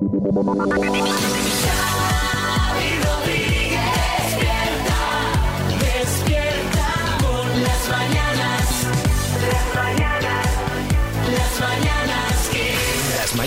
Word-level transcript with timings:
Thank 0.00 1.32
you. 1.32 1.37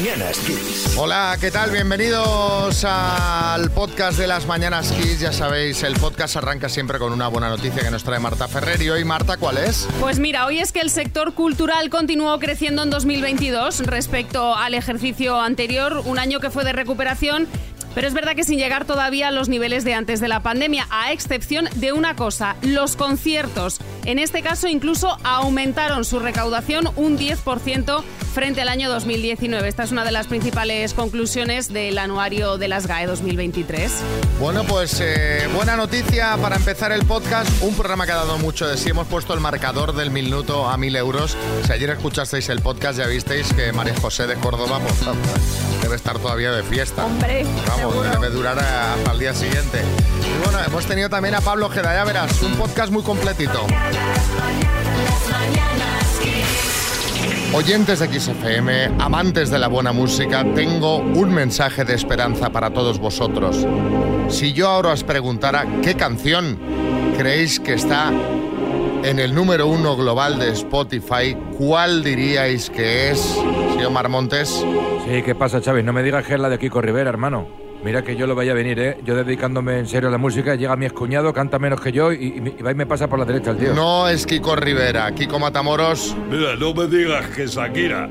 Mañanas 0.02 0.40
Kiss. 0.40 0.96
Hola, 0.98 1.38
¿qué 1.40 1.52
tal? 1.52 1.70
Bienvenidos 1.70 2.84
al 2.86 3.70
podcast 3.70 4.17
de 4.17 4.26
las 4.26 4.47
Mañanas 4.47 4.92
Kiss. 4.94 5.20
Ya 5.20 5.31
sabéis, 5.31 5.84
el 5.84 5.94
podcast 5.94 6.38
arranca 6.38 6.70
siempre 6.70 6.97
con 6.97 7.13
una 7.13 7.28
buena 7.28 7.49
noticia 7.49 7.84
que 7.84 7.92
nos 7.92 8.03
trae 8.03 8.17
Marta 8.17 8.48
Ferrer. 8.48 8.81
Y 8.81 8.90
hoy, 8.90 9.06
Marta, 9.06 9.38
¿cuál 9.38 9.60
es? 9.60 9.88
Pues 9.99 10.17
mira, 10.17 10.48
hoy 10.48 10.58
es 10.58 10.72
que 10.72 10.79
el 10.79 10.90
sector 10.90 11.35
cultural 11.35 11.92
continuó 11.92 12.40
creciendo 12.40 12.81
en 12.81 12.90
2022 12.90 13.81
respecto 13.81 14.56
al 14.56 14.74
ejercicio 14.74 15.40
anterior, 15.40 16.02
un 16.04 16.18
año 16.18 16.40
que 16.40 16.49
fue 16.49 16.63
de 16.63 16.73
recuperación. 16.73 17.48
Pero 17.94 18.08
es 18.08 18.13
verdad 18.13 18.35
que 18.35 18.43
sin 18.43 18.57
llegar 18.57 18.85
todavía 18.85 19.27
a 19.27 19.31
los 19.31 19.49
niveles 19.49 19.84
de 19.84 19.93
antes 19.93 20.20
de 20.20 20.27
la 20.27 20.41
pandemia, 20.41 20.88
a 20.89 21.11
excepción 21.11 21.67
de 21.75 21.93
una 21.93 22.16
cosa, 22.16 22.55
los 22.61 22.95
conciertos. 22.95 23.79
En 24.05 24.20
este 24.20 24.41
caso 24.41 24.67
incluso 24.67 25.17
aumentaron 25.23 26.05
su 26.05 26.19
recaudación 26.19 26.89
un 26.95 27.17
10% 27.17 28.03
frente 28.33 28.61
al 28.61 28.69
año 28.69 28.89
2019. 28.89 29.67
Esta 29.67 29.83
es 29.83 29.91
una 29.91 30.05
de 30.05 30.11
las 30.11 30.27
principales 30.27 30.93
conclusiones 30.93 31.71
del 31.71 31.97
anuario 31.97 32.57
de 32.57 32.67
las 32.67 32.88
GAE 32.88 33.07
2023. 33.07 33.91
Bueno, 34.39 34.63
pues 34.63 34.99
eh, 35.02 35.47
buena 35.53 35.75
noticia 35.75 36.38
para 36.38 36.55
empezar 36.55 36.91
el 36.91 37.05
podcast. 37.05 37.49
Un 37.61 37.75
programa 37.75 38.05
que 38.05 38.13
ha 38.13 38.16
dado 38.16 38.38
mucho 38.38 38.67
de 38.67 38.77
sí. 38.77 38.89
Hemos 38.89 39.08
puesto 39.08 39.33
el 39.33 39.39
marcador 39.39 39.94
del 39.94 40.11
minuto 40.11 40.67
a 40.67 40.77
mil 40.77 40.95
euros. 40.95 41.35
Si 41.66 41.71
ayer 41.71 41.89
escuchasteis 41.91 42.49
el 42.49 42.61
podcast, 42.61 42.97
ya 42.97 43.08
visteis 43.08 43.53
que 43.53 43.71
María 43.73 43.95
José 43.99 44.27
de 44.27 44.35
Córdoba 44.35 44.80
pues, 44.80 44.99
debe 45.91 45.98
estar 45.98 46.18
todavía 46.20 46.52
de 46.54 46.63
fiesta. 46.63 47.05
Hombre, 47.05 47.45
Vamos, 47.68 47.91
seguro. 47.94 48.09
debe 48.12 48.30
durar 48.30 48.58
hasta 48.58 49.12
el 49.12 49.20
día 49.20 49.34
siguiente. 49.34 49.81
Y 50.23 50.42
bueno, 50.42 50.58
hemos 50.66 50.86
tenido 50.86 51.09
también 51.09 51.36
a 51.36 51.42
Pablo 51.42 51.66
Ojeda, 51.66 51.94
ya 51.94 52.06
verás, 52.06 52.42
un 52.44 52.53
podcast 52.56 52.94
muy 52.94 53.03
completito. 53.03 53.67
Oyentes 57.53 58.00
de 58.00 58.08
XFM, 58.20 58.86
amantes 59.03 59.50
de 59.52 59.59
la 59.59 59.67
buena 59.67 59.92
música, 59.92 60.45
tengo 60.56 61.00
un 61.00 61.33
mensaje 61.33 61.83
de 61.83 61.94
esperanza 61.95 62.50
para 62.52 62.70
todos 62.70 62.98
vosotros. 62.98 63.58
Si 64.30 64.53
yo 64.53 64.70
ahora 64.70 64.92
os 64.94 65.03
preguntara 65.03 65.66
qué 65.83 65.95
canción 65.95 66.58
creéis 67.17 67.59
que 67.59 67.73
está 67.73 68.14
en 69.03 69.19
el 69.19 69.33
número 69.33 69.67
uno 69.67 69.95
global 69.95 70.39
de 70.39 70.49
Spotify, 70.49 71.35
¿cuál 71.57 72.03
diríais 72.03 72.69
que 72.69 73.11
es, 73.11 73.19
señor 73.73 73.91
Marmontes? 73.91 74.63
Sí, 75.05 75.21
¿qué 75.23 75.35
pasa, 75.35 75.61
Xavi? 75.61 75.83
No 75.83 75.93
me 75.93 76.03
digas 76.03 76.25
que 76.25 76.35
es 76.35 76.39
la 76.39 76.49
de 76.49 76.59
Kiko 76.59 76.81
Rivera, 76.81 77.09
hermano. 77.09 77.61
Mira 77.83 78.03
que 78.03 78.15
yo 78.15 78.27
lo 78.27 78.35
vaya 78.35 78.51
a 78.51 78.55
venir, 78.55 78.79
¿eh? 78.79 78.97
Yo 79.03 79.15
dedicándome 79.15 79.79
en 79.79 79.87
serio 79.87 80.09
a 80.09 80.11
la 80.11 80.19
música, 80.19 80.53
llega 80.55 80.75
mi 80.75 80.85
excuñado, 80.85 81.33
canta 81.33 81.57
menos 81.57 81.81
que 81.81 81.91
yo 81.91 82.11
y, 82.13 82.15
y- 82.15 82.55
y 82.59 82.61
va 82.61 82.71
y 82.71 82.75
me 82.75 82.85
pasa 82.85 83.07
por 83.07 83.17
la 83.17 83.25
derecha 83.25 83.51
el 83.51 83.57
tío. 83.57 83.73
No 83.73 84.07
es 84.07 84.25
Kiko 84.27 84.55
Rivera, 84.55 85.11
Kiko 85.13 85.39
Matamoros. 85.39 86.15
Mira, 86.29 86.55
no 86.55 86.73
me 86.75 86.85
digas 86.87 87.25
que 87.35 87.47
Shakira 87.47 88.07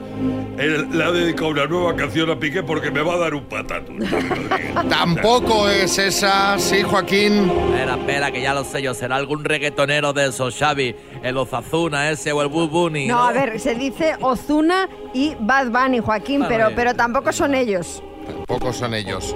él 0.58 0.88
le 0.90 1.04
ha 1.04 1.12
dedicado 1.12 1.48
una 1.50 1.66
nueva 1.66 1.94
canción 1.94 2.28
a 2.30 2.38
Piqué 2.38 2.62
porque 2.64 2.90
me 2.90 3.00
va 3.00 3.14
a 3.14 3.18
dar 3.18 3.34
un 3.34 3.44
patato. 3.44 3.92
Tampoco 4.88 5.68
es 5.68 5.98
esa, 5.98 6.58
sí, 6.58 6.82
Joaquín. 6.82 7.50
Espera, 7.70 7.94
espera, 7.96 8.30
que 8.32 8.42
ya 8.42 8.54
lo 8.54 8.64
sé 8.64 8.82
yo. 8.82 8.92
Será 8.94 9.16
algún 9.16 9.44
reggaetonero 9.44 10.12
de 10.12 10.26
esos, 10.28 10.56
Xavi. 10.58 10.94
El 11.22 11.36
Ozazuna 11.36 12.10
ese 12.10 12.32
o 12.32 12.42
el 12.42 12.48
Boo 12.48 12.68
Bunny. 12.68 13.06
No, 13.06 13.22
a 13.22 13.32
ver, 13.32 13.58
se 13.60 13.74
dice 13.74 14.14
Ozuna 14.20 14.88
y 15.14 15.34
Bad 15.40 15.70
Bunny, 15.70 16.00
Joaquín, 16.00 16.44
pero, 16.48 16.68
pero 16.74 16.94
tampoco 16.94 17.32
son 17.32 17.54
ellos. 17.54 18.02
Tampoco 18.32 18.72
son 18.72 18.94
ellos. 18.94 19.34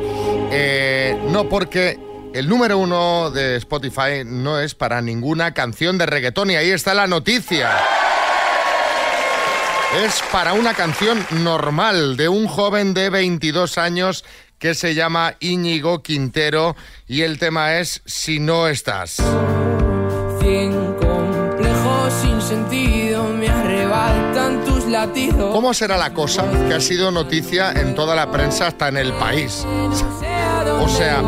Eh, 0.51 1.19
no, 1.31 1.49
porque 1.49 1.99
el 2.35 2.49
número 2.49 2.79
uno 2.79 3.31
de 3.31 3.57
Spotify 3.57 4.25
no 4.25 4.59
es 4.59 4.75
para 4.75 5.01
ninguna 5.01 5.55
canción 5.55 5.99
de 5.99 6.07
reggaetón 6.07 6.51
y 6.51 6.57
ahí 6.57 6.71
está 6.71 6.93
la 6.95 7.07
noticia. 7.07 7.71
Es 10.05 10.21
para 10.33 10.55
una 10.55 10.75
canción 10.75 11.25
normal 11.31 12.17
de 12.17 12.29
un 12.29 12.49
joven 12.49 12.95
de 12.95 13.11
22 13.11 13.79
años 13.79 14.25
que 14.59 14.75
se 14.75 14.95
llama 14.95 15.37
Íñigo 15.39 16.03
Quintero 16.03 16.75
y 17.07 17.23
el 17.23 17.39
tema 17.39 17.77
es 17.77 18.03
Si 18.05 18.41
no 18.41 18.67
estás. 18.67 19.23
Cien 20.41 20.95
complejos 20.95 22.13
sin 22.21 22.43
sentido 22.43 23.29
me 23.29 23.49
arrebatan 23.49 24.64
¿Cómo 25.53 25.75
será 25.75 25.97
la 25.97 26.13
cosa 26.15 26.45
que 26.69 26.75
ha 26.75 26.81
sido 26.81 27.11
noticia 27.11 27.73
en 27.73 27.95
toda 27.95 28.15
la 28.15 28.31
prensa 28.31 28.69
hasta 28.69 28.89
en 28.89 28.97
el 28.97 29.13
país? 29.15 29.65
O 30.81 30.89
sea, 30.89 31.23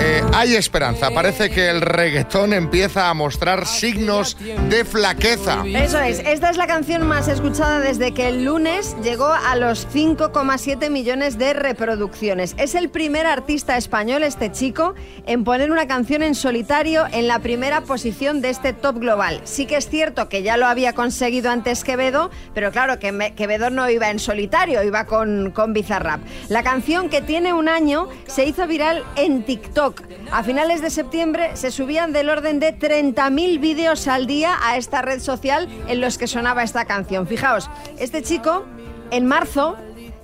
eh, 0.00 0.22
hay 0.34 0.54
esperanza. 0.54 1.10
Parece 1.10 1.50
que 1.50 1.68
el 1.70 1.80
reggaetón 1.80 2.52
empieza 2.52 3.08
a 3.08 3.14
mostrar 3.14 3.66
signos 3.66 4.36
de 4.68 4.84
flaqueza. 4.84 5.64
Eso 5.66 5.98
es, 6.00 6.20
esta 6.20 6.50
es 6.50 6.56
la 6.56 6.66
canción 6.66 7.06
más 7.06 7.26
escuchada 7.28 7.80
desde 7.80 8.12
que 8.12 8.28
el 8.28 8.44
lunes 8.44 8.96
llegó 9.02 9.26
a 9.32 9.56
los 9.56 9.86
5,7 9.92 10.90
millones 10.90 11.38
de 11.38 11.52
reproducciones. 11.52 12.54
Es 12.58 12.74
el 12.74 12.88
primer 12.90 13.26
artista 13.26 13.76
español, 13.76 14.22
este 14.22 14.52
chico, 14.52 14.94
en 15.26 15.44
poner 15.44 15.70
una 15.72 15.86
canción 15.88 16.22
en 16.22 16.34
solitario 16.34 17.06
en 17.12 17.26
la 17.26 17.40
primera 17.40 17.80
posición 17.82 18.40
de 18.40 18.50
este 18.50 18.72
top 18.72 18.98
global. 18.98 19.40
Sí 19.44 19.66
que 19.66 19.76
es 19.76 19.88
cierto 19.88 20.28
que 20.28 20.42
ya 20.42 20.56
lo 20.56 20.66
había 20.66 20.92
conseguido 20.92 21.50
antes 21.50 21.82
Quevedo, 21.84 22.30
pero 22.54 22.70
claro 22.70 22.98
que 22.98 23.10
me- 23.12 23.34
Quevedo 23.34 23.70
no 23.70 23.88
iba 23.90 24.10
en 24.10 24.18
solitario, 24.18 24.82
iba 24.84 25.04
con, 25.06 25.50
con 25.50 25.72
Bizarrap. 25.72 26.20
La 26.48 26.62
canción 26.62 27.08
que 27.08 27.20
tiene 27.20 27.52
un 27.52 27.68
año 27.68 28.08
se 28.26 28.44
hizo 28.44 28.66
viral 28.66 29.04
en 29.16 29.42
TikTok. 29.42 29.87
A 30.32 30.42
finales 30.42 30.82
de 30.82 30.90
septiembre 30.90 31.56
se 31.56 31.70
subían 31.70 32.12
del 32.12 32.30
orden 32.30 32.60
de 32.60 32.76
30.000 32.78 33.60
vídeos 33.60 34.08
al 34.08 34.26
día 34.26 34.56
a 34.62 34.76
esta 34.76 35.02
red 35.02 35.20
social 35.20 35.68
en 35.88 36.00
los 36.00 36.18
que 36.18 36.26
sonaba 36.26 36.62
esta 36.62 36.84
canción. 36.84 37.26
Fijaos, 37.26 37.70
este 37.98 38.22
chico 38.22 38.64
en 39.10 39.26
marzo 39.26 39.76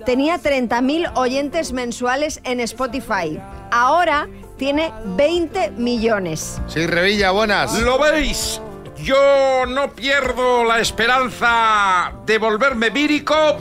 tenía 0.05 0.39
30.000 0.41 1.13
oyentes 1.17 1.73
mensuales 1.73 2.41
en 2.45 2.61
Spotify. 2.61 3.41
Ahora 3.71 4.29
tiene 4.59 4.93
20 5.17 5.73
millones. 5.73 6.61
Sí, 6.69 6.87
Revilla, 6.87 7.31
buenas. 7.33 7.79
¿Lo 7.81 7.99
veis? 7.99 8.61
Yo 9.03 9.67
no 9.67 9.93
pierdo 9.93 10.65
la 10.65 10.79
esperanza 10.81 12.13
de 12.25 12.39
volverme 12.39 12.91
vírico 12.91 13.35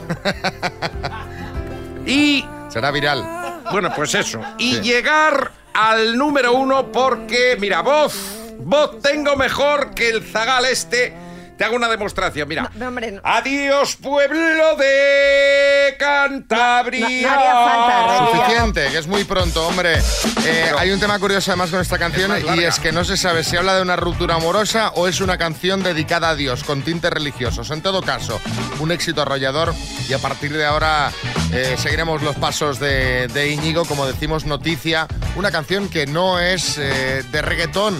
y, 2.06 2.44
Será 2.68 2.90
viral. 2.90 3.60
bueno, 3.72 3.90
pues 3.94 4.14
eso, 4.14 4.40
y 4.58 4.74
Sí. 4.76 4.80
llegar 4.82 5.52
al 5.74 6.16
número 6.16 6.54
uno 6.54 6.90
porque, 6.92 7.56
mira, 7.58 7.82
voz, 7.82 8.14
voz 8.58 9.00
tengo 9.02 9.36
mejor 9.36 9.94
que 9.94 10.08
el 10.08 10.22
zagal 10.22 10.64
este. 10.66 11.23
Te 11.56 11.64
hago 11.64 11.76
una 11.76 11.88
demostración, 11.88 12.48
mira. 12.48 12.70
No, 12.74 12.88
hombre, 12.88 13.12
no. 13.12 13.20
Adiós, 13.22 13.96
pueblo 13.96 14.76
de 14.76 15.96
Cantabria. 15.98 17.00
No- 17.08 17.28
no 17.28 17.30
haría 17.40 17.54
falta. 17.54 18.30
Suficiente, 18.32 18.88
que 18.90 18.98
es 18.98 19.06
muy 19.06 19.24
pronto, 19.24 19.66
hombre. 19.68 19.98
Eh, 20.44 20.72
hay 20.76 20.90
un 20.90 20.98
tema 20.98 21.18
curioso 21.18 21.52
además 21.52 21.70
con 21.70 21.80
esta 21.80 21.96
canción 21.98 22.32
Es 22.32 22.44
y 22.56 22.64
es 22.64 22.80
que 22.80 22.90
no 22.92 23.04
se 23.04 23.16
sabe 23.16 23.44
si 23.44 23.56
habla 23.56 23.76
de 23.76 23.82
una 23.82 23.94
ruptura 23.96 24.34
amorosa 24.34 24.90
o 24.96 25.06
es 25.06 25.20
una 25.20 25.38
canción 25.38 25.82
dedicada 25.82 26.30
a 26.30 26.34
Dios, 26.34 26.64
con 26.64 26.82
tintes 26.82 27.10
religiosos. 27.12 27.70
En 27.70 27.82
todo 27.82 28.02
caso, 28.02 28.40
un 28.80 28.90
éxito 28.90 29.22
arrollador 29.22 29.74
y 30.08 30.12
a 30.12 30.18
partir 30.18 30.52
de 30.52 30.64
ahora 30.66 31.12
eh, 31.52 31.76
seguiremos 31.78 32.22
los 32.22 32.34
pasos 32.36 32.80
de, 32.80 33.28
de 33.28 33.48
Íñigo, 33.50 33.84
como 33.84 34.06
decimos, 34.06 34.44
noticia, 34.44 35.06
una 35.36 35.50
canción 35.52 35.88
que 35.88 36.06
no 36.06 36.40
es 36.40 36.78
eh, 36.78 37.22
de 37.30 37.42
reggaetón, 37.42 37.96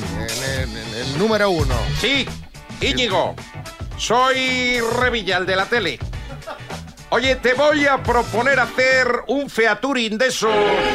en 0.59 0.77
el 0.97 1.19
número 1.19 1.51
uno. 1.51 1.75
Sí, 2.01 2.27
Íñigo, 2.89 3.35
soy 3.97 4.81
Revilla, 5.01 5.39
el 5.39 5.47
de 5.47 5.57
la 5.57 5.67
tele. 5.67 5.99
Oye, 7.11 7.37
te 7.37 7.55
voy 7.55 7.87
a 7.87 8.03
proponer 8.03 8.59
hacer 8.59 9.07
un 9.29 9.49
featuring 9.49 10.19
de 10.19 10.27
esos 10.29 10.53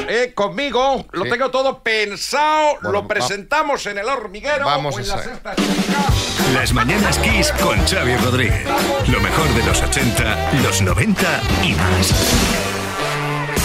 eh, 0.10 0.34
conmigo. 0.36 1.06
Lo 1.12 1.24
Sí. 1.24 1.30
tengo 1.30 1.50
todo 1.50 1.82
pensado. 1.82 2.74
Bueno, 2.82 2.92
lo 2.92 3.08
presentamos 3.08 3.86
en 3.86 4.00
el 4.00 4.06
hormiguero. 4.10 4.66
Vamos 4.66 4.96
o 4.96 5.00
en 5.00 5.06
a 5.06 5.16
la 5.16 5.24
ser. 5.24 5.32
sexta 5.32 5.56
chica. 5.56 6.54
Las 6.54 6.74
mañanas 6.74 7.20
Kiss 7.20 7.54
con 7.62 7.80
Xavi 7.88 8.18
Rodríguez. 8.18 8.66
Lo 9.08 9.22
mejor 9.22 9.48
de 9.54 9.64
los 9.64 9.82
80, 9.82 10.52
los 10.62 10.82
90 10.82 11.42
y 11.64 11.74
más. 11.76 12.14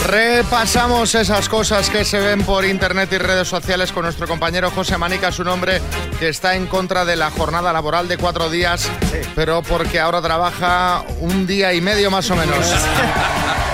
Repasamos 0.06 1.14
esas 1.14 1.48
cosas 1.48 1.88
que 1.88 2.04
se 2.04 2.20
ven 2.20 2.42
por 2.42 2.64
internet 2.66 3.10
y 3.12 3.18
redes 3.18 3.48
sociales 3.48 3.90
con 3.90 4.02
nuestro 4.04 4.28
compañero 4.28 4.70
José 4.70 4.98
Manica, 4.98 5.32
su 5.32 5.44
nombre, 5.44 5.80
que 6.18 6.28
está 6.28 6.56
en 6.56 6.66
contra 6.66 7.06
de 7.06 7.16
la 7.16 7.30
jornada 7.30 7.72
laboral 7.72 8.06
de 8.06 8.18
cuatro 8.18 8.50
días, 8.50 8.90
pero 9.34 9.62
porque 9.62 9.98
ahora 10.00 10.20
trabaja 10.20 11.02
un 11.20 11.46
día 11.46 11.72
y 11.72 11.80
medio 11.80 12.10
más 12.10 12.30
o 12.30 12.36
menos. 12.36 12.58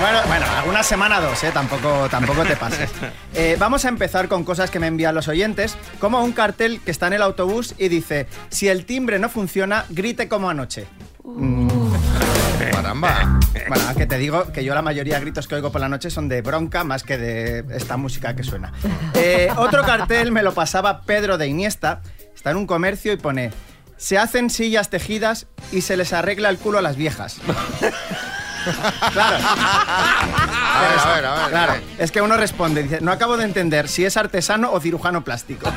Bueno, 0.00 0.18
bueno, 0.28 0.46
alguna 0.56 0.82
semana 0.82 1.20
dos, 1.20 1.44
¿eh? 1.44 1.50
Tampoco, 1.52 2.08
tampoco 2.10 2.42
te 2.44 2.56
pases. 2.56 2.88
Eh, 3.34 3.56
vamos 3.58 3.84
a 3.84 3.88
empezar 3.88 4.26
con 4.28 4.44
cosas 4.44 4.70
que 4.70 4.80
me 4.80 4.86
envían 4.86 5.14
los 5.14 5.28
oyentes, 5.28 5.76
como 6.00 6.24
un 6.24 6.32
cartel 6.32 6.80
que 6.80 6.90
está 6.90 7.06
en 7.06 7.12
el 7.12 7.22
autobús 7.22 7.74
y 7.78 7.88
dice, 7.88 8.26
si 8.48 8.66
el 8.68 8.86
timbre 8.86 9.18
no 9.18 9.28
funciona, 9.28 9.84
grite 9.90 10.26
como 10.26 10.50
anoche. 10.50 10.86
Caramba. 12.70 13.40
Bueno, 13.68 13.84
aunque 13.88 14.06
te 14.06 14.18
digo 14.18 14.52
que 14.52 14.64
yo 14.64 14.74
la 14.74 14.82
mayoría 14.82 15.14
de 15.14 15.20
gritos 15.20 15.46
que 15.46 15.54
oigo 15.54 15.70
por 15.70 15.80
la 15.80 15.88
noche 15.88 16.10
son 16.10 16.28
de 16.28 16.42
bronca 16.42 16.82
más 16.82 17.02
que 17.02 17.18
de 17.18 17.64
esta 17.76 17.96
música 17.96 18.34
que 18.34 18.42
suena. 18.42 18.72
Eh, 19.14 19.48
otro 19.56 19.84
cartel 19.84 20.32
me 20.32 20.42
lo 20.42 20.54
pasaba 20.54 21.02
Pedro 21.02 21.38
de 21.38 21.46
Iniesta. 21.46 22.00
Está 22.34 22.50
en 22.50 22.56
un 22.56 22.66
comercio 22.66 23.12
y 23.12 23.16
pone: 23.16 23.52
Se 23.96 24.18
hacen 24.18 24.50
sillas 24.50 24.88
tejidas 24.88 25.46
y 25.72 25.82
se 25.82 25.96
les 25.96 26.12
arregla 26.12 26.48
el 26.48 26.58
culo 26.58 26.78
a 26.78 26.82
las 26.82 26.96
viejas. 26.96 27.38
Claro. 29.12 29.36
A 29.42 30.80
ver, 30.82 30.98
a 30.98 31.14
ver, 31.14 31.24
a 31.26 31.34
ver. 31.34 31.48
Claro, 31.50 31.74
es 31.98 32.10
que 32.12 32.20
uno 32.22 32.36
responde, 32.36 32.82
dice, 32.82 33.00
no 33.00 33.12
acabo 33.12 33.36
de 33.36 33.44
entender 33.44 33.88
si 33.88 34.04
es 34.04 34.16
artesano 34.16 34.72
o 34.72 34.80
cirujano 34.80 35.22
plástico. 35.24 35.70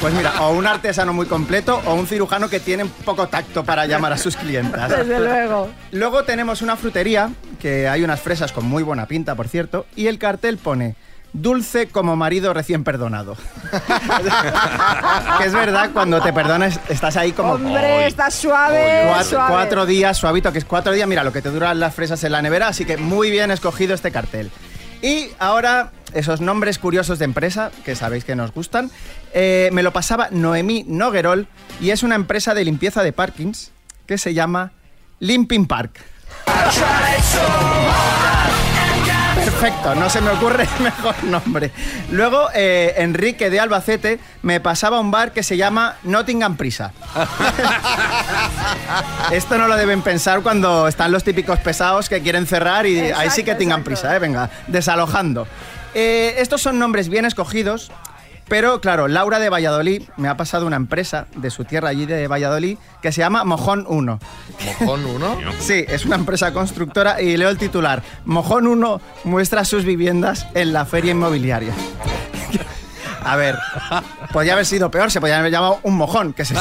Pues 0.00 0.14
mira, 0.14 0.42
o 0.42 0.52
un 0.52 0.66
artesano 0.66 1.12
muy 1.12 1.26
completo 1.26 1.82
o 1.86 1.94
un 1.94 2.06
cirujano 2.06 2.48
que 2.48 2.60
tiene 2.60 2.86
poco 3.04 3.28
tacto 3.28 3.64
para 3.64 3.86
llamar 3.86 4.12
a 4.12 4.18
sus 4.18 4.36
clientas. 4.36 4.90
Desde 4.90 5.18
luego. 5.18 5.70
Luego 5.90 6.24
tenemos 6.24 6.62
una 6.62 6.76
frutería, 6.76 7.30
que 7.60 7.88
hay 7.88 8.02
unas 8.02 8.20
fresas 8.20 8.52
con 8.52 8.64
muy 8.64 8.82
buena 8.82 9.06
pinta, 9.06 9.34
por 9.34 9.48
cierto, 9.48 9.86
y 9.96 10.06
el 10.06 10.18
cartel 10.18 10.58
pone 10.58 10.96
dulce 11.32 11.88
como 11.88 12.14
marido 12.16 12.52
recién 12.52 12.84
perdonado. 12.84 13.36
que 15.38 15.44
es 15.46 15.52
verdad, 15.52 15.90
cuando 15.92 16.20
te 16.20 16.32
perdonas 16.32 16.78
estás 16.88 17.16
ahí 17.16 17.32
como... 17.32 17.52
Hombre, 17.54 18.06
está 18.06 18.30
suave, 18.30 19.04
Cuatro, 19.08 19.28
suave. 19.30 19.52
cuatro 19.52 19.86
días, 19.86 20.16
suavito, 20.18 20.52
que 20.52 20.58
es 20.58 20.64
cuatro 20.64 20.92
días, 20.92 21.08
mira 21.08 21.24
lo 21.24 21.32
que 21.32 21.42
te 21.42 21.50
duran 21.50 21.80
las 21.80 21.94
fresas 21.94 22.22
en 22.24 22.32
la 22.32 22.42
nevera, 22.42 22.68
así 22.68 22.84
que 22.84 22.96
muy 22.96 23.30
bien 23.30 23.50
escogido 23.50 23.94
este 23.94 24.10
cartel. 24.12 24.50
Y 25.00 25.28
ahora, 25.38 25.90
esos 26.14 26.40
nombres 26.40 26.78
curiosos 26.78 27.18
de 27.18 27.24
empresa, 27.24 27.70
que 27.84 27.96
sabéis 27.96 28.24
que 28.24 28.36
nos 28.36 28.52
gustan, 28.52 28.90
eh, 29.32 29.70
me 29.72 29.82
lo 29.82 29.92
pasaba 29.92 30.28
Noemí 30.30 30.84
Noguerol 30.86 31.48
y 31.80 31.90
es 31.90 32.02
una 32.02 32.14
empresa 32.14 32.54
de 32.54 32.64
limpieza 32.64 33.02
de 33.02 33.12
parkings 33.12 33.72
que 34.06 34.18
se 34.18 34.34
llama 34.34 34.72
Limping 35.18 35.66
Park. 35.66 35.98
Perfecto, 39.62 39.94
no 39.94 40.10
se 40.10 40.20
me 40.20 40.30
ocurre 40.30 40.68
mejor 40.80 41.22
nombre. 41.22 41.70
Luego, 42.10 42.48
eh, 42.52 42.94
Enrique 42.96 43.48
de 43.48 43.60
Albacete 43.60 44.18
me 44.42 44.58
pasaba 44.58 44.96
a 44.96 45.00
un 45.00 45.12
bar 45.12 45.30
que 45.30 45.44
se 45.44 45.56
llama 45.56 45.98
Nottingham 46.02 46.56
Prisa. 46.56 46.92
Esto 49.30 49.58
no 49.58 49.68
lo 49.68 49.76
deben 49.76 50.02
pensar 50.02 50.42
cuando 50.42 50.88
están 50.88 51.12
los 51.12 51.22
típicos 51.22 51.60
pesados 51.60 52.08
que 52.08 52.20
quieren 52.22 52.48
cerrar 52.48 52.86
y 52.86 53.12
ahí 53.12 53.30
sí 53.30 53.44
que 53.44 53.54
tengan 53.54 53.84
prisa, 53.84 54.16
¿eh? 54.16 54.18
venga, 54.18 54.50
desalojando. 54.66 55.46
Eh, 55.94 56.34
estos 56.38 56.60
son 56.60 56.80
nombres 56.80 57.08
bien 57.08 57.24
escogidos, 57.24 57.92
pero 58.48 58.80
claro, 58.80 59.08
Laura 59.08 59.38
de 59.38 59.48
Valladolid 59.48 60.02
me 60.16 60.28
ha 60.28 60.36
pasado 60.36 60.66
una 60.66 60.76
empresa 60.76 61.26
de 61.36 61.50
su 61.50 61.64
tierra 61.64 61.88
allí 61.88 62.06
de 62.06 62.28
Valladolid 62.28 62.76
que 63.00 63.12
se 63.12 63.20
llama 63.20 63.44
Mojón 63.44 63.84
1. 63.88 64.18
¿Mojón 64.80 65.04
1? 65.04 65.36
Sí, 65.60 65.84
es 65.88 66.04
una 66.04 66.16
empresa 66.16 66.52
constructora 66.52 67.20
y 67.22 67.36
leo 67.36 67.48
el 67.48 67.58
titular. 67.58 68.02
Mojón 68.24 68.66
1 68.66 69.00
muestra 69.24 69.64
sus 69.64 69.84
viviendas 69.84 70.46
en 70.54 70.72
la 70.72 70.84
feria 70.84 71.12
inmobiliaria. 71.12 71.72
A 73.24 73.36
ver, 73.36 73.56
podría 74.32 74.54
haber 74.54 74.66
sido 74.66 74.90
peor, 74.90 75.12
se 75.12 75.20
podría 75.20 75.38
haber 75.38 75.52
llamado 75.52 75.78
un 75.84 75.96
mojón, 75.96 76.32
que 76.32 76.44
se 76.44 76.54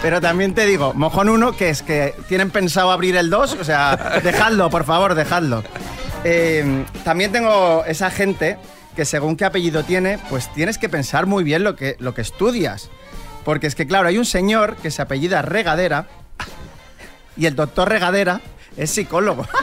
Pero 0.00 0.20
también 0.20 0.54
te 0.54 0.64
digo, 0.64 0.94
mojón 0.94 1.28
1, 1.28 1.56
que 1.56 1.70
es 1.70 1.82
que 1.82 2.14
tienen 2.28 2.50
pensado 2.50 2.92
abrir 2.92 3.16
el 3.16 3.28
2, 3.28 3.56
o 3.60 3.64
sea, 3.64 4.20
dejadlo, 4.22 4.70
por 4.70 4.84
favor, 4.84 5.16
dejadlo. 5.16 5.64
Eh, 6.28 6.84
también 7.04 7.30
tengo 7.30 7.84
esa 7.84 8.10
gente 8.10 8.58
que 8.96 9.04
según 9.04 9.36
qué 9.36 9.44
apellido 9.44 9.84
tiene, 9.84 10.18
pues 10.28 10.52
tienes 10.52 10.76
que 10.76 10.88
pensar 10.88 11.26
muy 11.26 11.44
bien 11.44 11.62
lo 11.62 11.76
que, 11.76 11.94
lo 12.00 12.14
que 12.14 12.22
estudias. 12.22 12.90
Porque 13.44 13.68
es 13.68 13.76
que, 13.76 13.86
claro, 13.86 14.08
hay 14.08 14.18
un 14.18 14.24
señor 14.24 14.74
que 14.74 14.90
se 14.90 15.02
apellida 15.02 15.42
Regadera 15.42 16.08
y 17.36 17.46
el 17.46 17.54
doctor 17.54 17.88
Regadera 17.88 18.40
es 18.76 18.90
psicólogo. 18.90 19.46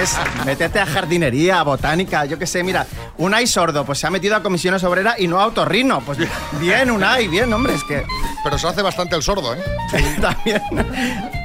Es, 0.00 0.14
métete 0.44 0.78
a 0.78 0.84
jardinería, 0.84 1.60
a 1.60 1.62
botánica, 1.62 2.26
yo 2.26 2.38
qué 2.38 2.46
sé, 2.46 2.62
mira, 2.62 2.86
Unai 3.16 3.46
sordo, 3.46 3.86
pues 3.86 3.98
se 3.98 4.06
ha 4.06 4.10
metido 4.10 4.36
a 4.36 4.42
comisiones 4.42 4.84
obreras 4.84 5.18
y 5.18 5.26
no 5.26 5.40
a 5.40 5.46
otorrino. 5.46 6.00
Pues 6.02 6.18
bien, 6.60 6.90
Unai, 6.90 7.28
bien, 7.28 7.50
hombre, 7.52 7.74
es 7.74 7.84
que 7.84 8.04
Pero 8.44 8.58
se 8.58 8.68
hace 8.68 8.82
bastante 8.82 9.16
el 9.16 9.22
sordo, 9.22 9.54
¿eh? 9.54 9.62
también. 10.20 10.60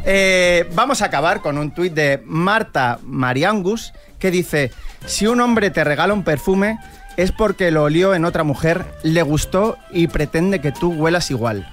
Eh, 0.03 0.69
vamos 0.73 1.01
a 1.01 1.05
acabar 1.05 1.41
con 1.41 1.57
un 1.57 1.71
tuit 1.71 1.93
de 1.93 2.21
Marta 2.25 2.99
Mariangus 3.03 3.93
que 4.19 4.31
dice: 4.31 4.71
Si 5.05 5.27
un 5.27 5.39
hombre 5.39 5.69
te 5.71 5.83
regala 5.85 6.13
un 6.13 6.23
perfume, 6.23 6.77
es 7.15 7.31
porque 7.31 7.71
lo 7.71 7.83
olió 7.83 8.13
en 8.13 8.25
otra 8.25 8.43
mujer, 8.43 8.85
le 9.03 9.21
gustó 9.21 9.77
y 9.91 10.07
pretende 10.07 10.59
que 10.59 10.71
tú 10.71 10.91
huelas 10.91 11.31
igual. 11.31 11.69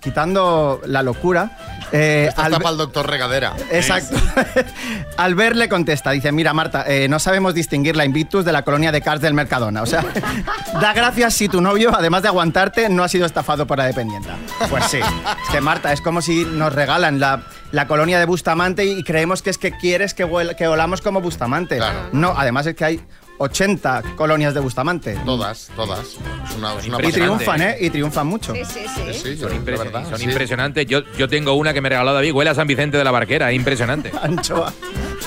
Quitando 0.00 0.80
la 0.86 1.02
locura. 1.02 1.56
eh, 1.92 2.26
Esto 2.28 2.40
al 2.40 2.52
está 2.52 2.62
para 2.62 2.72
el 2.72 2.78
doctor 2.78 3.08
Regadera. 3.08 3.52
Exacto. 3.70 4.16
Albert 5.16 5.56
le 5.56 5.68
contesta, 5.68 6.10
dice, 6.12 6.32
mira 6.32 6.52
Marta, 6.54 6.84
eh, 6.86 7.08
no 7.08 7.18
sabemos 7.18 7.54
distinguir 7.54 7.96
la 7.96 8.04
Invictus 8.04 8.44
de 8.44 8.52
la 8.52 8.62
colonia 8.62 8.92
de 8.92 9.00
Cars 9.02 9.20
del 9.20 9.34
Mercadona. 9.34 9.82
O 9.82 9.86
sea, 9.86 10.04
da 10.80 10.92
gracias 10.94 11.34
si 11.34 11.48
tu 11.48 11.60
novio, 11.60 11.94
además 11.94 12.22
de 12.22 12.28
aguantarte, 12.28 12.88
no 12.88 13.02
ha 13.04 13.08
sido 13.08 13.26
estafado 13.26 13.66
por 13.66 13.78
la 13.78 13.84
dependienta. 13.84 14.36
Pues 14.70 14.84
sí. 14.86 14.98
Es 14.98 15.50
que 15.52 15.60
Marta, 15.60 15.92
es 15.92 16.00
como 16.00 16.22
si 16.22 16.44
nos 16.44 16.72
regalan 16.74 17.20
la, 17.20 17.42
la 17.72 17.86
colonia 17.86 18.18
de 18.18 18.24
Bustamante 18.24 18.84
y 18.86 19.02
creemos 19.04 19.42
que 19.42 19.50
es 19.50 19.58
que 19.58 19.72
quieres 19.72 20.14
que, 20.14 20.24
huel- 20.26 20.56
que 20.56 20.66
olamos 20.66 21.00
como 21.02 21.20
Bustamante. 21.20 21.76
Claro. 21.76 22.08
No, 22.12 22.34
además 22.36 22.66
es 22.66 22.74
que 22.74 22.84
hay 22.84 23.00
80 23.42 24.02
colonias 24.16 24.52
de 24.52 24.60
Bustamante. 24.60 25.18
Todas, 25.24 25.70
todas. 25.74 26.00
Es 26.00 26.56
una, 26.58 26.74
es 26.74 26.86
una 26.86 26.98
Y 27.08 27.10
triunfan, 27.10 27.62
¿eh? 27.62 27.76
Y 27.80 27.88
triunfan 27.88 28.26
mucho. 28.26 28.52
Sí, 28.54 28.62
sí, 28.66 28.80
sí. 28.94 29.02
Sí, 29.14 29.18
sí, 29.22 29.36
yo, 29.38 29.48
Son, 29.48 29.64
de 29.64 29.72
impres- 29.72 29.78
verdad. 29.78 30.08
son 30.10 30.18
sí. 30.18 30.24
impresionantes. 30.24 30.86
Yo, 30.86 31.00
yo 31.16 31.26
tengo 31.26 31.54
una 31.54 31.72
que 31.72 31.80
me 31.80 31.88
regaló 31.88 32.12
David, 32.12 32.32
huele 32.32 32.50
a 32.50 32.54
San 32.54 32.66
Vicente 32.66 32.98
de 32.98 33.04
la 33.04 33.10
Barquera, 33.10 33.50
impresionante. 33.52 34.12
Anchoa. 34.22 34.70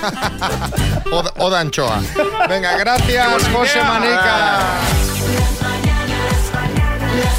Oda, 1.12 1.33
Oda 1.38 1.60
Anchoa. 1.62 2.01
Venga, 2.48 2.77
gracias, 2.77 3.48
José 3.50 3.81
Manica. 3.81 4.77
Las 5.33 5.62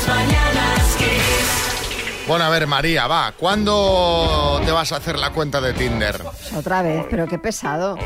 mañanas 0.09 0.35
Kiss. 0.35 0.44
Bueno, 2.27 2.47
a 2.47 2.49
ver, 2.49 2.67
María, 2.67 3.07
va. 3.07 3.33
¿Cuándo 3.39 4.59
te 4.65 4.73
vas 4.73 4.93
a 4.93 4.97
hacer 4.97 5.19
la 5.19 5.31
cuenta 5.31 5.61
de 5.61 5.75
Tinder? 5.75 6.23
Otra 6.57 6.81
vez, 6.81 7.05
pero 7.11 7.27
qué 7.27 7.39
pesado. 7.39 7.99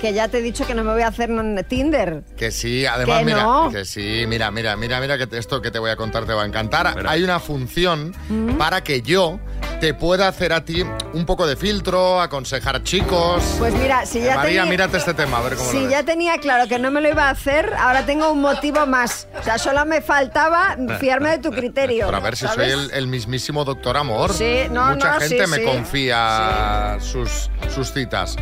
Que 0.00 0.12
ya 0.12 0.28
te 0.28 0.38
he 0.38 0.42
dicho 0.42 0.64
que 0.64 0.74
no 0.74 0.84
me 0.84 0.92
voy 0.92 1.02
a 1.02 1.08
hacer 1.08 1.30
Tinder. 1.66 2.22
Que 2.36 2.52
sí, 2.52 2.86
además, 2.86 3.18
Que 3.20 3.24
mira, 3.24 3.42
no. 3.42 3.70
que 3.72 3.84
sí, 3.84 4.26
mira, 4.28 4.52
mira, 4.52 4.76
mira, 4.76 5.00
mira 5.00 5.18
que 5.18 5.26
esto 5.36 5.60
que 5.60 5.72
te 5.72 5.80
voy 5.80 5.90
a 5.90 5.96
contar 5.96 6.24
te 6.24 6.32
va 6.34 6.42
a 6.44 6.46
encantar. 6.46 7.04
Hay 7.08 7.24
una 7.24 7.40
función 7.40 8.14
para 8.58 8.84
que 8.84 9.02
yo 9.02 9.40
te 9.80 9.92
pueda 9.92 10.28
hacer 10.28 10.52
a 10.52 10.64
ti 10.64 10.82
un 11.12 11.26
poco 11.26 11.46
de 11.46 11.56
filtro, 11.56 12.20
aconsejar 12.20 12.82
chicos. 12.84 13.42
Pues 13.58 13.74
mira, 13.74 14.06
si 14.06 14.20
ya 14.20 14.36
María, 14.36 14.60
tenía- 14.60 14.64
mírate 14.66 14.98
este 14.98 15.14
tema, 15.14 15.38
a 15.38 15.42
ver 15.42 15.56
cómo 15.56 15.72
lo 15.72 15.78
Si 15.78 15.82
ves. 15.84 15.90
ya 15.90 16.02
tenía 16.04 16.38
claro 16.38 16.68
que 16.68 16.78
no 16.78 16.90
me 16.92 17.00
lo 17.00 17.08
iba 17.08 17.24
a 17.28 17.30
hacer, 17.30 17.72
ahora 17.74 18.06
tengo 18.06 18.30
un 18.30 18.40
motivo 18.40 18.86
más. 18.86 19.26
O 19.38 19.42
sea, 19.42 19.58
solo 19.58 19.84
me 19.84 20.00
faltaba 20.00 20.76
fiarme 21.00 21.30
de 21.30 21.38
tu 21.38 21.50
criterio. 21.50 22.06
Pero 22.06 22.16
a 22.16 22.20
ver 22.20 22.36
si 22.36 22.46
¿sabes? 22.46 22.72
soy 22.72 22.84
el, 22.84 22.90
el 22.92 23.06
mismísimo 23.08 23.63
doctor 23.64 23.96
amor. 23.96 24.32
Sí, 24.32 24.62
no, 24.70 24.86
Mucha 24.94 25.14
no, 25.14 25.20
gente 25.20 25.44
sí, 25.44 25.50
me 25.50 25.56
sí. 25.58 25.64
confía 25.64 26.98
sus, 27.00 27.50
sus 27.74 27.92
citas. 27.92 28.36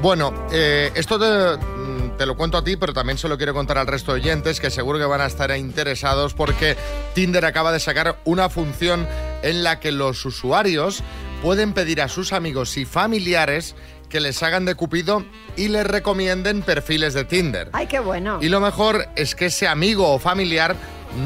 Bueno, 0.00 0.32
eh, 0.52 0.90
esto 0.94 1.18
te, 1.18 1.64
mm, 1.64 2.16
te 2.16 2.26
lo 2.26 2.36
cuento 2.36 2.58
a 2.58 2.64
ti, 2.64 2.76
pero 2.76 2.92
también 2.92 3.18
se 3.18 3.28
lo 3.28 3.36
quiero 3.36 3.54
contar 3.54 3.78
al 3.78 3.86
resto 3.86 4.12
de 4.12 4.20
oyentes 4.20 4.60
que 4.60 4.70
seguro 4.70 4.98
que 4.98 5.04
van 5.04 5.20
a 5.20 5.26
estar 5.26 5.56
interesados 5.56 6.34
porque 6.34 6.76
Tinder 7.14 7.44
acaba 7.44 7.72
de 7.72 7.80
sacar 7.80 8.18
una 8.24 8.48
función 8.48 9.06
en 9.42 9.62
la 9.62 9.80
que 9.80 9.92
los 9.92 10.24
usuarios 10.24 11.02
pueden 11.42 11.72
pedir 11.72 12.00
a 12.00 12.08
sus 12.08 12.32
amigos 12.32 12.76
y 12.76 12.84
familiares 12.84 13.74
que 14.08 14.20
les 14.20 14.42
hagan 14.42 14.66
de 14.66 14.74
cupido 14.74 15.24
y 15.56 15.68
les 15.68 15.86
recomienden 15.86 16.62
perfiles 16.62 17.14
de 17.14 17.24
Tinder. 17.24 17.70
Ay, 17.72 17.86
qué 17.86 17.98
bueno. 17.98 18.38
Y 18.42 18.48
lo 18.50 18.60
mejor 18.60 19.08
es 19.16 19.34
que 19.34 19.46
ese 19.46 19.66
amigo 19.66 20.12
o 20.12 20.18
familiar 20.18 20.76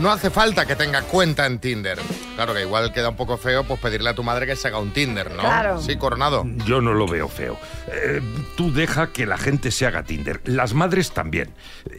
no 0.01 0.11
hace 0.11 0.31
falta 0.31 0.67
que 0.67 0.77
tenga 0.77 1.03
cuenta 1.03 1.47
en 1.47 1.59
Tinder. 1.59 1.99
Claro 2.35 2.55
que 2.55 2.63
igual 2.63 2.93
queda 2.93 3.09
un 3.11 3.17
poco 3.17 3.37
feo 3.37 3.65
pues 3.65 3.81
pedirle 3.81 4.11
a 4.11 4.15
tu 4.15 4.23
madre 4.23 4.47
que 4.47 4.57
se 4.57 4.69
haga 4.69 4.79
un 4.79 4.93
Tinder, 4.93 5.31
¿no? 5.31 5.41
Claro. 5.41 5.81
Sí, 5.81 5.97
Coronado. 5.97 6.45
Yo 6.67 6.81
no 6.81 6.93
lo 6.93 7.07
veo 7.07 7.29
feo. 7.29 7.59
Eh, 7.89 8.21
tú 8.57 8.73
deja 8.73 9.13
que 9.13 9.27
la 9.27 9.39
gente 9.39 9.71
se 9.71 9.87
haga 9.87 10.03
Tinder. 10.03 10.41
Las 10.45 10.75
madres 10.75 11.13
también. 11.13 11.51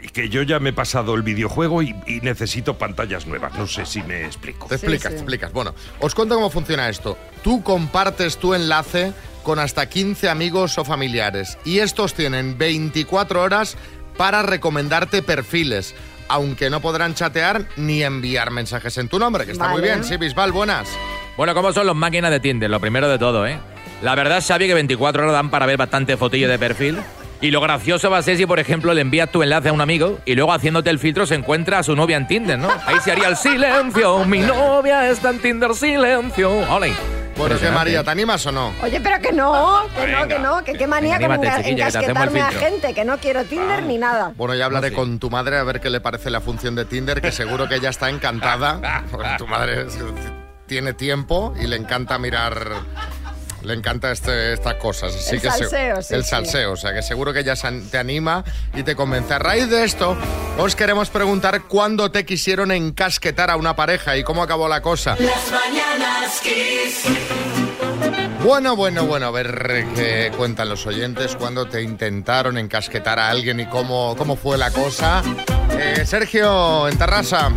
Y 0.04 0.10
Que 0.10 0.30
yo 0.30 0.42
ya 0.44 0.60
me 0.60 0.70
he 0.70 0.74
pasado 0.74 1.16
el 1.16 1.22
videojuego 1.24 1.82
y, 1.82 1.96
y 2.06 2.20
necesito 2.22 2.78
pantallas 2.78 3.26
nuevas. 3.26 3.54
No 3.58 3.68
sé 3.68 3.86
si 3.86 4.04
me 4.04 4.26
explico. 4.26 4.68
Te 4.68 4.76
explicas, 4.76 5.12
te 5.12 5.18
explicas. 5.18 5.52
Bueno, 5.54 5.74
os 6.00 6.14
cuento 6.14 6.36
cómo 6.36 6.50
funciona 6.50 6.90
esto. 6.90 7.18
Tú 7.44 7.64
compartes 7.64 8.38
tu 8.38 8.54
enlace 8.54 9.14
con 9.44 9.60
hasta 9.60 9.88
15 9.88 10.30
amigos 10.30 10.78
o 10.78 10.84
familiares 10.84 11.58
y 11.64 11.80
estos 11.80 12.14
tienen 12.14 12.58
24 12.58 13.42
horas 13.42 13.78
para 14.18 14.42
recomendarte 14.42 15.22
perfiles, 15.22 15.96
aunque 16.28 16.70
no 16.70 16.82
podrán 16.82 17.14
chatear 17.14 17.66
ni 17.76 18.04
enviar 18.04 18.52
mensajes 18.52 18.98
en 18.98 19.08
tu 19.08 19.20
nombre, 19.20 19.46
que 19.46 19.52
está 19.52 19.70
muy 19.70 19.82
bien. 19.82 20.04
Sí, 20.04 20.18
Bisbal, 20.18 20.52
buenas. 20.52 20.90
Bueno, 21.36 21.54
¿cómo 21.54 21.72
son 21.74 21.88
los 21.88 21.96
máquinas 21.96 22.32
de 22.32 22.40
Tinder? 22.40 22.70
Lo 22.70 22.80
primero 22.80 23.08
de 23.08 23.18
todo, 23.20 23.46
¿eh? 23.46 23.60
La 24.02 24.16
verdad, 24.16 24.44
Xavi, 24.46 24.68
que 24.68 24.74
24 24.74 25.24
horas 25.24 25.34
dan 25.34 25.50
para 25.50 25.66
ver 25.66 25.78
bastante 25.78 26.18
fotillo 26.18 26.50
de 26.50 26.60
perfil. 26.60 27.00
Y 27.40 27.52
lo 27.52 27.62
gracioso 27.62 28.10
va 28.10 28.18
a 28.18 28.22
ser 28.24 28.38
si, 28.38 28.46
por 28.48 28.60
ejemplo, 28.60 28.94
le 28.94 29.02
envías 29.02 29.32
tu 29.32 29.44
enlace 29.44 29.70
a 29.70 29.74
un 29.74 29.82
amigo 29.82 30.20
y 30.26 30.34
luego 30.34 30.52
haciéndote 30.54 30.90
el 30.90 30.98
filtro 30.98 31.28
se 31.28 31.36
encuentra 31.36 31.80
a 31.80 31.84
su 31.84 31.96
novia 31.96 32.18
en 32.18 32.28
Tinder, 32.28 32.58
¿no? 32.58 32.70
Ahí 32.86 32.96
se 33.04 33.12
haría 33.12 33.28
el 33.28 33.36
silencio. 33.38 34.26
Mi 34.26 34.40
novia 34.40 35.08
está 35.10 35.30
en 35.30 35.40
Tinder, 35.40 35.76
silencio. 35.76 36.50
Ole. 36.74 36.94
Bueno, 37.38 37.56
¿qué. 37.60 37.70
María? 37.70 38.04
¿Te 38.04 38.10
animas 38.10 38.46
o 38.48 38.52
no? 38.52 38.74
Oye, 38.82 39.00
pero 39.00 39.22
que 39.22 39.32
no, 39.32 39.88
que 39.96 40.08
no, 40.08 40.28
que 40.28 40.40
no, 40.40 40.64
que 40.64 40.74
qué 40.74 40.88
manía 40.88 41.18
Anímate, 41.18 41.48
el 41.70 41.80
encasquetarme 41.80 42.42
a 42.42 42.50
gente, 42.52 42.94
que 42.94 43.06
no 43.06 43.18
quiero 43.20 43.44
Tinder 43.46 43.84
ni 43.84 43.98
nada. 43.98 44.34
Bueno, 44.36 44.56
ya 44.56 44.66
hablaré 44.66 44.92
con 44.92 45.20
tu 45.20 45.30
madre 45.30 45.58
a 45.58 45.64
ver 45.64 45.80
qué 45.80 45.90
le 45.92 46.02
parece 46.02 46.30
la 46.32 46.42
función 46.42 46.76
de 46.76 46.86
Tinder, 46.86 47.22
que 47.22 47.32
seguro 47.32 47.68
que 47.68 47.76
ella 47.76 47.90
está 47.90 48.10
encantada. 48.10 49.04
Porque 49.12 49.30
tu 49.38 49.46
madre 49.48 49.86
tiene 50.66 50.94
tiempo 50.94 51.54
y 51.60 51.68
le 51.68 51.76
encanta 51.76 52.18
mirar. 52.18 52.72
Le 53.64 53.74
encanta 53.74 54.12
este- 54.12 54.54
estas 54.54 54.76
cosas. 54.76 55.14
Así 55.16 55.36
El 55.36 55.42
que 55.42 55.52
se- 55.52 55.58
salseo, 55.60 56.02
sí, 56.02 56.14
El 56.16 56.24
sí. 56.24 56.30
salseo, 56.30 56.72
o 56.72 56.78
sea 56.78 56.94
que 56.94 57.02
seguro 57.02 57.34
que 57.34 57.40
ella 57.42 57.54
te 57.92 57.98
anima 57.98 58.44
y 58.74 58.84
te 58.84 58.96
convence. 58.96 59.34
A 59.34 59.40
raíz 59.40 59.70
de 59.70 59.84
esto, 59.84 60.16
os 60.58 60.76
queremos 60.76 61.10
preguntar 61.10 61.64
cuándo 61.64 62.12
te 62.12 62.26
quisieron 62.26 62.72
encasquetar 62.72 63.50
a 63.50 63.58
una 63.58 63.76
pareja 63.76 64.18
y 64.18 64.24
cómo 64.24 64.42
acabó 64.42 64.68
la 64.68 64.82
cosa. 64.82 65.16
Las 65.20 65.52
mañanas 65.52 66.42
Kiss. 66.42 67.06
Bueno, 68.44 68.76
bueno, 68.76 69.06
bueno, 69.06 69.28
a 69.28 69.32
ver 69.32 69.86
qué 69.96 70.32
cuentan 70.36 70.70
los 70.70 70.86
oyentes 70.88 71.36
cuando 71.36 71.66
te 71.66 71.82
intentaron 71.82 72.58
encasquetar 72.58 73.20
a 73.20 73.30
alguien 73.30 73.60
y 73.60 73.66
cómo, 73.66 74.16
cómo 74.18 74.36
fue 74.36 74.58
la 74.58 74.72
cosa. 74.72 75.22
Eh, 75.72 76.06
Sergio, 76.06 76.88
en 76.88 76.98
Tarrasa. 76.98 77.52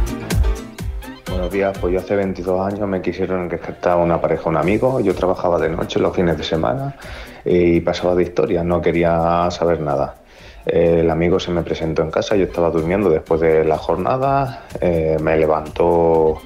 Buenos 1.28 1.52
días, 1.52 1.78
pues 1.78 1.94
yo 1.94 2.00
hace 2.00 2.16
22 2.16 2.72
años 2.72 2.88
me 2.88 3.00
quisieron 3.00 3.48
rescatar 3.48 3.96
una 3.96 4.20
pareja, 4.20 4.48
un 4.48 4.56
amigo. 4.56 5.00
Yo 5.00 5.14
trabajaba 5.14 5.58
de 5.58 5.70
noche 5.70 6.00
los 6.00 6.14
fines 6.14 6.36
de 6.36 6.44
semana 6.44 6.96
y 7.44 7.80
pasaba 7.80 8.14
de 8.14 8.24
historia, 8.24 8.62
no 8.62 8.80
quería 8.82 9.48
saber 9.50 9.80
nada. 9.80 10.19
El 10.66 11.10
amigo 11.10 11.40
se 11.40 11.50
me 11.50 11.62
presentó 11.62 12.02
en 12.02 12.10
casa, 12.10 12.36
yo 12.36 12.44
estaba 12.44 12.70
durmiendo 12.70 13.08
después 13.08 13.40
de 13.40 13.64
la 13.64 13.78
jornada, 13.78 14.64
eh, 14.80 15.16
me 15.20 15.36
levantó 15.36 16.40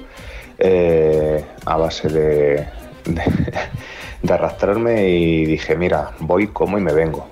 eh, 0.57 1.43
a 1.65 1.77
base 1.77 2.07
de, 2.07 2.67
de, 3.05 3.53
de 4.21 4.33
arrastrarme 4.33 5.09
y 5.09 5.45
dije, 5.45 5.75
mira, 5.75 6.11
voy, 6.19 6.47
como 6.47 6.77
y 6.77 6.81
me 6.81 6.93
vengo. 6.93 7.27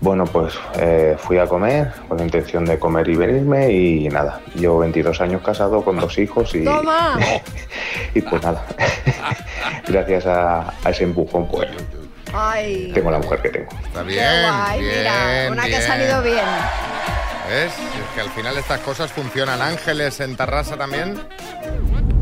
Bueno, 0.00 0.24
pues 0.24 0.54
eh, 0.78 1.16
fui 1.18 1.38
a 1.38 1.46
comer 1.46 1.92
con 2.06 2.18
la 2.18 2.24
intención 2.24 2.64
de 2.64 2.78
comer 2.78 3.08
y 3.08 3.16
venirme 3.16 3.72
y 3.72 4.08
nada, 4.08 4.40
llevo 4.54 4.78
22 4.78 5.20
años 5.20 5.42
casado 5.42 5.82
con 5.82 5.98
dos 5.98 6.18
hijos 6.18 6.54
y, 6.54 6.64
¡Toma! 6.64 7.18
y 8.14 8.20
pues 8.20 8.40
nada, 8.42 8.64
gracias 9.88 10.26
a, 10.26 10.72
a 10.84 10.90
ese 10.90 11.02
empujón 11.02 11.48
pues 11.48 11.68
Ay, 12.32 12.90
tengo 12.94 13.10
la 13.10 13.18
mujer 13.18 13.40
que 13.42 13.48
tengo. 13.48 13.68
Está 13.84 14.02
bien, 14.02 14.24
guay, 14.48 14.80
bien, 14.80 14.98
mira, 14.98 15.48
una 15.52 15.64
que 15.64 15.76
ha 15.76 15.82
salido 15.82 16.22
bien. 16.22 16.44
¿Ves? 17.48 17.72
Es 17.72 18.14
que 18.14 18.20
al 18.20 18.30
final 18.30 18.56
estas 18.58 18.80
cosas 18.80 19.10
funcionan. 19.10 19.62
Ángeles 19.62 20.20
en 20.20 20.36
Tarrasa 20.36 20.76
también. 20.76 21.18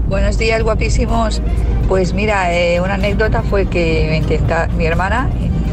Buenos 0.06 0.38
días, 0.38 0.62
guapísimos. 0.62 1.42
Pues 1.88 2.12
mira, 2.14 2.54
eh, 2.54 2.80
una 2.80 2.94
anécdota 2.94 3.42
fue 3.42 3.66
que 3.66 4.06
me 4.08 4.18
intenta, 4.18 4.68
mi 4.68 4.86
hermana 4.86 5.28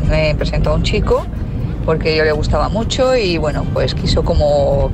me 0.10 0.34
presentó 0.36 0.72
a 0.72 0.74
un 0.75 0.84
chico 0.84 1.25
porque 1.86 2.16
yo 2.16 2.24
le 2.24 2.32
gustaba 2.32 2.70
mucho 2.70 3.16
y 3.16 3.38
bueno, 3.38 3.66
pues 3.74 3.94
quiso 3.94 4.24
como 4.24 4.92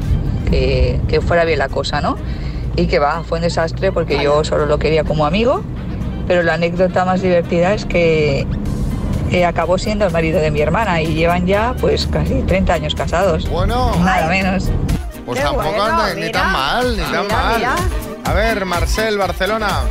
que, 0.49 0.99
que 1.07 1.21
fuera 1.21 1.45
bien 1.45 1.59
la 1.59 1.69
cosa, 1.69 2.01
¿no? 2.01 2.17
Y 2.75 2.87
que 2.87 2.99
va, 2.99 3.23
fue 3.23 3.37
un 3.37 3.43
desastre 3.43 3.91
porque 3.91 4.21
yo 4.21 4.43
solo 4.43 4.65
lo 4.65 4.79
quería 4.79 5.03
como 5.03 5.25
amigo, 5.25 5.63
pero 6.27 6.43
la 6.43 6.55
anécdota 6.55 7.05
más 7.05 7.21
divertida 7.21 7.73
es 7.73 7.85
que 7.85 8.45
eh, 9.31 9.45
acabó 9.45 9.77
siendo 9.77 10.05
el 10.05 10.11
marido 10.13 10.39
de 10.39 10.51
mi 10.51 10.61
hermana 10.61 11.01
y 11.01 11.13
llevan 11.13 11.45
ya 11.45 11.75
pues 11.79 12.07
casi 12.07 12.41
30 12.43 12.73
años 12.73 12.95
casados. 12.95 13.49
Bueno. 13.49 13.95
Nada 14.03 14.27
menos. 14.27 14.69
Pues 15.25 15.39
Qué 15.39 15.45
tampoco 15.45 15.69
bueno, 15.69 15.83
anda 15.83 16.13
ni 16.15 16.31
tan 16.31 16.51
mal, 16.51 16.97
ni 16.97 17.03
tan 17.03 17.23
Mira, 17.25 17.35
mal. 17.43 17.55
mira. 17.57 17.75
A 18.25 18.33
ver, 18.33 18.65
Marcel, 18.65 19.17
Barcelona. 19.17 19.81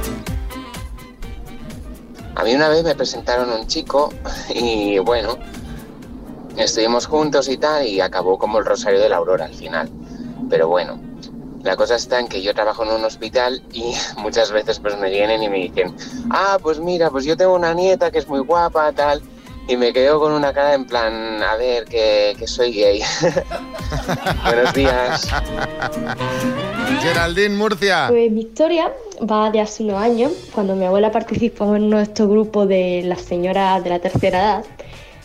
A 2.35 2.45
mí 2.45 2.55
una 2.55 2.69
vez 2.69 2.85
me 2.85 2.95
presentaron 2.95 3.51
un 3.51 3.67
chico 3.67 4.13
y 4.55 4.99
bueno, 4.99 5.39
estuvimos 6.57 7.07
juntos 7.07 7.49
y 7.49 7.57
tal 7.57 7.87
y 7.87 8.01
acabó 8.01 8.39
como 8.39 8.59
el 8.59 8.65
Rosario 8.65 9.01
de 9.01 9.09
la 9.09 9.17
Aurora 9.17 9.47
al 9.47 9.55
final. 9.55 9.91
Pero 10.49 10.69
bueno, 10.69 11.01
la 11.63 11.77
cosa 11.77 11.97
está 11.97 12.21
en 12.21 12.29
que 12.29 12.43
yo 12.43 12.55
trabajo 12.55 12.85
en 12.85 12.91
un 12.91 13.05
hospital 13.05 13.63
y 13.73 13.95
muchas 14.19 14.53
veces 14.53 14.79
pues 14.79 14.97
me 14.99 15.11
vienen 15.11 15.43
y 15.43 15.49
me 15.49 15.59
dicen, 15.59 15.95
ah, 16.31 16.59
pues 16.63 16.79
mira, 16.79 17.11
pues 17.11 17.25
yo 17.25 17.37
tengo 17.37 17.55
una 17.55 17.75
nieta 17.75 18.11
que 18.11 18.19
es 18.19 18.29
muy 18.29 18.41
guapa, 18.41 18.93
tal. 18.93 19.23
Y 19.67 19.77
me 19.77 19.93
quedo 19.93 20.19
con 20.19 20.33
una 20.33 20.51
cara 20.55 20.73
en 20.73 20.87
plan, 20.87 21.43
a 21.43 21.55
ver, 21.57 21.85
que, 21.85 22.35
que 22.39 22.47
soy 22.47 22.73
gay. 22.73 23.03
Buenos 24.45 24.73
días. 24.73 25.29
Geraldine 27.03 27.55
Murcia. 27.55 28.07
Pues 28.09 28.33
mi 28.33 28.41
historia 28.41 28.91
va 29.31 29.51
de 29.51 29.61
hace 29.61 29.83
unos 29.83 30.03
años, 30.03 30.33
cuando 30.55 30.75
mi 30.75 30.87
abuela 30.87 31.13
participó 31.13 31.77
en 31.77 31.91
nuestro 31.91 32.29
grupo 32.29 32.65
de 32.65 33.03
las 33.05 33.21
señoras 33.21 33.85
de 33.85 33.91
la 33.91 33.99
tercera 33.99 34.39
edad, 34.39 34.65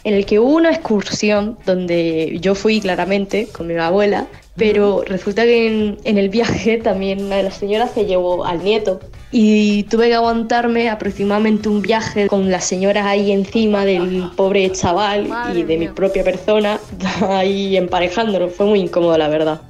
en 0.03 0.13
el 0.13 0.25
que 0.25 0.39
hubo 0.39 0.55
una 0.55 0.71
excursión 0.71 1.57
donde 1.65 2.37
yo 2.41 2.55
fui 2.55 2.81
claramente 2.81 3.47
con 3.51 3.67
mi 3.67 3.75
abuela, 3.75 4.27
pero 4.55 5.03
resulta 5.07 5.43
que 5.43 5.67
en, 5.67 5.97
en 6.03 6.17
el 6.17 6.29
viaje 6.29 6.77
también 6.83 7.23
una 7.23 7.37
de 7.37 7.43
las 7.43 7.55
señoras 7.55 7.91
se 7.93 8.05
llevó 8.05 8.45
al 8.45 8.63
nieto. 8.63 8.99
Y 9.31 9.83
tuve 9.83 10.09
que 10.09 10.15
aguantarme 10.15 10.89
aproximadamente 10.89 11.67
un 11.67 11.81
viaje 11.81 12.27
con 12.27 12.51
las 12.51 12.65
señoras 12.65 13.07
ahí 13.07 13.31
encima 13.31 13.83
del 13.83 14.29
pobre 14.35 14.71
chaval 14.71 15.27
y 15.55 15.63
de 15.63 15.77
mi 15.77 15.87
propia 15.87 16.23
persona 16.23 16.79
ahí 17.29 17.75
emparejándolo. 17.75 18.49
Fue 18.49 18.67
muy 18.67 18.81
incómodo, 18.81 19.17
la 19.17 19.29
verdad. 19.29 19.61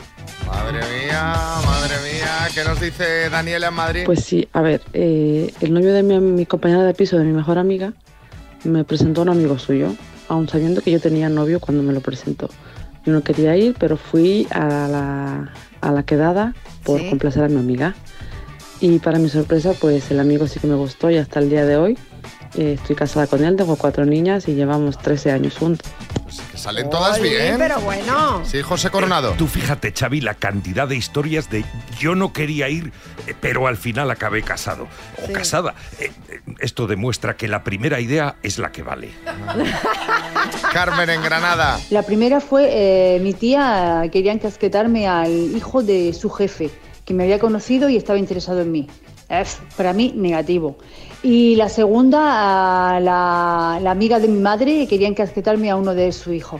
Madre 0.46 0.80
mía, 0.80 1.34
madre 1.66 1.96
mía. 2.04 2.50
¿Qué 2.54 2.64
nos 2.66 2.82
dice 2.82 3.30
Daniela 3.30 3.68
en 3.70 3.74
Madrid? 3.74 4.02
Pues 4.06 4.26
sí, 4.26 4.48
a 4.52 4.62
ver, 4.62 4.82
eh, 4.92 5.54
el 5.62 5.74
novio 5.74 5.94
de 5.94 6.04
mi, 6.04 6.20
mi 6.20 6.46
compañera 6.46 6.84
de 6.84 6.94
piso, 6.94 7.18
de 7.18 7.24
mi 7.24 7.32
mejor 7.32 7.58
amiga, 7.58 7.94
me 8.66 8.84
presentó 8.84 9.22
a 9.22 9.24
un 9.24 9.30
amigo 9.30 9.58
suyo, 9.58 9.96
aun 10.28 10.48
sabiendo 10.48 10.82
que 10.82 10.92
yo 10.92 11.00
tenía 11.00 11.30
novio 11.30 11.60
cuando 11.60 11.84
me 11.84 11.94
lo 11.94 12.02
presentó. 12.02 12.50
Yo 13.06 13.12
no 13.14 13.22
quería 13.24 13.56
ir, 13.58 13.76
pero 13.78 13.98
fui 13.98 14.48
a 14.52 14.88
la, 14.88 15.52
a 15.82 15.92
la 15.92 16.04
quedada 16.04 16.54
por 16.84 17.00
Sí. 17.02 17.10
complacer 17.10 17.44
a 17.44 17.48
mi 17.50 17.58
amiga. 17.60 17.96
Y 18.80 19.00
para 19.00 19.20
mi 19.20 19.30
sorpresa, 19.30 19.74
pues 19.80 20.10
el 20.12 20.20
amigo 20.20 20.48
sí 20.48 20.60
que 20.60 20.68
me 20.68 20.76
gustó 20.76 21.10
y 21.10 21.18
hasta 21.18 21.40
el 21.40 21.50
día 21.50 21.66
de 21.66 21.78
hoy 21.78 21.98
eh, 22.56 22.74
estoy 22.80 22.96
casada 22.96 23.28
con 23.28 23.44
él, 23.44 23.56
tengo 23.56 23.76
cuatro 23.78 24.06
niñas 24.06 24.48
y 24.48 24.54
llevamos 24.56 24.98
13 25.00 25.32
años 25.32 25.58
juntos. 25.58 25.90
Que 26.52 26.58
salen 26.58 26.90
todas 26.90 27.20
Oye, 27.20 27.30
bien. 27.30 27.56
pero 27.58 27.80
bueno. 27.82 28.42
Sí, 28.46 28.62
José 28.62 28.90
Coronado. 28.90 29.34
Tú 29.38 29.48
fíjate, 29.48 29.92
Xavi, 29.98 30.22
la 30.22 30.34
cantidad 30.34 30.88
de 30.88 30.96
historias 30.96 31.50
de 31.50 31.64
yo 32.00 32.16
no 32.16 32.34
quería 32.34 32.70
ir, 32.70 32.92
eh, 33.28 33.34
pero 33.40 33.68
al 33.68 33.78
final 33.78 34.10
acabé 34.12 34.42
casado. 34.44 34.88
O 35.22 35.28
Sí. 35.28 35.34
casada. 35.34 35.76
Eh, 36.00 36.12
eh, 36.30 36.33
Esto 36.60 36.88
demuestra 36.88 37.36
que 37.36 37.48
la 37.48 37.64
primera 37.64 38.00
idea 38.00 38.36
es 38.44 38.58
la 38.60 38.72
que 38.72 38.84
vale. 38.84 39.10
Carmen 40.74 41.10
en 41.10 41.22
Granada. 41.22 41.80
La 41.90 42.04
primera 42.04 42.40
fue 42.40 42.70
eh, 43.16 43.20
mi 43.20 43.34
tía 43.34 44.04
quería 44.12 44.32
encasquetarme 44.32 45.08
al 45.08 45.32
hijo 45.56 45.84
de 45.84 46.14
su 46.14 46.30
jefe, 46.30 46.70
que 47.06 47.14
me 47.14 47.24
había 47.24 47.40
conocido 47.40 47.90
y 47.90 47.98
estaba 47.98 48.18
interesado 48.20 48.62
en 48.62 48.72
mí. 48.72 48.88
Para 49.78 49.94
mí, 49.94 50.14
negativo. 50.16 50.78
Y 51.24 51.56
la 51.56 51.68
segunda, 51.70 52.96
a 52.96 53.00
la, 53.00 53.80
la 53.82 53.92
amiga 53.92 54.20
de 54.20 54.28
mi 54.28 54.40
madre 54.40 54.86
quería 54.88 55.08
encasquetarme 55.08 55.72
a 55.72 55.76
uno 55.76 55.96
de 55.96 56.12
su 56.12 56.34
hijo. 56.34 56.60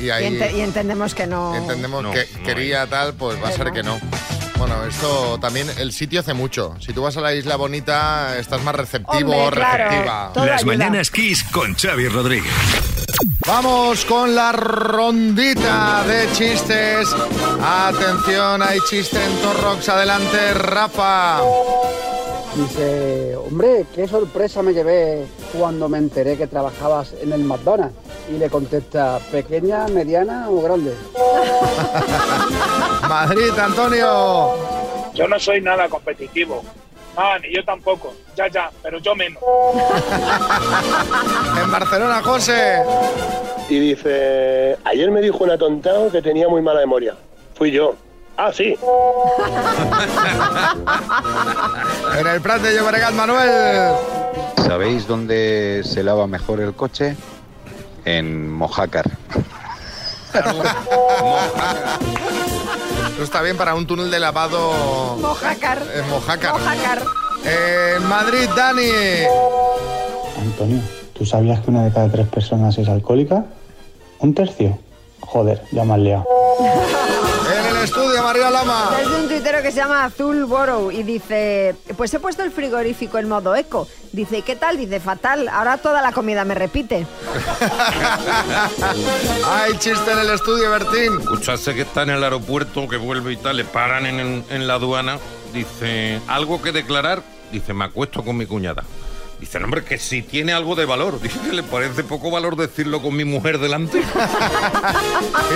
Y 0.00 0.06
Y, 0.06 0.10
ahí 0.10 0.24
ente- 0.26 0.52
y 0.56 0.60
entendemos 0.60 1.14
que 1.14 1.26
no. 1.26 1.54
entendemos 1.54 2.02
No, 2.02 2.10
que 2.10 2.26
no 2.38 2.42
quería 2.44 2.86
tal, 2.86 3.14
pues 3.14 3.42
va 3.42 3.48
a 3.48 3.52
ser 3.52 3.70
que 3.72 3.82
no. 3.82 3.98
Bueno, 4.58 4.84
esto 4.84 5.38
también, 5.40 5.68
el 5.78 5.92
sitio 5.92 6.20
hace 6.20 6.32
mucho. 6.32 6.76
Si 6.80 6.92
tú 6.92 7.02
vas 7.02 7.16
a 7.16 7.20
la 7.20 7.34
isla 7.34 7.56
bonita, 7.56 8.38
estás 8.38 8.62
más 8.62 8.74
receptivo, 8.74 9.32
Hombre, 9.32 9.56
claro. 9.60 9.84
receptiva. 9.90 10.32
Las 10.36 10.62
ayuda. 10.62 10.76
mañanas 10.76 11.10
Kiss 11.10 11.44
con 11.44 11.74
Xavi 11.74 12.08
Rodríguez. 12.08 12.52
Vamos 13.46 14.04
con 14.06 14.34
la 14.34 14.52
rondita 14.52 16.02
de 16.04 16.30
chistes. 16.32 17.08
Atención, 17.62 18.62
hay 18.62 18.78
chiste 18.88 19.18
en 19.22 19.36
Torrox. 19.42 19.88
Adelante, 19.88 20.54
Rafa. 20.54 21.40
Dice, 22.54 23.34
hombre, 23.36 23.84
qué 23.92 24.06
sorpresa 24.06 24.62
me 24.62 24.72
llevé 24.72 25.26
cuando 25.58 25.88
me 25.88 25.98
enteré 25.98 26.36
que 26.36 26.46
trabajabas 26.46 27.12
en 27.20 27.32
el 27.32 27.42
McDonald's. 27.42 27.96
Y 28.30 28.38
le 28.38 28.48
contesta, 28.48 29.18
¿pequeña, 29.32 29.88
mediana 29.88 30.48
o 30.48 30.62
grande? 30.62 30.94
Madrid, 33.08 33.50
Antonio. 33.58 34.54
Yo 35.14 35.26
no 35.26 35.38
soy 35.38 35.60
nada 35.60 35.88
competitivo. 35.88 36.62
Ah, 37.16 37.38
ni 37.42 37.54
yo 37.54 37.64
tampoco. 37.64 38.14
Ya, 38.36 38.48
ya, 38.48 38.70
pero 38.82 38.98
yo 38.98 39.14
menos. 39.14 39.42
En 41.62 41.70
Barcelona, 41.70 42.22
José. 42.22 42.82
Y 43.68 43.78
dice, 43.80 44.76
ayer 44.84 45.10
me 45.10 45.20
dijo 45.20 45.42
un 45.42 45.50
atontado 45.50 46.10
que 46.10 46.22
tenía 46.22 46.48
muy 46.48 46.62
mala 46.62 46.80
memoria. 46.80 47.14
Fui 47.54 47.70
yo. 47.70 47.94
Ah, 48.36 48.50
sí. 48.52 48.76
En 52.18 52.26
el 52.26 52.40
Prat 52.40 52.62
de 52.62 52.74
Llobregat, 52.76 53.12
Manuel. 53.14 53.92
¿Sabéis 54.66 55.06
dónde 55.06 55.82
se 55.84 56.02
lava 56.02 56.26
mejor 56.26 56.60
el 56.60 56.74
coche? 56.74 57.16
en 58.04 58.50
Mojácar. 58.52 59.10
Eso 63.14 63.22
está 63.22 63.40
bien 63.42 63.56
para 63.56 63.74
un 63.74 63.86
túnel 63.86 64.10
de 64.10 64.20
lavado 64.20 65.16
Mojácar. 65.20 65.78
en 65.94 66.08
Mojácar. 66.10 66.52
Mojácar. 66.52 67.02
En 67.44 68.06
Madrid, 68.06 68.48
Dani. 68.54 68.90
Antonio, 70.40 70.82
¿tú 71.14 71.24
sabías 71.24 71.60
que 71.60 71.70
una 71.70 71.84
de 71.84 71.92
cada 71.92 72.10
tres 72.10 72.26
personas 72.28 72.76
es 72.78 72.88
alcohólica? 72.88 73.44
¿Un 74.18 74.34
tercio? 74.34 74.78
Joder, 75.20 75.62
ya 75.72 75.84
me 75.84 75.94
has 75.94 76.00
liado. 76.00 76.24
María 78.44 78.50
Lama. 78.50 78.96
Es 79.00 79.08
de 79.08 79.16
un 79.16 79.28
tuitero 79.28 79.62
que 79.62 79.70
se 79.70 79.78
llama 79.78 80.04
Azul 80.04 80.44
Borough 80.44 80.92
y 80.92 81.02
dice, 81.02 81.74
pues 81.96 82.12
he 82.12 82.20
puesto 82.20 82.42
el 82.42 82.50
frigorífico 82.50 83.18
en 83.18 83.28
modo 83.28 83.54
eco. 83.54 83.88
Dice, 84.12 84.38
¿y 84.38 84.42
qué 84.42 84.56
tal? 84.56 84.76
Dice, 84.76 85.00
fatal, 85.00 85.48
ahora 85.48 85.78
toda 85.78 86.02
la 86.02 86.12
comida 86.12 86.44
me 86.44 86.54
repite. 86.54 87.06
Hay 89.46 89.78
chiste 89.78 90.12
en 90.12 90.18
el 90.18 90.30
estudio, 90.30 90.70
Bertín. 90.70 91.20
Escuchaste 91.20 91.74
que 91.74 91.82
está 91.82 92.02
en 92.02 92.10
el 92.10 92.22
aeropuerto, 92.22 92.88
que 92.88 92.96
vuelve 92.96 93.32
y 93.32 93.36
tal, 93.36 93.56
le 93.56 93.64
paran 93.64 94.06
en, 94.06 94.44
en 94.48 94.66
la 94.66 94.74
aduana. 94.74 95.18
Dice, 95.52 96.20
¿algo 96.26 96.60
que 96.60 96.72
declarar? 96.72 97.22
Dice, 97.50 97.72
me 97.72 97.84
acuesto 97.84 98.22
con 98.22 98.36
mi 98.36 98.46
cuñada. 98.46 98.84
Dice, 99.40 99.58
hombre, 99.58 99.84
que 99.84 99.98
si 99.98 100.22
tiene 100.22 100.52
algo 100.52 100.74
de 100.74 100.84
valor. 100.84 101.20
Dice 101.22 101.52
le 101.52 101.62
parece 101.62 102.04
poco 102.04 102.30
valor 102.30 102.56
decirlo 102.56 103.02
con 103.02 103.14
mi 103.16 103.24
mujer 103.24 103.58
delante. 103.58 104.02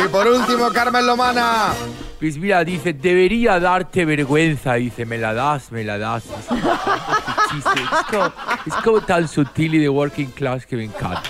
Y 0.05 0.09
por 0.09 0.27
último, 0.27 0.71
Carmen 0.71 1.07
Lomana. 1.07 1.73
Pues 2.21 2.37
mira, 2.37 2.65
dice, 2.65 2.93
debería 2.93 3.59
darte 3.61 4.05
vergüenza. 4.05 4.75
Dice, 4.75 5.05
me 5.07 5.19
la 5.19 5.33
das, 5.33 5.71
me 5.73 5.85
la 5.85 5.99
das. 5.99 6.25
Es, 6.25 6.51
un 6.51 7.63
chiste. 7.63 7.81
Es 7.81 8.07
como, 8.11 8.33
es 8.67 8.75
como 8.85 9.01
tan 9.03 9.29
sutil 9.29 9.75
y 9.77 9.79
de 9.79 9.89
working 9.89 10.31
class 10.33 10.67
que 10.67 10.77
me 10.77 10.85
encanta. 10.85 11.23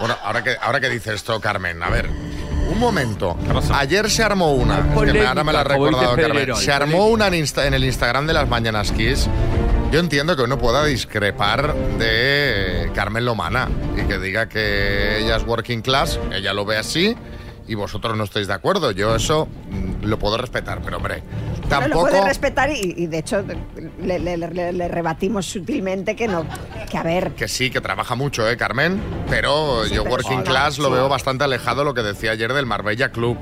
Bueno, 0.00 0.16
ahora 0.22 0.42
que, 0.42 0.56
ahora 0.60 0.80
que 0.80 0.88
dice 0.88 1.14
esto, 1.14 1.40
Carmen, 1.40 1.82
a 1.82 1.88
ver. 1.90 2.08
Un 2.70 2.78
momento. 2.78 3.36
Ayer 3.72 4.10
se 4.10 4.22
armó 4.22 4.52
una. 4.52 4.78
Es 4.78 5.12
que 5.12 5.26
ahora 5.26 5.44
me 5.44 5.52
la 5.52 5.60
ha 5.60 5.64
recordado, 5.64 6.16
Carmen. 6.16 6.56
Se 6.56 6.72
armó 6.72 7.06
una 7.06 7.28
en, 7.28 7.34
Insta- 7.34 7.66
en 7.66 7.74
el 7.74 7.84
Instagram 7.84 8.26
de 8.26 8.32
las 8.32 8.48
Mañanas 8.48 8.90
Kiss. 8.92 9.28
Yo 9.92 10.00
entiendo 10.00 10.34
que 10.36 10.42
uno 10.42 10.56
pueda 10.56 10.84
discrepar 10.86 11.74
de 11.98 12.90
Carmen 12.94 13.26
Lomana 13.26 13.68
y 13.94 14.06
que 14.08 14.18
diga 14.18 14.48
que 14.48 15.18
ella 15.18 15.36
es 15.36 15.46
working 15.46 15.82
class, 15.82 16.18
ella 16.32 16.54
lo 16.54 16.64
ve 16.64 16.78
así 16.78 17.14
y 17.68 17.74
vosotros 17.74 18.16
no 18.16 18.24
estáis 18.24 18.46
de 18.46 18.54
acuerdo. 18.54 18.90
Yo 18.92 19.14
eso 19.14 19.46
mm, 19.70 20.04
lo 20.06 20.18
puedo 20.18 20.38
respetar, 20.38 20.80
pero 20.82 20.96
hombre, 20.96 21.22
Bueno, 21.22 21.60
lo 21.62 21.68
tampoco... 21.68 22.00
puede 22.08 22.24
respetar 22.24 22.70
y, 22.70 22.94
y 22.96 23.06
de 23.06 23.18
hecho 23.18 23.44
le, 24.00 24.18
le- 24.18 24.36
le- 24.38 24.72
le 24.72 24.88
rebatimos 24.88 25.44
sutilmente 25.44 26.16
que 26.16 26.26
no, 26.26 26.46
que 26.90 26.96
a 26.96 27.02
ver, 27.02 27.32
Que 27.32 27.46
sí, 27.46 27.68
que 27.70 27.82
trabaja 27.82 28.14
mucho, 28.14 28.48
¿eh, 28.48 28.56
Carmen? 28.56 28.98
Pero 29.28 29.84
yo 29.86 30.04
pero 30.04 30.14
Working 30.14 30.38
sí, 30.38 30.44
Class 30.44 30.78
lo 30.78 30.86
sí. 30.88 30.94
veo 30.94 31.10
bastante 31.10 31.44
alejado 31.44 31.80
de 31.80 31.84
lo 31.84 31.92
que 31.94 32.02
decía 32.02 32.30
ayer 32.30 32.54
del 32.54 32.64
Marbella 32.64 33.12
Club. 33.12 33.36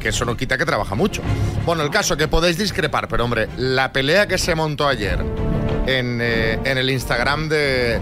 Que 0.00 0.08
eso 0.08 0.24
no 0.24 0.34
quita 0.34 0.56
que 0.56 0.64
trabaja 0.64 0.94
mucho. 0.94 1.20
Bueno, 1.66 1.82
el 1.82 1.90
caso 1.90 2.16
que 2.16 2.26
podéis 2.26 2.56
discrepar, 2.56 3.06
pero 3.06 3.22
hombre, 3.24 3.48
la 3.58 3.92
pelea 3.92 4.26
que 4.26 4.38
se 4.38 4.54
montó 4.54 4.88
ayer 4.88 5.18
en, 5.98 6.20
eh, 6.22 6.58
en 6.64 6.78
el 6.78 6.90
Instagram 6.90 7.48
de, 7.48 8.00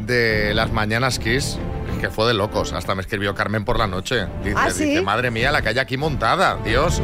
de 0.00 0.54
las 0.54 0.72
Mañanas 0.72 1.18
Kiss, 1.18 1.58
que 2.00 2.10
fue 2.10 2.26
de 2.26 2.34
locos. 2.34 2.72
Hasta 2.72 2.94
me 2.94 3.02
escribió 3.02 3.34
Carmen 3.34 3.64
por 3.64 3.78
la 3.78 3.86
noche. 3.86 4.26
Dice, 4.42 4.56
¿Ah, 4.56 4.70
sí? 4.70 4.84
dice 4.84 5.02
madre 5.02 5.30
mía, 5.30 5.52
la 5.52 5.62
que 5.62 5.70
hay 5.70 5.78
aquí 5.78 5.96
montada, 5.96 6.58
Dios. 6.64 7.00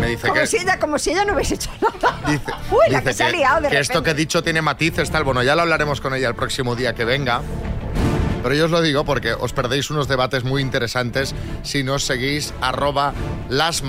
Me 0.00 0.08
dice 0.08 0.28
como 0.28 0.40
que... 0.40 0.46
si, 0.46 0.56
ella, 0.58 0.78
como 0.78 0.98
si 0.98 1.10
ella 1.10 1.24
no 1.24 1.34
hubiese 1.34 1.54
hecho 1.54 1.70
nada. 1.80 2.18
Dice, 2.26 2.52
Uy, 2.70 2.78
la 2.90 2.98
dice 3.00 3.04
que 3.04 3.12
se 3.14 3.24
ha 3.24 3.30
liado 3.30 3.60
de 3.62 3.68
que 3.68 3.78
esto 3.78 4.02
que 4.02 4.10
he 4.10 4.14
dicho 4.14 4.42
tiene 4.42 4.62
matices, 4.62 5.10
tal. 5.10 5.24
Bueno, 5.24 5.42
ya 5.42 5.54
lo 5.54 5.62
hablaremos 5.62 6.00
con 6.00 6.14
ella 6.14 6.28
el 6.28 6.34
próximo 6.34 6.76
día 6.76 6.94
que 6.94 7.04
venga. 7.04 7.42
Pero 8.42 8.54
yo 8.54 8.64
os 8.66 8.70
lo 8.70 8.80
digo 8.80 9.04
porque 9.04 9.32
os 9.32 9.52
perdéis 9.52 9.90
unos 9.90 10.08
debates 10.08 10.44
muy 10.44 10.62
interesantes 10.62 11.34
si 11.62 11.82
no 11.82 11.98
seguís 11.98 12.52
arroba 12.60 13.12
las 13.48 13.82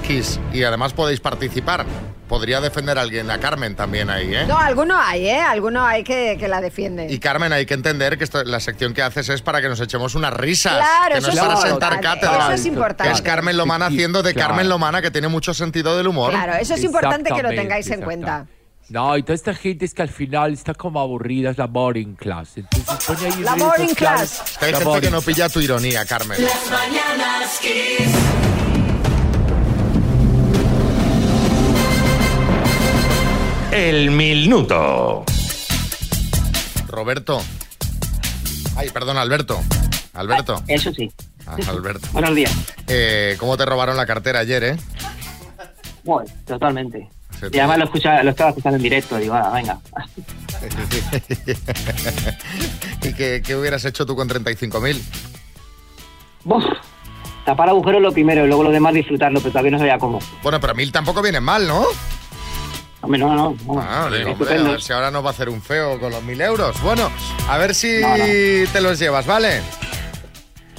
kiss. 0.00 0.40
Y 0.52 0.62
además 0.64 0.92
podéis 0.92 1.20
participar. 1.20 1.84
Podría 2.28 2.60
defender 2.60 2.98
a 2.98 3.00
alguien, 3.00 3.30
a 3.30 3.38
Carmen 3.38 3.74
también 3.74 4.10
ahí, 4.10 4.34
¿eh? 4.34 4.44
No, 4.46 4.58
alguno 4.58 4.98
hay, 4.98 5.26
¿eh? 5.28 5.40
Alguno 5.40 5.82
hay 5.86 6.04
que, 6.04 6.36
que 6.38 6.46
la 6.46 6.60
defiende. 6.60 7.06
Y 7.10 7.18
Carmen, 7.20 7.54
hay 7.54 7.64
que 7.64 7.72
entender 7.72 8.18
que 8.18 8.24
esto- 8.24 8.44
la 8.44 8.60
sección 8.60 8.92
que 8.92 9.00
haces 9.00 9.30
es 9.30 9.40
para 9.40 9.62
que 9.62 9.68
nos 9.70 9.80
echemos 9.80 10.14
unas 10.14 10.34
risas. 10.34 10.74
Claro, 10.74 11.14
que 11.14 11.20
no 11.22 11.28
eso 11.28 11.28
es 11.28 11.34
es 11.36 11.40
para 11.40 11.52
importante, 11.54 11.70
sentar 11.70 12.00
cátedra. 12.02 12.44
eso 12.44 12.52
es 12.52 12.66
importante. 12.66 13.10
Que 13.10 13.16
es 13.16 13.22
Carmen 13.22 13.56
Lomana 13.56 13.86
haciendo 13.86 14.22
de 14.22 14.34
Claro. 14.34 14.48
Carmen 14.50 14.68
Lomana, 14.68 15.00
que 15.00 15.10
tiene 15.10 15.28
mucho 15.28 15.54
sentido 15.54 15.96
del 15.96 16.06
humor. 16.06 16.32
Claro, 16.32 16.52
eso 16.56 16.74
es 16.74 16.84
importante 16.84 17.30
que 17.34 17.42
lo 17.42 17.48
tengáis 17.48 17.90
en 17.90 18.02
cuenta. 18.02 18.46
No, 18.90 19.18
y 19.18 19.22
toda 19.22 19.34
esta 19.34 19.54
gente 19.54 19.84
es 19.84 19.92
que 19.92 20.00
al 20.00 20.08
final 20.08 20.54
está 20.54 20.72
como 20.72 20.98
aburrida, 20.98 21.50
es 21.50 21.58
la 21.58 21.66
boring 21.66 22.14
class. 22.14 22.56
Entonces 22.56 23.04
pone 23.06 23.26
ahí 23.26 23.42
La 23.42 23.54
boring 23.54 23.94
class. 23.94 24.42
Es 24.46 24.56
que 24.56 24.64
hay 24.64 24.72
la 24.72 24.78
gente 24.78 25.00
que 25.02 25.10
no 25.10 25.20
pilla 25.20 25.50
tu 25.50 25.60
ironía, 25.60 26.06
Carmen. 26.06 26.42
Las 26.42 26.70
mañanas 26.70 27.58
Kiss. 27.60 28.14
El 33.72 34.10
minuto. 34.10 35.24
Roberto. 36.88 37.42
Ay, 38.74 38.88
perdón, 38.88 39.18
Alberto. 39.18 39.60
Alberto. 40.14 40.62
Eso 40.66 40.92
sí. 40.94 41.12
Ah, 41.46 41.56
Alberto. 41.68 42.08
Buenos 42.12 42.34
días. 42.34 42.52
Eh, 42.86 43.36
¿Cómo 43.38 43.58
te 43.58 43.66
robaron 43.66 43.98
la 43.98 44.06
cartera 44.06 44.38
ayer, 44.38 44.64
eh? 44.64 44.76
Bueno, 46.04 46.30
totalmente. 46.46 47.08
Y 47.52 47.58
además 47.58 47.78
lo, 47.78 47.84
escucha, 47.84 48.22
lo 48.22 48.30
estaba 48.30 48.50
escuchando 48.50 48.76
en 48.76 48.82
directo. 48.82 49.16
Digo, 49.16 49.34
ah, 49.34 49.50
venga. 49.54 49.78
¿Y 53.02 53.12
qué, 53.14 53.42
qué 53.44 53.56
hubieras 53.56 53.84
hecho 53.84 54.06
tú 54.06 54.16
con 54.16 54.28
35.000? 54.28 55.00
Buf, 56.44 56.64
tapar 57.44 57.68
agujeros 57.68 58.00
lo 58.02 58.12
primero 58.12 58.44
y 58.44 58.48
luego 58.48 58.62
lo 58.64 58.70
demás 58.70 58.94
disfrutarlo, 58.94 59.40
pero 59.40 59.50
todavía 59.52 59.72
no 59.72 59.78
sabía 59.78 59.98
cómo. 59.98 60.18
Bueno, 60.42 60.60
pero 60.60 60.74
1.000 60.74 60.92
tampoco 60.92 61.22
vienen 61.22 61.42
mal, 61.42 61.66
¿no? 61.66 61.84
Hombre, 63.00 63.20
no, 63.20 63.34
no. 63.34 63.56
no. 63.66 63.80
Ah, 63.80 64.10
digo, 64.16 64.32
hombre, 64.32 64.58
a 64.58 64.62
ver 64.62 64.82
si 64.82 64.92
ahora 64.92 65.10
nos 65.10 65.24
va 65.24 65.28
a 65.28 65.32
hacer 65.32 65.48
un 65.48 65.62
feo 65.62 66.00
con 66.00 66.10
los 66.10 66.22
1.000 66.22 66.42
euros. 66.42 66.80
Bueno, 66.82 67.10
a 67.48 67.58
ver 67.58 67.74
si 67.74 68.00
No, 68.00 68.16
no. 68.16 68.24
te 68.72 68.80
los 68.80 68.98
llevas, 68.98 69.26
¿vale? 69.26 69.60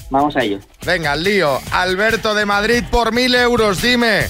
Vamos 0.10 0.36
a 0.36 0.44
ello. 0.44 0.60
Venga, 0.86 1.12
al 1.14 1.24
lío. 1.24 1.60
Alberto 1.72 2.34
de 2.34 2.46
Madrid 2.46 2.84
por 2.90 3.14
1.000 3.14 3.36
euros, 3.44 3.82
dime. 3.82 4.28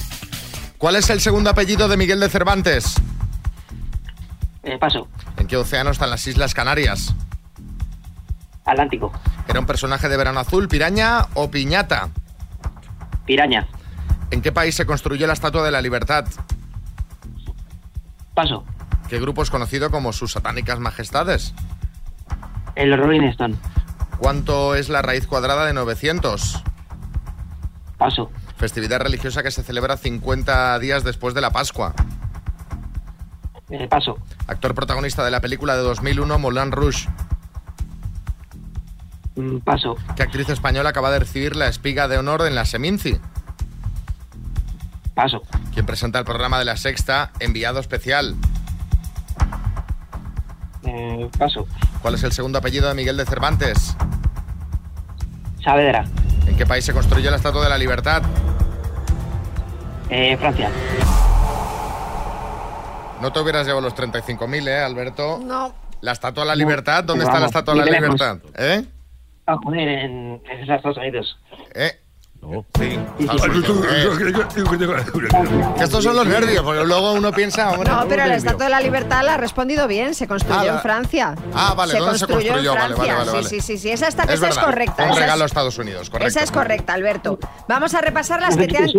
¿Cuál 0.79 0.95
es 0.95 1.09
el 1.09 1.19
segundo 1.19 1.49
apellido 1.49 1.89
de 1.89 1.97
Miguel 1.97 2.21
de 2.21 2.29
Cervantes? 2.29 2.95
Eh, 4.63 4.77
paso. 4.79 5.09
¿En 5.35 5.45
qué 5.45 5.57
océano 5.57 5.91
están 5.91 6.09
las 6.09 6.25
Islas 6.25 6.53
Canarias? 6.53 7.13
Atlántico. 8.63 9.11
¿Era 9.49 9.59
un 9.59 9.65
personaje 9.65 10.07
de 10.07 10.15
Verano 10.15 10.39
Azul, 10.39 10.69
piraña 10.69 11.27
o 11.33 11.51
piñata? 11.51 12.07
Piraña. 13.25 13.67
¿En 14.31 14.41
qué 14.41 14.53
país 14.53 14.73
se 14.73 14.85
construyó 14.85 15.27
la 15.27 15.33
Estatua 15.33 15.63
de 15.63 15.71
la 15.71 15.81
Libertad? 15.81 16.25
Paso. 18.33 18.63
¿Qué 19.09 19.19
grupo 19.19 19.43
es 19.43 19.49
conocido 19.49 19.91
como 19.91 20.13
sus 20.13 20.31
satánicas 20.31 20.79
majestades? 20.79 21.53
El 22.75 22.97
Rolling 22.97 23.23
Stone. 23.23 23.55
¿Cuánto 24.17 24.75
es 24.75 24.87
la 24.87 25.01
raíz 25.01 25.27
cuadrada 25.27 25.65
de 25.65 25.73
900? 25.73 26.63
Paso. 27.97 28.31
Festividad 28.59 28.99
religiosa 28.99 29.41
que 29.41 29.51
se 29.51 29.63
celebra 29.63 29.95
50 29.95 30.77
días 30.79 31.05
después 31.05 31.33
de 31.33 31.39
la 31.39 31.49
Pascua. 31.51 31.93
Eh, 33.69 33.87
paso. 33.87 34.17
Actor 34.47 34.75
protagonista 34.75 35.23
de 35.23 35.31
la 35.31 35.39
película 35.39 35.77
de 35.77 35.81
2001 35.83 36.37
Moulin 36.39 36.73
Rouge. 36.73 37.07
Mm, 39.37 39.59
paso. 39.59 39.95
¿Qué 40.17 40.23
actriz 40.23 40.49
española 40.49 40.89
acaba 40.89 41.09
de 41.09 41.19
recibir 41.19 41.55
la 41.55 41.69
espiga 41.69 42.09
de 42.09 42.17
honor 42.17 42.45
en 42.45 42.53
la 42.53 42.65
Seminci? 42.65 43.17
Paso. 45.13 45.41
¿Quién 45.73 45.85
presenta 45.85 46.19
el 46.19 46.25
programa 46.25 46.59
de 46.59 46.65
la 46.65 46.75
Sexta 46.75 47.31
Enviado 47.39 47.79
Especial? 47.79 48.35
Eh, 50.83 51.29
paso. 51.37 51.65
¿Cuál 52.01 52.15
es 52.15 52.23
el 52.23 52.33
segundo 52.33 52.57
apellido 52.57 52.89
de 52.89 52.93
Miguel 52.93 53.15
de 53.15 53.25
Cervantes? 53.25 53.95
Saavedra. 55.63 56.03
¿En 56.45 56.57
qué 56.57 56.65
país 56.65 56.83
se 56.83 56.91
construyó 56.91 57.31
la 57.31 57.37
Estatua 57.37 57.63
de 57.63 57.69
la 57.69 57.77
Libertad? 57.77 58.21
Eh, 60.09 60.37
Francia. 60.37 60.71
No 63.21 63.31
te 63.33 63.39
hubieras 63.39 63.65
llevado 63.67 63.81
los 63.81 63.95
35.000, 63.95 64.67
¿eh, 64.67 64.79
Alberto? 64.79 65.39
No. 65.43 65.73
¿La 66.01 66.13
Estatua 66.13 66.43
de 66.43 66.47
la 66.49 66.55
Libertad? 66.55 67.03
¿Dónde 67.03 67.25
Vamos, 67.25 67.29
está 67.29 67.39
la 67.39 67.45
Estatua 67.47 67.73
de 67.73 67.91
la. 67.91 67.99
Libertad? 67.99 68.37
¿Eh? 68.57 68.85
Ah, 69.45 69.57
joder, 69.63 69.87
en, 69.87 70.41
en 70.49 70.71
Estados 70.71 70.97
Unidos. 70.97 71.37
¿Eh? 71.75 71.99
No. 72.41 72.65
Sí. 72.79 72.97
Que 75.77 75.83
estos 75.83 76.03
son 76.03 76.15
los 76.15 76.25
nervios, 76.25 76.63
porque 76.63 76.83
luego 76.85 77.13
uno 77.13 77.31
piensa... 77.31 77.71
hombre, 77.71 77.89
No, 77.91 78.05
pero 78.07 78.25
la. 78.25 78.35
Estatua 78.35 78.65
de 78.65 78.69
la 78.71 78.81
Libertad 78.81 79.23
la 79.23 79.33
ha 79.35 79.37
respondido 79.37 79.87
bien, 79.87 80.13
se 80.15 80.27
construyó 80.27 80.59
Ah, 80.71 80.75
en 80.75 80.79
Francia. 80.79 81.35
Ah, 81.53 81.73
vale, 81.75 81.97
¿dónde 81.99 82.17
se 82.17 82.25
construyó? 82.27 82.57
en 82.57 82.63
Francia. 82.73 82.95
vale, 82.97 83.13
vale, 83.13 83.31
vale. 83.31 83.49
Sí, 83.49 83.61
sí, 83.61 83.61
sí, 83.61 83.77
sí, 83.77 83.89
esa, 83.91 84.07
esta- 84.07 84.23
Es 84.23 84.31
esa 84.35 84.47
es 84.49 84.57
correcta. 84.57 85.03
un 85.03 85.09
esa 85.09 85.13
es- 85.13 85.19
regalo 85.19 85.43
a 85.43 85.45
Estados 85.45 85.77
Unidos, 85.77 86.09
correcto. 86.09 86.29
Esa 86.29 86.43
es 86.43 86.51
correcta, 86.51 86.93
Alberto. 86.93 87.39
Vamos 87.67 87.93
a 87.93 88.01
repasar 88.01 88.41
las 88.41 88.55
que 88.57 88.67
te 88.67 88.77
han, 88.77 88.89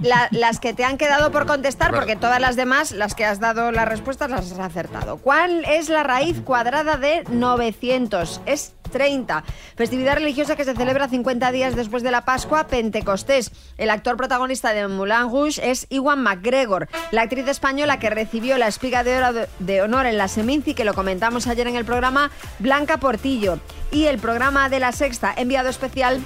la- 0.00 0.28
las 0.30 0.58
que 0.60 0.72
te 0.72 0.84
han 0.84 0.96
quedado 0.98 1.30
por 1.30 1.46
contestar, 1.46 1.94
porque 1.94 2.16
todas 2.16 2.40
las 2.40 2.56
demás, 2.56 2.92
las 2.92 3.14
que 3.14 3.24
has 3.24 3.40
dado 3.40 3.70
las 3.72 3.86
respuestas, 3.88 4.30
las 4.30 4.50
has 4.52 4.58
acertado. 4.58 5.18
¿Cuál 5.18 5.64
es 5.66 5.88
la 5.88 6.02
raíz 6.02 6.40
cuadrada 6.40 6.96
de 6.96 7.24
900? 7.30 8.40
Es 8.46 8.72
30. 8.90 9.44
Festividad 9.76 10.14
religiosa 10.14 10.56
que 10.56 10.64
se 10.64 10.74
celebra 10.74 11.08
50 11.08 11.52
días 11.52 11.76
después 11.76 12.02
de 12.02 12.10
la 12.10 12.24
Pascua, 12.24 12.66
Pentecostés. 12.66 13.50
El 13.78 13.90
actor 13.90 14.16
protagonista 14.16 14.72
de 14.72 14.86
Moulin 14.88 15.30
Rouge 15.30 15.60
es 15.70 15.86
Iwan 15.90 16.22
McGregor. 16.22 16.88
La 17.10 17.22
actriz 17.22 17.46
española 17.48 17.98
que 17.98 18.10
recibió 18.10 18.58
la 18.58 18.68
espiga 18.68 19.04
de 19.04 19.16
oro 19.22 19.46
de- 19.58 19.82
honor 19.82 20.06
en 20.06 20.18
la 20.18 20.28
Seminci, 20.28 20.74
que 20.74 20.84
lo 20.84 20.94
comentamos 20.94 21.46
ayer 21.46 21.66
en 21.68 21.76
el 21.76 21.84
programa, 21.84 22.30
Blanca 22.58 22.96
Portillo. 22.98 23.58
Y 23.90 24.06
el 24.06 24.18
programa 24.18 24.68
de 24.68 24.80
la 24.80 24.92
Sexta, 24.92 25.32
enviado 25.36 25.68
especial, 25.68 26.20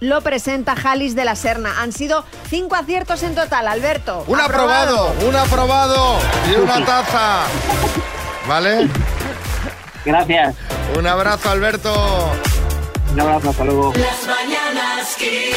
lo 0.00 0.20
presenta 0.20 0.76
Jalis 0.76 1.16
de 1.16 1.24
la 1.24 1.34
Serna. 1.34 1.80
Han 1.80 1.92
sido 1.92 2.24
cinco 2.48 2.76
aciertos 2.76 3.22
en 3.24 3.34
total, 3.34 3.66
Alberto. 3.66 4.24
Un 4.28 4.40
aprobado, 4.40 5.12
un 5.26 5.34
aprobado 5.34 6.18
y 6.50 6.54
una 6.54 6.84
taza. 6.84 7.40
¿Vale? 8.46 8.88
Gracias. 10.08 10.56
Un 10.98 11.06
abrazo, 11.06 11.50
Alberto. 11.50 12.32
Un 13.12 13.20
abrazo, 13.20 13.50
hasta 13.50 13.64
luego. 13.64 13.92
Las 13.94 14.26
mañanas 14.26 15.14
Kiss. 15.18 15.54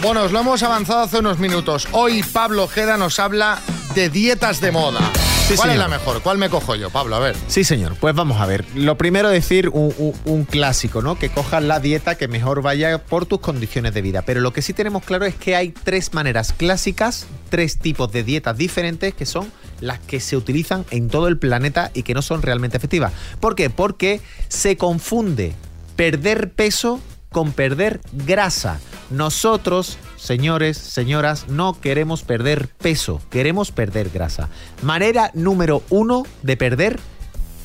Bueno, 0.00 0.22
os 0.22 0.32
lo 0.32 0.40
hemos 0.40 0.62
avanzado 0.62 1.00
hace 1.02 1.18
unos 1.18 1.38
minutos. 1.38 1.86
Hoy 1.92 2.22
Pablo 2.22 2.64
Ojeda 2.64 2.96
nos 2.96 3.18
habla 3.18 3.58
de 3.94 4.08
dietas 4.08 4.60
de 4.62 4.72
moda. 4.72 5.00
Sí, 5.48 5.54
¿Cuál 5.56 5.70
es 5.72 5.76
la 5.78 5.88
mejor? 5.88 6.22
¿Cuál 6.22 6.38
me 6.38 6.48
cojo 6.48 6.74
yo, 6.74 6.88
Pablo? 6.88 7.16
A 7.16 7.18
ver. 7.18 7.36
Sí, 7.48 7.64
señor. 7.64 7.96
Pues 8.00 8.14
vamos 8.14 8.40
a 8.40 8.46
ver. 8.46 8.64
Lo 8.74 8.96
primero 8.96 9.28
decir 9.28 9.68
un, 9.68 9.94
un- 9.98 10.14
un 10.24 10.44
clásico, 10.46 11.02
¿no? 11.02 11.18
Que 11.18 11.28
cojas 11.28 11.62
la 11.62 11.80
dieta 11.80 12.14
que 12.16 12.26
mejor 12.28 12.62
vaya 12.62 12.96
por 13.04 13.26
tus 13.26 13.40
condiciones 13.40 13.92
de 13.92 14.00
vida. 14.00 14.22
Pero 14.22 14.40
lo 14.40 14.54
que 14.54 14.62
sí 14.62 14.72
tenemos 14.72 15.04
claro 15.04 15.26
es 15.26 15.34
que 15.34 15.54
hay 15.56 15.70
tres 15.70 16.14
maneras 16.14 16.54
clásicas, 16.54 17.26
tres 17.50 17.78
tipos 17.78 18.10
de 18.10 18.24
dietas 18.24 18.56
diferentes 18.56 19.12
que 19.14 19.26
son 19.26 19.52
las 19.80 19.98
que 19.98 20.20
se 20.20 20.36
utilizan 20.36 20.84
en 20.90 21.08
todo 21.08 21.28
el 21.28 21.38
planeta 21.38 21.90
y 21.94 22.02
que 22.02 22.14
no 22.14 22.22
son 22.22 22.42
realmente 22.42 22.76
efectivas. 22.76 23.12
¿Por 23.40 23.54
qué? 23.54 23.70
Porque 23.70 24.20
se 24.48 24.76
confunde 24.76 25.54
perder 25.96 26.50
peso 26.52 27.00
con 27.30 27.52
perder 27.52 28.00
grasa. 28.12 28.78
Nosotros, 29.10 29.98
señores, 30.16 30.78
señoras, 30.78 31.48
no 31.48 31.80
queremos 31.80 32.22
perder 32.22 32.68
peso, 32.68 33.20
queremos 33.30 33.72
perder 33.72 34.10
grasa. 34.10 34.48
Manera 34.82 35.30
número 35.34 35.82
uno 35.90 36.24
de 36.42 36.56
perder 36.56 37.00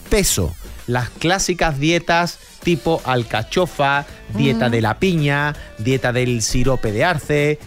peso. 0.10 0.54
Las 0.88 1.10
clásicas 1.10 1.80
dietas 1.80 2.40
tipo 2.64 3.02
alcachofa, 3.06 4.06
dieta 4.36 4.70
de 4.70 4.82
la 4.82 5.00
piña, 5.00 5.56
dieta 5.78 6.12
del 6.12 6.42
sirope 6.42 6.92
de 6.92 7.06
arce. 7.06 7.60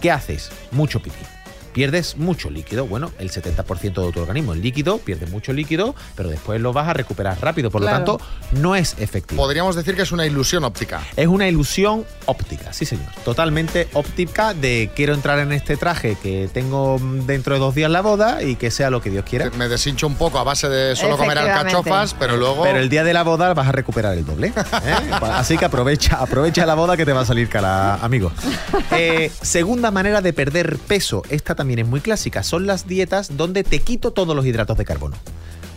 ¿Qué 0.00 0.10
haces? 0.10 0.50
Mucho 0.72 1.00
pipí. 1.00 1.35
Pierdes 1.76 2.16
mucho 2.16 2.48
líquido. 2.48 2.86
Bueno, 2.86 3.12
el 3.18 3.30
70% 3.30 4.06
de 4.06 4.10
tu 4.10 4.20
organismo 4.20 4.54
es 4.54 4.60
líquido, 4.60 4.96
pierdes 4.96 5.30
mucho 5.30 5.52
líquido, 5.52 5.94
pero 6.14 6.30
después 6.30 6.58
lo 6.58 6.72
vas 6.72 6.88
a 6.88 6.94
recuperar 6.94 7.36
rápido. 7.42 7.70
Por 7.70 7.82
Claro. 7.82 7.98
lo 7.98 8.04
tanto, 8.16 8.26
no 8.52 8.74
es 8.76 8.94
efectivo. 8.98 9.42
Podríamos 9.42 9.76
decir 9.76 9.94
que 9.94 10.00
es 10.00 10.10
una 10.10 10.24
ilusión 10.24 10.64
óptica. 10.64 11.02
Es 11.16 11.26
una 11.26 11.46
ilusión 11.46 12.06
óptica, 12.24 12.72
sí 12.72 12.86
señor. 12.86 13.04
Totalmente 13.26 13.88
óptica 13.92 14.54
de 14.54 14.90
quiero 14.96 15.12
entrar 15.12 15.38
en 15.38 15.52
este 15.52 15.76
traje 15.76 16.16
que 16.22 16.48
tengo 16.50 16.98
dentro 17.26 17.52
de 17.52 17.60
dos 17.60 17.74
días 17.74 17.90
la 17.90 18.00
boda 18.00 18.42
y 18.42 18.56
que 18.56 18.70
sea 18.70 18.88
lo 18.88 19.02
que 19.02 19.10
Dios 19.10 19.26
quiera. 19.28 19.50
Me 19.50 19.68
deshincho 19.68 20.06
un 20.06 20.14
poco 20.14 20.38
a 20.38 20.44
base 20.44 20.70
de 20.70 20.96
solo 20.96 21.18
comer 21.18 21.36
alcachofas, 21.36 22.14
pero 22.18 22.38
luego... 22.38 22.62
Pero 22.62 22.78
el 22.78 22.88
día 22.88 23.04
de 23.04 23.12
la 23.12 23.22
boda 23.22 23.52
vas 23.52 23.68
a 23.68 23.72
recuperar 23.72 24.16
el 24.16 24.24
doble. 24.24 24.46
¿eh? 24.46 24.52
Así 25.20 25.58
que 25.58 25.66
aprovecha, 25.66 26.22
aprovecha 26.22 26.64
la 26.64 26.74
boda 26.74 26.96
que 26.96 27.04
te 27.04 27.12
va 27.12 27.20
a 27.20 27.26
salir 27.26 27.50
cara, 27.50 27.96
amigo. 27.96 28.32
Eh, 28.92 29.30
segunda 29.42 29.90
manera 29.90 30.22
de 30.22 30.32
perder 30.32 30.78
peso, 30.78 31.22
esta 31.28 31.54
también 31.54 31.65
es 31.74 31.86
muy 31.86 32.00
clásica, 32.00 32.42
son 32.42 32.66
las 32.66 32.86
dietas 32.86 33.36
donde 33.36 33.64
te 33.64 33.80
quito 33.80 34.12
todos 34.12 34.34
los 34.34 34.46
hidratos 34.46 34.76
de 34.78 34.84
carbono. 34.84 35.16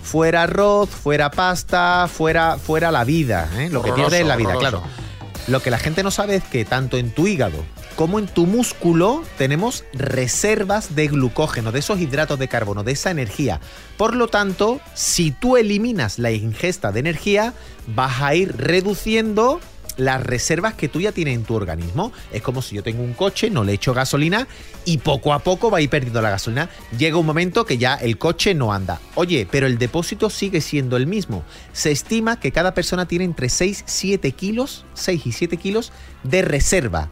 Fuera 0.04 0.44
arroz, 0.44 0.90
fuera 0.90 1.30
pasta, 1.30 2.10
fuera, 2.12 2.58
fuera 2.58 2.92
la 2.92 3.04
vida, 3.04 3.50
¿eh? 3.58 3.70
lo 3.70 3.82
que 3.82 3.92
pierdes 3.92 4.22
es 4.22 4.28
la 4.28 4.36
vida, 4.36 4.50
horroroso. 4.50 4.82
claro. 4.82 5.10
Lo 5.48 5.62
que 5.62 5.72
la 5.72 5.80
gente 5.80 6.04
no 6.04 6.12
sabe 6.12 6.36
es 6.36 6.44
que 6.44 6.66
tanto 6.66 6.98
en 6.98 7.12
tu 7.12 7.28
hígado 7.28 7.64
como 8.00 8.18
en 8.18 8.28
tu 8.28 8.46
músculo 8.46 9.24
tenemos 9.38 9.84
reservas 9.92 10.96
de 10.96 11.10
glucógeno, 11.10 11.74
de 11.74 11.80
esos 11.80 12.00
hidratos 12.00 12.40
de 12.40 12.48
carbono, 12.48 12.86
de 12.86 12.94
esa 12.94 13.12
energía. 13.12 13.60
Por 13.98 14.16
lo 14.16 14.30
tanto, 14.30 14.80
si 14.94 15.32
tú 15.32 15.58
eliminas 15.58 16.18
la 16.18 16.32
ingesta 16.32 16.94
de 16.94 17.02
energía, 17.02 17.54
vas 17.88 18.22
a 18.22 18.36
ir 18.36 18.56
reduciendo 18.56 19.60
las 20.00 20.24
reservas 20.24 20.74
que 20.74 20.88
tú 20.88 21.02
ya 21.02 21.12
tienes 21.12 21.36
en 21.36 21.44
tu 21.44 21.54
organismo. 21.54 22.12
Es 22.32 22.42
como 22.42 22.62
si 22.62 22.76
yo 22.76 22.84
tengo 22.84 23.04
un 23.04 23.14
coche, 23.14 23.50
no 23.50 23.64
le 23.64 23.74
echo 23.74 23.94
gasolina 23.94 24.48
y 24.86 25.00
poco 25.00 25.34
a 25.34 25.40
poco 25.40 25.70
va 25.70 25.80
a 25.80 25.82
ir 25.82 25.90
perdiendo 25.90 26.22
la 26.22 26.32
gasolina. 26.32 26.70
Llega 26.98 27.18
un 27.18 27.26
momento 27.26 27.66
que 27.66 27.78
ya 27.78 27.96
el 27.96 28.18
coche 28.18 28.56
no 28.56 28.74
anda. 28.74 29.00
Oye, 29.16 29.48
pero 29.50 29.68
el 29.68 29.78
depósito 29.78 30.30
sigue 30.30 30.62
siendo 30.62 30.98
el 30.98 31.06
mismo. 31.06 31.44
Se 31.74 31.92
estima 31.92 32.40
que 32.40 32.52
cada 32.52 32.74
persona 32.74 33.08
tiene 33.08 33.26
entre 33.26 33.50
6 33.50 33.82
y 33.82 33.84
7 33.86 34.32
kilos, 34.32 34.86
6 34.94 35.28
y 35.28 35.32
7 35.32 35.58
kilos 35.58 35.92
de 36.24 36.42
reserva. 36.42 37.10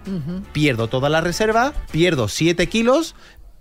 Pierdo 0.54 0.88
toda 0.88 1.10
la 1.10 1.22
reserva, 1.22 1.74
pierdo 1.92 2.28
7 2.28 2.68
kilos, 2.68 3.16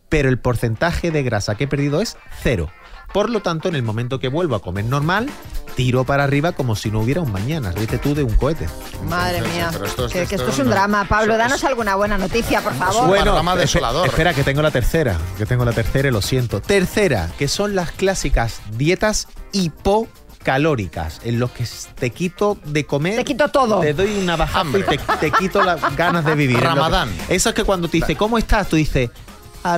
pero 0.08 0.28
el 0.28 0.38
porcentaje 0.38 1.10
de 1.10 1.22
grasa 1.22 1.56
que 1.56 1.64
he 1.64 1.68
perdido 1.68 2.00
es 2.00 2.16
cero. 2.42 2.70
Por 3.16 3.30
lo 3.30 3.40
tanto, 3.40 3.70
en 3.70 3.74
el 3.76 3.82
momento 3.82 4.18
que 4.20 4.28
vuelvo 4.28 4.56
a 4.56 4.60
comer 4.60 4.84
normal, 4.84 5.30
tiro 5.74 6.04
para 6.04 6.24
arriba 6.24 6.52
como 6.52 6.76
si 6.76 6.90
no 6.90 7.00
hubiera 7.00 7.22
un 7.22 7.32
mañana. 7.32 7.72
Ríete 7.72 7.96
tú 7.96 8.14
de 8.14 8.22
un 8.22 8.34
cohete. 8.34 8.66
Madre 9.08 9.40
mía. 9.40 9.70
esto 9.72 10.04
es- 10.04 10.12
que, 10.12 10.26
que 10.26 10.34
esto 10.34 10.50
es 10.50 10.58
un 10.58 10.68
drama. 10.68 11.06
Pablo, 11.08 11.38
danos 11.38 11.64
alguna 11.64 11.94
buena 11.94 12.18
noticia, 12.18 12.60
por 12.60 12.74
favor. 12.74 13.06
Bueno, 13.06 13.34
espe- 13.42 14.04
espera, 14.04 14.34
que 14.34 14.44
tengo 14.44 14.60
la 14.60 14.70
tercera, 14.70 15.16
que 15.38 15.46
tengo 15.46 15.64
la 15.64 15.72
tercera 15.72 16.08
y 16.08 16.10
lo 16.10 16.20
siento. 16.20 16.60
Tercera, 16.60 17.30
que 17.38 17.48
son 17.48 17.74
las 17.74 17.90
clásicas 17.90 18.60
dietas 18.72 19.28
hipocalóricas, 19.52 21.22
en 21.24 21.38
los 21.40 21.52
que 21.52 21.64
te 21.98 22.10
quito 22.10 22.58
de 22.66 22.84
comer. 22.84 23.16
Te 23.16 23.24
quito 23.24 23.48
todo. 23.48 23.80
Te 23.80 23.94
doy 23.94 24.14
una 24.18 24.36
bajada 24.36 24.78
y 24.78 24.82
te, 24.82 24.98
te 25.20 25.30
quito 25.30 25.62
las 25.62 25.96
ganas 25.96 26.22
de 26.22 26.34
vivir. 26.34 26.60
Ramadán. 26.60 27.08
Eso 27.30 27.48
es 27.48 27.54
que 27.54 27.64
cuando 27.64 27.88
te 27.88 27.96
dice, 27.96 28.14
¿cómo 28.14 28.36
estás? 28.36 28.68
Tú 28.68 28.76
dices, 28.76 29.08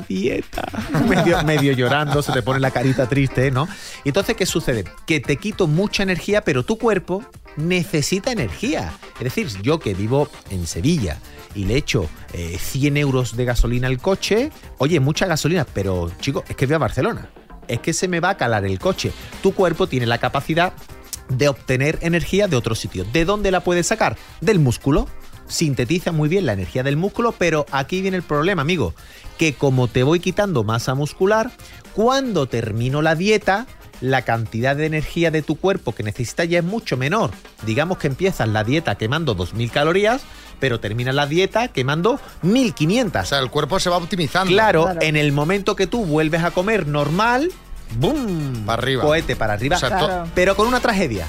dieta. 0.07 0.67
medio, 1.09 1.43
medio 1.45 1.73
llorando, 1.73 2.23
se 2.23 2.33
te 2.33 2.43
pone 2.43 2.61
la 2.61 2.71
carita 2.71 3.09
triste, 3.09 3.51
¿no? 3.51 3.69
Entonces, 4.05 4.37
¿qué 4.37 4.47
sucede? 4.47 4.85
Que 5.07 5.21
te 5.21 5.37
quito 5.37 5.67
mucha 5.67 6.03
energía, 6.03 6.43
pero 6.43 6.63
tu 6.65 6.79
cuerpo 6.79 7.25
necesita 7.57 8.33
energía. 8.33 8.93
Es 9.19 9.25
decir, 9.25 9.49
yo 9.63 9.79
que 9.79 9.95
vivo 9.95 10.29
en 10.51 10.67
Sevilla 10.67 11.19
y 11.55 11.65
le 11.65 11.77
echo 11.77 12.09
eh, 12.33 12.59
100 12.59 12.97
euros 12.97 13.37
de 13.37 13.45
gasolina 13.45 13.89
al 13.89 13.99
coche, 13.99 14.51
oye, 14.79 15.01
mucha 15.01 15.27
gasolina, 15.27 15.67
pero 15.73 16.11
chico, 16.21 16.45
es 16.49 16.57
que 16.57 16.67
voy 16.67 16.75
a 16.75 16.79
Barcelona. 16.79 17.31
Es 17.67 17.81
que 17.81 17.93
se 17.93 18.09
me 18.09 18.21
va 18.21 18.31
a 18.31 18.37
calar 18.37 18.65
el 18.65 18.79
coche. 18.79 19.13
Tu 19.43 19.53
cuerpo 19.53 19.87
tiene 19.87 20.07
la 20.07 20.19
capacidad 20.19 20.73
de 21.29 21.49
obtener 21.49 21.99
energía 22.01 22.49
de 22.49 22.57
otro 22.57 22.75
sitio. 22.75 23.05
¿De 23.05 23.25
dónde 23.25 23.51
la 23.51 23.61
puedes 23.61 23.87
sacar? 23.87 24.17
Del 24.41 24.59
músculo. 24.59 25.09
Sintetiza 25.47 26.13
muy 26.13 26.29
bien 26.29 26.45
la 26.47 26.53
energía 26.53 26.83
del 26.83 26.97
músculo, 26.97 27.33
pero 27.33 27.65
aquí 27.71 28.03
viene 28.03 28.19
el 28.19 28.23
problema, 28.23 28.61
amigo, 28.63 28.95
que 29.39 29.55
como 29.55 29.89
te 29.89 30.03
voy 30.03 30.21
quitando 30.21 30.65
masa 30.65 30.95
muscular, 30.95 31.51
cuando 31.95 32.47
termino 32.47 33.01
la 33.03 33.15
dieta, 33.15 33.67
la 34.01 34.23
cantidad 34.23 34.77
de 34.77 34.87
energía 34.87 35.31
de 35.31 35.43
tu 35.43 35.57
cuerpo 35.57 35.93
que 35.95 36.03
necesita 36.03 36.45
ya 36.45 36.59
es 36.59 36.65
mucho 36.65 36.97
menor. 36.97 37.31
Digamos 37.65 37.99
que 37.99 38.07
empiezas 38.09 38.49
la 38.49 38.63
dieta 38.65 38.97
quemando 38.97 39.37
2.000 39.37 39.71
calorías, 39.71 40.23
pero 40.61 40.79
terminas 40.81 41.15
la 41.15 41.27
dieta 41.27 41.69
quemando 41.69 42.21
1.500. 42.43 43.23
O 43.23 43.27
sea, 43.27 43.39
el 43.41 43.51
cuerpo 43.51 43.81
se 43.81 43.91
va 43.91 43.97
optimizando. 43.97 44.53
Claro, 44.53 44.85
Claro. 44.85 45.01
en 45.03 45.17
el 45.17 45.33
momento 45.33 45.75
que 45.77 45.87
tú 45.87 46.05
vuelves 46.05 46.43
a 46.45 46.51
comer 46.53 46.87
normal, 46.87 47.51
¡boom! 47.99 48.65
Para 48.67 48.83
arriba. 48.83 49.03
Cohete 49.03 49.35
para 49.37 49.55
arriba. 49.55 49.77
O 49.77 49.81
sea, 49.81 49.99
to- 49.99 50.07
Claro. 50.07 50.31
Pero 50.35 50.57
con 50.57 50.67
una 50.69 50.81
tragedia. 50.81 51.27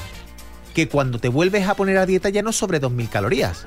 Que 0.74 0.88
cuando 0.88 1.20
te 1.20 1.28
vuelves 1.30 1.68
a 1.68 1.74
poner 1.76 1.98
a 1.98 2.06
dieta 2.06 2.30
ya 2.30 2.42
no 2.44 2.52
es 2.52 2.56
sobre 2.56 2.80
2.000 2.80 3.10
calorías. 3.10 3.66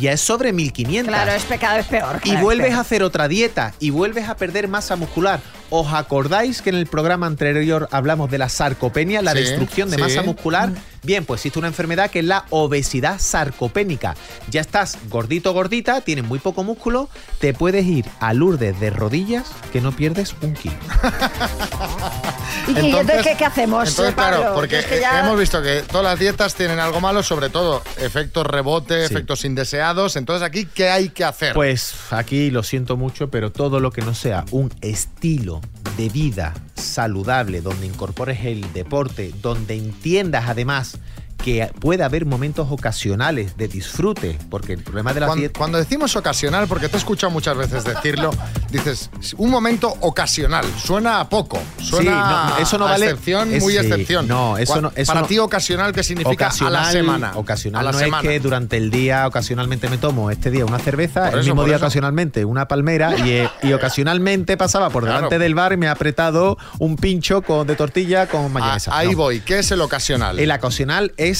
Ya 0.00 0.12
es 0.12 0.20
sobre 0.20 0.52
1.500. 0.52 1.04
Claro, 1.06 1.32
es 1.32 1.44
pecado, 1.44 1.78
es 1.78 1.86
peor. 1.86 2.20
Y 2.24 2.36
vuelves 2.36 2.66
peor. 2.68 2.78
a 2.78 2.80
hacer 2.82 3.02
otra 3.02 3.28
dieta 3.28 3.72
y 3.80 3.90
vuelves 3.90 4.28
a 4.28 4.36
perder 4.36 4.68
masa 4.68 4.96
muscular. 4.96 5.40
¿Os 5.70 5.92
acordáis 5.92 6.62
que 6.62 6.70
en 6.70 6.76
el 6.76 6.86
programa 6.86 7.26
anterior 7.26 7.88
hablamos 7.90 8.30
de 8.30 8.38
la 8.38 8.48
sarcopenia, 8.48 9.20
la 9.22 9.32
Sí, 9.32 9.38
destrucción 9.38 9.90
de 9.90 9.96
sí. 9.96 10.02
masa 10.02 10.22
muscular? 10.22 10.70
Bien, 11.02 11.24
pues 11.24 11.40
existe 11.40 11.58
una 11.58 11.68
enfermedad 11.68 12.10
que 12.10 12.20
es 12.20 12.24
la 12.24 12.44
obesidad 12.50 13.18
sarcopénica. 13.18 14.14
Ya 14.50 14.60
estás 14.60 14.98
gordito, 15.08 15.52
gordita, 15.52 16.02
tienes 16.02 16.24
muy 16.24 16.38
poco 16.38 16.62
músculo, 16.62 17.08
te 17.40 17.52
puedes 17.54 17.84
ir 17.86 18.04
a 18.20 18.32
Lourdes 18.34 18.78
de 18.78 18.90
rodillas 18.90 19.46
que 19.72 19.80
no 19.80 19.90
pierdes 19.92 20.34
un 20.42 20.54
kilo. 20.54 20.74
¿Y, 22.68 22.78
entonces 22.78 23.22
qué, 23.22 23.36
qué 23.36 23.44
hacemos? 23.44 23.88
Entonces, 23.88 24.14
Pablo? 24.14 24.36
claro, 24.38 24.54
porque 24.54 24.78
Es 24.80 24.86
que 24.86 25.00
ya- 25.00 25.20
hemos 25.20 25.38
visto 25.38 25.62
que 25.62 25.82
todas 25.82 26.04
las 26.04 26.18
dietas 26.18 26.54
tienen 26.54 26.78
algo 26.80 27.00
malo, 27.00 27.22
sobre 27.22 27.48
todo 27.48 27.82
efectos 27.98 28.46
rebote, 28.46 29.04
efectos 29.04 29.44
indeseados. 29.44 30.16
Entonces, 30.16 30.46
aquí, 30.46 30.66
¿qué 30.66 30.90
hay 30.90 31.08
que 31.10 31.24
hacer? 31.24 31.54
Pues 31.54 31.94
aquí 32.10 32.50
lo 32.50 32.62
siento 32.62 32.96
mucho, 32.96 33.28
pero 33.30 33.52
todo 33.52 33.80
lo 33.80 33.90
que 33.90 34.02
no 34.02 34.14
sea 34.14 34.44
un 34.50 34.72
estilo 34.80 35.60
de 35.96 36.08
vida 36.08 36.54
saludable, 36.74 37.60
donde 37.60 37.86
incorpores 37.86 38.44
el 38.44 38.72
deporte, 38.72 39.32
donde 39.42 39.74
entiendas 39.76 40.44
además 40.48 40.98
que 41.36 41.70
puede 41.80 42.02
haber 42.02 42.26
momentos 42.26 42.66
ocasionales 42.70 43.56
de 43.56 43.68
disfrute, 43.68 44.38
porque 44.50 44.72
el 44.72 44.82
problema 44.82 45.14
de 45.14 45.20
la 45.20 45.26
Cuando, 45.26 45.40
dieta... 45.40 45.58
cuando 45.58 45.78
decimos 45.78 46.16
ocasional, 46.16 46.66
porque 46.66 46.88
te 46.88 46.96
he 46.96 46.98
escuchado 46.98 47.30
muchas 47.30 47.56
veces 47.56 47.84
decirlo, 47.84 48.30
dices 48.70 49.10
un 49.36 49.50
momento 49.50 49.94
ocasional. 50.00 50.64
Suena 50.82 51.20
a 51.20 51.28
poco. 51.28 51.60
Suena 51.80 52.46
Sí, 52.48 52.54
no, 52.54 52.58
eso 52.58 52.78
no 52.78 52.86
a 52.86 52.90
vale. 52.92 53.06
excepción, 53.06 53.52
Es- 53.52 53.62
muy 53.62 53.76
excepción. 53.76 54.26
no, 54.26 54.58
eso 54.58 54.80
no- 54.80 54.92
eso 54.96 55.06
Para 55.12 55.20
no- 55.20 55.26
ti, 55.28 55.38
ocasional, 55.38 55.92
¿qué 55.92 56.02
significa 56.02 56.48
a 56.60 56.70
la 56.70 56.90
semana? 56.90 57.32
Ocasional 57.36 57.80
a 57.80 57.84
la 57.84 57.92
no 57.92 57.98
semana. 57.98 58.22
es 58.22 58.28
que 58.28 58.40
durante 58.40 58.76
el 58.76 58.90
día 58.90 59.26
ocasionalmente 59.26 59.88
me 59.88 59.98
tomo 59.98 60.30
este 60.30 60.50
día 60.50 60.64
una 60.64 60.78
cerveza, 60.78 61.28
el 61.30 61.44
mismo 61.44 61.64
día 61.64 61.76
eso. 61.76 61.84
ocasionalmente 61.84 62.44
una 62.44 62.66
palmera 62.66 63.16
y, 63.18 63.30
eh, 63.30 63.50
y 63.62 63.72
ocasionalmente 63.72 64.56
pasaba 64.56 64.90
por 64.90 65.04
Claro. 65.04 65.16
delante 65.18 65.38
del 65.38 65.54
bar 65.54 65.72
y 65.72 65.76
me 65.76 65.88
ha 65.88 65.92
apretado 65.92 66.58
un 66.78 66.96
pincho 66.96 67.42
con, 67.42 67.66
de 67.66 67.76
tortilla 67.76 68.26
con 68.26 68.52
mayonesa. 68.52 68.90
Ah, 68.92 68.98
ahí 68.98 69.10
No. 69.12 69.16
voy. 69.18 69.40
¿Qué 69.40 69.58
es 69.60 69.70
el 69.70 69.80
ocasional? 69.80 70.38
El 70.38 70.50
ocasional 70.50 71.12
es... 71.16 71.35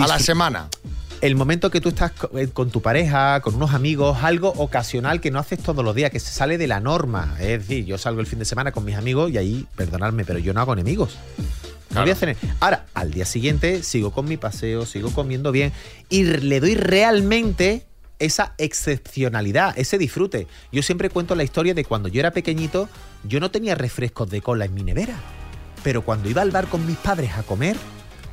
a 0.00 0.06
la 0.06 0.18
semana. 0.18 0.68
el 1.20 1.36
momento 1.36 1.70
que 1.70 1.80
tú 1.80 1.90
estás 1.90 2.12
eh, 2.34 2.48
con 2.48 2.70
tu 2.70 2.82
pareja, 2.82 3.40
con 3.42 3.54
unos 3.54 3.74
amigos, 3.74 4.18
algo 4.22 4.48
ocasional 4.56 5.20
que 5.20 5.30
no 5.30 5.38
haces 5.38 5.62
todos 5.62 5.84
los 5.84 5.94
días, 5.94 6.10
que 6.10 6.18
se 6.20 6.32
sale 6.32 6.58
de 6.58 6.66
la 6.66 6.80
norma. 6.80 7.36
Es 7.40 7.60
decir, 7.60 7.84
yo 7.84 7.96
salgo 7.98 8.20
el 8.20 8.26
fin 8.26 8.38
de 8.40 8.44
semana 8.44 8.72
con 8.72 8.84
mis 8.84 8.96
amigos 8.96 9.30
y 9.30 9.38
ahí, 9.38 9.66
perdonadme, 9.76 10.24
pero 10.24 10.38
yo 10.40 10.52
no 10.52 10.60
hago 10.60 10.72
enemigos. 10.72 11.16
No 11.94 12.00
voy 12.00 12.10
a 12.10 12.14
hacer- 12.14 12.36
Ahora, 12.58 12.86
al 12.94 13.10
día 13.12 13.24
siguiente 13.26 13.82
sigo 13.82 14.12
con 14.12 14.24
mi 14.26 14.36
paseo, 14.38 14.86
sigo 14.86 15.10
comiendo 15.12 15.52
bien 15.52 15.72
y 16.08 16.24
le 16.24 16.58
doy 16.58 16.74
realmente 16.74 17.84
esa 18.18 18.54
excepcionalidad, 18.58 19.74
ese 19.78 19.98
disfrute. 19.98 20.46
Yo 20.72 20.82
siempre 20.82 21.10
cuento 21.10 21.34
la 21.34 21.44
historia 21.44 21.74
de 21.74 21.84
cuando 21.84 22.08
yo 22.08 22.20
era 22.20 22.30
pequeñito, 22.30 22.88
yo 23.24 23.40
no 23.40 23.50
tenía 23.50 23.74
refrescos 23.74 24.30
de 24.30 24.40
cola 24.40 24.64
en 24.64 24.74
mi 24.74 24.82
nevera. 24.82 25.14
Pero 25.82 26.02
cuando 26.02 26.30
iba 26.30 26.40
al 26.42 26.50
bar 26.50 26.66
con 26.68 26.86
mis 26.86 26.96
padres 26.96 27.32
a 27.36 27.42
comer, 27.42 27.76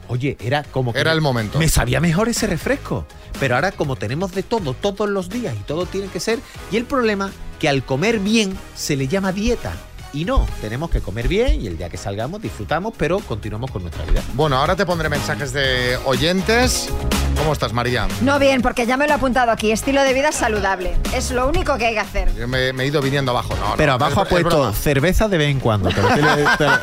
oye, 0.09 0.37
era 0.41 0.63
como 0.63 0.91
que 0.91 0.99
Era 0.99 1.13
el 1.13 1.21
momento. 1.21 1.57
Me 1.57 1.69
sabía 1.69 2.01
mejor 2.01 2.27
ese 2.27 2.47
refresco. 2.47 3.05
Pero 3.39 3.55
ahora 3.55 3.71
como 3.71 3.95
tenemos 3.95 4.33
de 4.33 4.43
todo 4.43 4.73
todos 4.73 5.09
los 5.09 5.29
días 5.29 5.55
y 5.57 5.63
todo 5.63 5.85
tiene 5.85 6.07
que 6.07 6.19
ser, 6.19 6.39
y 6.71 6.77
el 6.77 6.85
problema 6.85 7.31
que 7.59 7.69
al 7.69 7.85
comer 7.85 8.19
bien 8.19 8.57
se 8.75 8.95
le 8.95 9.07
llama 9.07 9.31
dieta. 9.31 9.73
Y 10.11 10.25
no, 10.25 10.47
tenemos 10.59 10.89
que 10.89 11.01
comer 11.01 11.27
bien 11.27 11.61
y 11.61 11.67
el 11.67 11.77
día 11.77 11.87
que 11.89 11.97
salgamos 11.97 12.41
disfrutamos, 12.41 12.93
pero 12.97 13.19
continuamos 13.19 13.69
con 13.69 13.83
nuestra 13.83 14.03
vida. 14.05 14.21
Bueno, 14.33 14.57
ahora 14.57 14.75
te 14.75 14.85
pondré 14.85 15.07
mensajes 15.07 15.53
de 15.53 15.97
oyentes. 16.05 16.89
¿Cómo 17.37 17.53
estás, 17.53 17.73
María? 17.73 18.07
No 18.21 18.39
bien, 18.39 18.61
porque 18.63 18.85
ya 18.87 18.97
me 18.97 19.05
lo 19.05 19.13
he 19.13 19.15
apuntado 19.15 19.51
aquí. 19.51 19.71
Estilo 19.71 20.01
de 20.03 20.13
vida 20.13 20.31
saludable. 20.31 20.97
Es 21.13 21.29
lo 21.31 21.47
único 21.47 21.77
que 21.77 21.85
hay 21.87 21.93
que 21.93 21.99
hacer. 21.99 22.35
Yo 22.35 22.47
me, 22.47 22.73
me 22.73 22.83
he 22.83 22.87
ido 22.87 23.01
viniendo 23.01 23.31
abajo. 23.31 23.55
No, 23.55 23.69
no, 23.69 23.75
Pero 23.77 23.93
abajo 23.93 24.21
ha 24.21 24.25
puesto 24.25 24.73
cerveza 24.73 25.27
de 25.27 25.37
vez 25.37 25.49
en 25.51 25.59
cuando. 25.59 25.89
pero 25.89 26.07
te 26.09 26.21
lo- 26.21 26.35
te 26.57 26.63
lo-. 26.65 26.79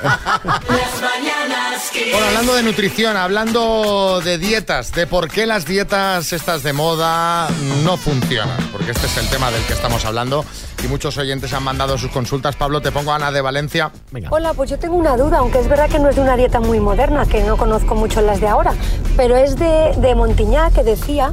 Bueno, 2.12 2.26
hablando 2.26 2.54
de 2.54 2.62
nutrición, 2.62 3.16
hablando 3.16 4.20
de 4.24 4.38
dietas, 4.38 4.92
de 4.92 5.06
por 5.06 5.28
qué 5.28 5.46
las 5.46 5.64
dietas 5.66 6.32
estas 6.32 6.62
de 6.62 6.72
moda 6.72 7.48
no 7.84 7.96
funcionan, 7.96 8.56
porque 8.72 8.90
este 8.92 9.06
es 9.06 9.16
el 9.16 9.28
tema 9.28 9.50
del 9.50 9.62
que 9.64 9.72
estamos 9.72 10.04
hablando 10.04 10.44
y 10.82 10.88
muchos 10.88 11.16
oyentes 11.18 11.52
han 11.52 11.64
mandado 11.64 11.98
sus 11.98 12.10
consultas. 12.10 12.56
Pablo, 12.56 12.80
te 12.80 12.92
pongo 12.92 13.12
a 13.12 13.16
Ana 13.16 13.32
de 13.32 13.40
Valencia. 13.40 13.90
Hola, 14.30 14.54
pues 14.54 14.70
yo 14.70 14.78
tengo 14.78 14.96
una 14.96 15.16
duda, 15.16 15.38
aunque 15.38 15.60
es 15.60 15.68
verdad 15.68 15.88
que 15.88 15.98
no 15.98 16.08
es 16.08 16.16
de 16.16 16.22
una 16.22 16.36
dieta 16.36 16.60
muy 16.60 16.80
moderna, 16.80 17.26
que 17.26 17.42
no 17.44 17.56
conozco 17.56 17.94
mucho 17.94 18.20
las 18.20 18.40
de 18.40 18.48
ahora, 18.48 18.74
pero 19.16 19.36
es 19.36 19.56
de, 19.56 20.14
Montiñá 20.16 20.70
que 20.70 20.82
decía 20.82 21.32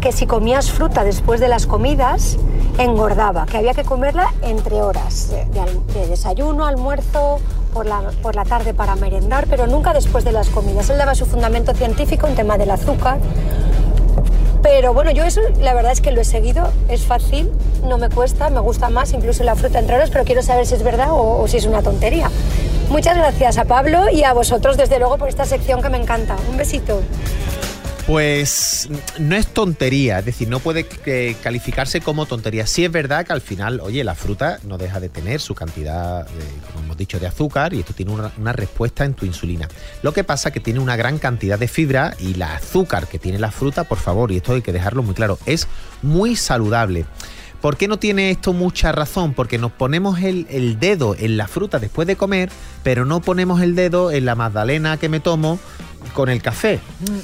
que 0.00 0.12
si 0.12 0.26
comías 0.26 0.70
fruta 0.70 1.04
después 1.04 1.40
de 1.40 1.48
las 1.48 1.66
comidas, 1.66 2.36
engordaba, 2.78 3.46
que 3.46 3.58
había 3.58 3.74
que 3.74 3.84
comerla 3.84 4.32
entre 4.42 4.82
horas, 4.82 5.30
de 5.30 6.06
desayuno, 6.06 6.66
almuerzo, 6.66 7.40
por 7.72 7.86
la, 7.86 8.00
por 8.22 8.34
la 8.34 8.44
tarde 8.44 8.74
para 8.74 8.96
merendar, 8.96 9.46
pero 9.48 9.66
nunca 9.66 9.92
después 9.92 10.24
de 10.24 10.32
las 10.32 10.48
comidas. 10.48 10.90
Él 10.90 10.98
daba 10.98 11.14
su 11.14 11.26
fundamento 11.26 11.74
científico 11.74 12.26
en 12.26 12.34
tema 12.34 12.58
del 12.58 12.70
azúcar. 12.70 13.18
Pero 14.62 14.94
bueno, 14.94 15.10
yo 15.10 15.24
eso 15.24 15.40
la 15.60 15.74
verdad 15.74 15.92
es 15.92 16.00
que 16.00 16.12
lo 16.12 16.20
he 16.20 16.24
seguido, 16.24 16.72
es 16.88 17.04
fácil, 17.04 17.50
no 17.84 17.98
me 17.98 18.08
cuesta, 18.08 18.48
me 18.48 18.60
gusta 18.60 18.88
más 18.90 19.12
incluso 19.12 19.42
la 19.42 19.56
fruta 19.56 19.78
entre 19.80 19.96
horas, 19.96 20.10
pero 20.10 20.24
quiero 20.24 20.42
saber 20.42 20.66
si 20.66 20.74
es 20.74 20.82
verdad 20.82 21.10
o, 21.10 21.40
o 21.40 21.48
si 21.48 21.56
es 21.56 21.66
una 21.66 21.82
tontería. 21.82 22.30
Muchas 22.88 23.16
gracias 23.16 23.58
a 23.58 23.64
Pablo 23.64 24.10
y 24.10 24.22
a 24.22 24.32
vosotros 24.32 24.76
desde 24.76 24.98
luego 24.98 25.18
por 25.18 25.28
esta 25.28 25.44
sección 25.46 25.82
que 25.82 25.88
me 25.88 25.98
encanta. 25.98 26.36
Un 26.48 26.56
besito. 26.56 27.00
Pues 28.12 28.90
no 29.18 29.36
es 29.36 29.46
tontería, 29.46 30.18
es 30.18 30.26
decir, 30.26 30.46
no 30.46 30.58
puede 30.58 30.86
eh, 31.06 31.34
calificarse 31.42 32.02
como 32.02 32.26
tontería. 32.26 32.66
Sí 32.66 32.84
es 32.84 32.92
verdad 32.92 33.24
que 33.24 33.32
al 33.32 33.40
final, 33.40 33.80
oye, 33.80 34.04
la 34.04 34.14
fruta 34.14 34.58
no 34.64 34.76
deja 34.76 35.00
de 35.00 35.08
tener 35.08 35.40
su 35.40 35.54
cantidad, 35.54 36.26
de, 36.26 36.44
como 36.66 36.84
hemos 36.84 36.98
dicho, 36.98 37.18
de 37.18 37.26
azúcar 37.26 37.72
y 37.72 37.80
esto 37.80 37.94
tiene 37.94 38.12
una, 38.12 38.52
respuesta 38.52 39.06
en 39.06 39.14
tu 39.14 39.24
insulina. 39.24 39.66
Lo 40.02 40.12
que 40.12 40.24
pasa 40.24 40.50
que 40.50 40.60
tiene 40.60 40.78
una 40.78 40.94
gran 40.94 41.16
cantidad 41.16 41.58
de 41.58 41.68
fibra 41.68 42.14
y 42.18 42.34
la 42.34 42.56
azúcar 42.56 43.06
que 43.06 43.18
tiene 43.18 43.38
la 43.38 43.50
fruta, 43.50 43.84
por 43.84 43.96
favor, 43.96 44.30
y 44.30 44.36
esto 44.36 44.52
hay 44.52 44.60
que 44.60 44.74
dejarlo 44.74 45.02
muy 45.02 45.14
claro, 45.14 45.38
es 45.46 45.66
muy 46.02 46.36
saludable. 46.36 47.06
¿Por 47.62 47.78
qué 47.78 47.88
no 47.88 47.98
tiene 47.98 48.30
esto 48.30 48.52
mucha 48.52 48.92
razón? 48.92 49.32
Porque 49.32 49.56
nos 49.56 49.72
ponemos 49.72 50.20
el, 50.20 50.46
el 50.50 50.78
dedo 50.78 51.16
en 51.18 51.38
la 51.38 51.48
fruta 51.48 51.78
después 51.78 52.06
de 52.06 52.16
comer, 52.16 52.50
pero 52.82 53.06
no 53.06 53.22
ponemos 53.22 53.62
el 53.62 53.74
dedo 53.74 54.10
en 54.10 54.26
la 54.26 54.34
magdalena 54.34 54.98
que 54.98 55.08
me 55.08 55.20
tomo 55.20 55.58
con 56.14 56.28
el 56.28 56.42
café. 56.42 56.80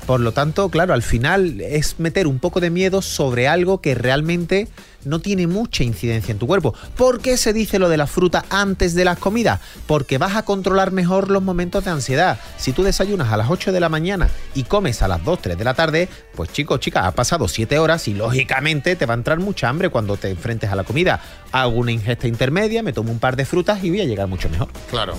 Por 0.06 0.20
lo 0.20 0.32
tanto, 0.32 0.68
claro, 0.68 0.94
al 0.94 1.02
final 1.02 1.60
es 1.60 1.98
meter 1.98 2.26
un 2.26 2.38
poco 2.38 2.60
de 2.60 2.70
miedo 2.70 3.02
sobre 3.02 3.48
algo 3.48 3.80
que 3.80 3.94
realmente 3.94 4.68
no 5.04 5.20
tiene 5.20 5.46
mucha 5.46 5.84
incidencia 5.84 6.32
en 6.32 6.38
tu 6.38 6.46
cuerpo. 6.46 6.74
¿Por 6.96 7.20
qué 7.20 7.36
se 7.36 7.52
dice 7.52 7.78
lo 7.78 7.88
de 7.88 7.96
la 7.96 8.06
fruta 8.06 8.44
antes 8.50 8.94
de 8.94 9.04
las 9.04 9.18
comidas? 9.18 9.60
Porque 9.86 10.18
vas 10.18 10.36
a 10.36 10.44
controlar 10.44 10.92
mejor 10.92 11.30
los 11.30 11.42
momentos 11.42 11.84
de 11.84 11.90
ansiedad. 11.90 12.38
Si 12.56 12.72
tú 12.72 12.82
desayunas 12.82 13.32
a 13.32 13.36
las 13.36 13.50
8 13.50 13.72
de 13.72 13.80
la 13.80 13.88
mañana 13.88 14.28
y 14.54 14.64
comes 14.64 15.02
a 15.02 15.08
las 15.08 15.24
2, 15.24 15.42
3 15.42 15.58
de 15.58 15.64
la 15.64 15.74
tarde, 15.74 16.08
pues 16.34 16.52
chicos, 16.52 16.80
chicas, 16.80 17.04
ha 17.04 17.12
pasado 17.12 17.48
7 17.48 17.78
horas 17.78 18.08
y 18.08 18.14
lógicamente 18.14 18.96
te 18.96 19.06
va 19.06 19.14
a 19.14 19.16
entrar 19.16 19.38
mucha 19.38 19.68
hambre 19.68 19.88
cuando 19.88 20.16
te 20.16 20.30
enfrentes 20.30 20.70
a 20.70 20.76
la 20.76 20.84
comida. 20.84 21.20
Hago 21.52 21.76
una 21.78 21.92
ingesta 21.92 22.26
intermedia, 22.28 22.82
me 22.82 22.92
tomo 22.92 23.10
un 23.10 23.18
par 23.18 23.36
de 23.36 23.44
frutas 23.44 23.82
y 23.82 23.90
voy 23.90 24.00
a 24.02 24.04
llegar 24.04 24.26
mucho 24.28 24.48
mejor. 24.50 24.68
Claro. 24.90 25.14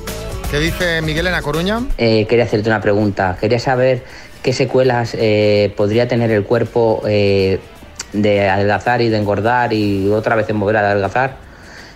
¿Qué 0.52 0.60
dice 0.60 1.02
Miguel 1.02 1.28
en 1.28 1.34
A 1.34 1.42
Coruña? 1.42 1.82
Eh, 1.98 2.26
quería 2.28 2.46
hacerte 2.46 2.70
una 2.70 2.82
pregunta. 2.82 3.38
Quería 3.40 3.60
saber 3.60 4.04
qué 4.44 4.54
secuelas 4.54 5.16
eh, 5.18 5.74
podría 5.76 6.08
tener 6.08 6.32
el 6.32 6.44
cuerpo 6.44 7.02
eh, 7.08 7.60
de 8.14 8.48
adelgazar 8.50 9.02
y 9.02 9.10
de 9.10 9.18
engordar 9.18 9.74
y 9.74 10.08
otra 10.10 10.36
vez 10.36 10.50
en 10.50 10.60
volver 10.60 10.78
a 10.78 10.92
adelgazar. 10.92 11.38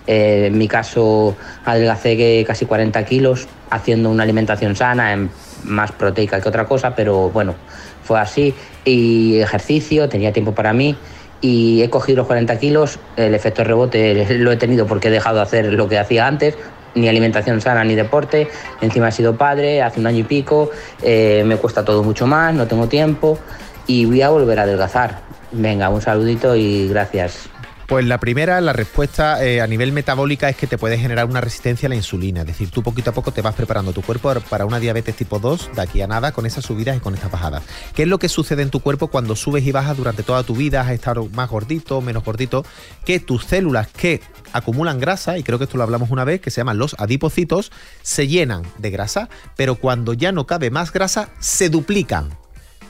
Eh, 0.07 0.45
en 0.47 0.57
mi 0.57 0.67
caso, 0.67 1.35
adelgacé 1.65 2.43
casi 2.45 2.65
40 2.65 3.05
kilos 3.05 3.47
haciendo 3.69 4.09
una 4.09 4.23
alimentación 4.23 4.75
sana, 4.75 5.13
en- 5.13 5.29
más 5.63 5.91
proteica 5.93 6.41
que 6.41 6.49
otra 6.49 6.65
cosa, 6.65 6.93
pero 6.95 7.29
bueno, 7.29 7.55
fue 8.03 8.19
así. 8.19 8.53
Y 8.83 9.37
ejercicio, 9.39 10.09
tenía 10.09 10.33
tiempo 10.33 10.53
para 10.53 10.73
mí 10.73 10.95
y 11.43 11.83
he 11.83 11.89
cogido 11.89 12.19
los 12.19 12.27
40 12.27 12.57
kilos. 12.57 12.97
El 13.17 13.35
efecto 13.35 13.63
rebote 13.63 14.25
lo 14.39 14.51
he 14.51 14.57
tenido 14.57 14.87
porque 14.87 15.09
he 15.09 15.11
dejado 15.11 15.35
de 15.35 15.41
hacer 15.43 15.73
lo 15.73 15.87
que 15.89 15.99
hacía 15.99 16.25
antes, 16.25 16.57
ni 16.95 17.07
alimentación 17.09 17.59
sana 17.59 17.83
ni 17.83 17.95
deporte. 17.95 18.47
Encima 18.81 19.09
he 19.09 19.11
sido 19.11 19.35
padre 19.35 19.81
hace 19.81 19.99
un 19.99 20.07
año 20.07 20.19
y 20.19 20.23
pico, 20.23 20.71
eh, 21.03 21.43
me 21.45 21.57
cuesta 21.57 21.83
todo 21.83 22.01
mucho 22.01 22.25
más, 22.25 22.55
no 22.55 22.65
tengo 22.65 22.87
tiempo 22.87 23.37
y 23.85 24.05
voy 24.05 24.21
a 24.21 24.29
volver 24.29 24.57
a 24.59 24.63
adelgazar. 24.63 25.19
Venga, 25.51 25.89
un 25.89 26.01
saludito 26.01 26.55
y 26.55 26.87
gracias. 26.87 27.52
Pues 27.87 28.05
la 28.05 28.17
primera, 28.17 28.61
la 28.61 28.73
respuesta 28.73 29.43
eh, 29.43 29.61
a 29.61 29.67
nivel 29.67 29.91
metabólica 29.91 30.49
es 30.49 30.55
que 30.55 30.67
te 30.67 30.77
puede 30.77 30.97
generar 30.97 31.25
una 31.25 31.41
resistencia 31.41 31.87
a 31.87 31.89
la 31.89 31.95
insulina. 31.95 32.41
Es 32.41 32.47
decir, 32.47 32.69
tú 32.69 32.81
poquito 32.81 33.09
a 33.09 33.13
poco 33.13 33.31
te 33.31 33.41
vas 33.41 33.55
preparando 33.55 33.91
tu 33.91 34.01
cuerpo 34.01 34.33
para 34.49 34.65
una 34.65 34.79
diabetes 34.79 35.15
tipo 35.15 35.39
2 35.39 35.71
de 35.75 35.81
aquí 35.81 36.01
a 36.01 36.07
nada 36.07 36.31
con 36.31 36.45
esas 36.45 36.63
subidas 36.63 36.95
y 36.95 36.99
con 37.01 37.13
estas 37.13 37.31
bajadas. 37.31 37.63
¿Qué 37.93 38.03
es 38.03 38.07
lo 38.07 38.19
que 38.19 38.29
sucede 38.29 38.61
en 38.61 38.69
tu 38.69 38.79
cuerpo 38.79 39.07
cuando 39.07 39.35
subes 39.35 39.65
y 39.65 39.71
bajas 39.71 39.97
durante 39.97 40.23
toda 40.23 40.43
tu 40.43 40.55
vida? 40.55 40.81
Has 40.81 40.91
estado 40.91 41.27
más 41.33 41.49
gordito, 41.49 41.99
menos 42.01 42.23
gordito. 42.23 42.65
Que 43.05 43.19
tus 43.19 43.45
células 43.45 43.87
que 43.89 44.21
acumulan 44.53 44.99
grasa, 44.99 45.37
y 45.37 45.43
creo 45.43 45.57
que 45.57 45.65
esto 45.65 45.77
lo 45.77 45.83
hablamos 45.83 46.09
una 46.09 46.23
vez, 46.23 46.39
que 46.39 46.51
se 46.51 46.61
llaman 46.61 46.77
los 46.77 46.95
adipocitos, 46.99 47.71
se 48.01 48.27
llenan 48.27 48.63
de 48.77 48.91
grasa, 48.91 49.29
pero 49.57 49.75
cuando 49.75 50.13
ya 50.13 50.31
no 50.31 50.47
cabe 50.47 50.69
más 50.69 50.93
grasa, 50.93 51.29
se 51.39 51.69
duplican. 51.69 52.42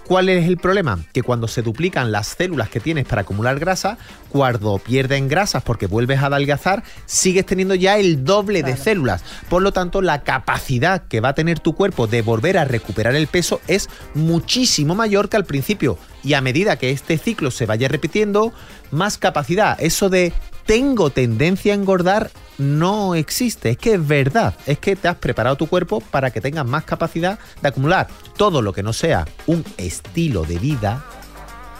¿Cuál 0.06 0.28
es 0.28 0.48
el 0.48 0.58
problema? 0.58 1.00
Que 1.14 1.24
cuando 1.24 1.48
se 1.48 1.62
duplican 1.62 2.12
las 2.12 2.28
células 2.28 2.70
que 2.70 2.82
tienes 2.82 3.06
para 3.06 3.22
acumular 3.22 3.58
grasa, 3.58 3.98
cuando 4.28 4.78
pierden 4.78 5.30
grasas 5.30 5.64
porque 5.64 5.88
vuelves 5.88 6.20
a 6.20 6.26
adelgazar, 6.26 6.84
sigues 7.06 7.46
teniendo 7.46 7.74
ya 7.74 7.98
el 7.98 8.26
doble 8.26 8.64
de 8.64 8.76
células. 8.76 9.24
Por 9.50 9.62
lo 9.62 9.72
tanto, 9.72 10.02
la 10.02 10.24
capacidad 10.24 11.04
que 11.08 11.22
va 11.22 11.30
a 11.30 11.36
tener 11.36 11.60
tu 11.60 11.74
cuerpo 11.74 12.06
de 12.08 12.22
volver 12.22 12.58
a 12.58 12.66
recuperar 12.66 13.16
el 13.16 13.28
peso 13.28 13.62
es 13.68 13.90
muchísimo 14.14 14.94
mayor 14.94 15.30
que 15.30 15.38
al 15.38 15.46
principio. 15.46 15.98
Y 16.22 16.34
a 16.34 16.42
medida 16.42 16.76
que 16.76 16.92
este 16.92 17.18
ciclo 17.18 17.50
se 17.50 17.66
vaya 17.66 17.88
repitiendo, 17.88 18.52
más 18.92 19.18
capacidad. 19.18 19.78
Eso 19.80 20.10
de 20.10 20.34
tengo 20.66 21.10
tendencia 21.10 21.74
a 21.74 21.76
engordar 21.76 22.32
no 22.58 23.16
existe. 23.16 23.72
Es 23.72 23.78
que 23.78 23.96
es 23.96 24.08
verdad. 24.08 24.54
Es 24.66 24.80
que 24.80 24.96
te 24.96 25.08
has 25.08 25.16
preparado 25.16 25.56
tu 25.56 25.68
cuerpo 25.68 26.00
para 26.00 26.32
que 26.32 26.42
tengas 26.42 26.66
más 26.66 26.84
capacidad 26.84 27.40
de 27.62 27.68
acumular 27.68 28.08
todo 28.38 28.62
lo 28.62 28.74
que 28.74 28.84
no 28.84 28.94
sea 28.94 29.26
un 29.48 29.64
estilo 29.78 30.44
de 30.44 30.60
vida. 30.60 31.04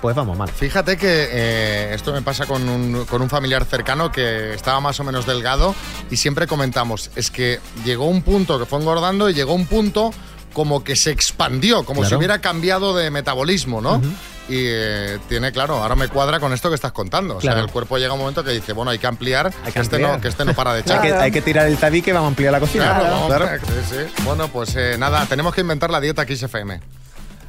Pues 0.02 0.18
vamos 0.18 0.38
mal. 0.38 0.50
Fíjate 0.50 0.98
que 0.98 1.28
eh, 1.32 1.94
esto 1.94 2.12
me 2.12 2.22
pasa 2.22 2.46
con 2.46 2.68
un, 2.68 3.06
con 3.06 3.22
un 3.22 3.30
familiar 3.30 3.64
cercano 3.64 4.12
que 4.12 4.54
estaba 4.54 4.82
más 4.82 5.00
o 5.00 5.06
menos 5.06 5.26
delgado 5.26 5.74
y 6.12 6.18
siempre 6.18 6.46
comentamos, 6.46 7.10
es 7.16 7.32
que 7.32 7.62
llegó 7.86 8.08
un 8.08 8.22
punto 8.22 8.60
que 8.60 8.66
fue 8.66 8.80
engordando 8.80 9.30
y 9.30 9.34
llegó 9.34 9.54
un 9.54 9.66
punto 9.66 10.12
como 10.54 10.84
que 10.84 10.96
se 10.96 11.12
expandió, 11.12 11.84
como 11.84 12.06
si 12.06 12.16
hubiera 12.16 12.40
cambiado 12.40 12.96
de 12.96 13.10
metabolismo, 13.12 13.82
¿no? 13.82 14.02
Y 14.50 14.58
eh, 14.60 15.20
tiene, 15.30 15.54
claro, 15.54 15.82
ahora 15.82 15.96
me 15.96 16.10
cuadra 16.10 16.40
con 16.42 16.52
esto 16.52 16.68
que 16.70 16.76
estás 16.76 16.92
contando. 16.92 17.38
O 17.38 17.42
sea, 17.42 17.58
el 17.60 17.68
cuerpo 17.72 17.98
llega 17.98 18.14
un 18.14 18.20
momento 18.20 18.44
que 18.44 18.52
dice, 18.52 18.74
bueno, 18.74 18.92
hay 18.92 19.00
que 19.00 19.08
ampliar, 19.08 19.54
que, 19.66 19.72
que 19.72 19.80
este, 19.80 20.00
no, 20.00 20.20
que 20.20 20.28
este 20.28 20.44
no 20.46 20.54
para 20.54 20.74
de 20.74 20.80
Hay 20.80 20.84
echar. 20.84 21.02
que, 21.02 21.14
hay 21.14 21.32
que 21.32 21.42
tirar 21.42 21.66
el 21.68 21.78
tabique, 21.78 22.12
vamos 22.12 22.26
a 22.26 22.30
ampliar 22.30 22.52
la 22.52 22.60
cocina. 22.60 22.86
Claro, 22.86 23.04
vamos, 23.12 23.28
Claro. 23.28 23.48
sí, 23.66 23.96
sí. 23.96 24.22
Bueno, 24.24 24.50
pues 24.50 24.76
eh, 24.76 24.98
nada, 25.00 25.26
tenemos 25.28 25.54
que 25.56 25.62
inventar 25.62 25.90
la 25.92 26.02
dieta 26.02 26.26
XFM. 26.26 26.82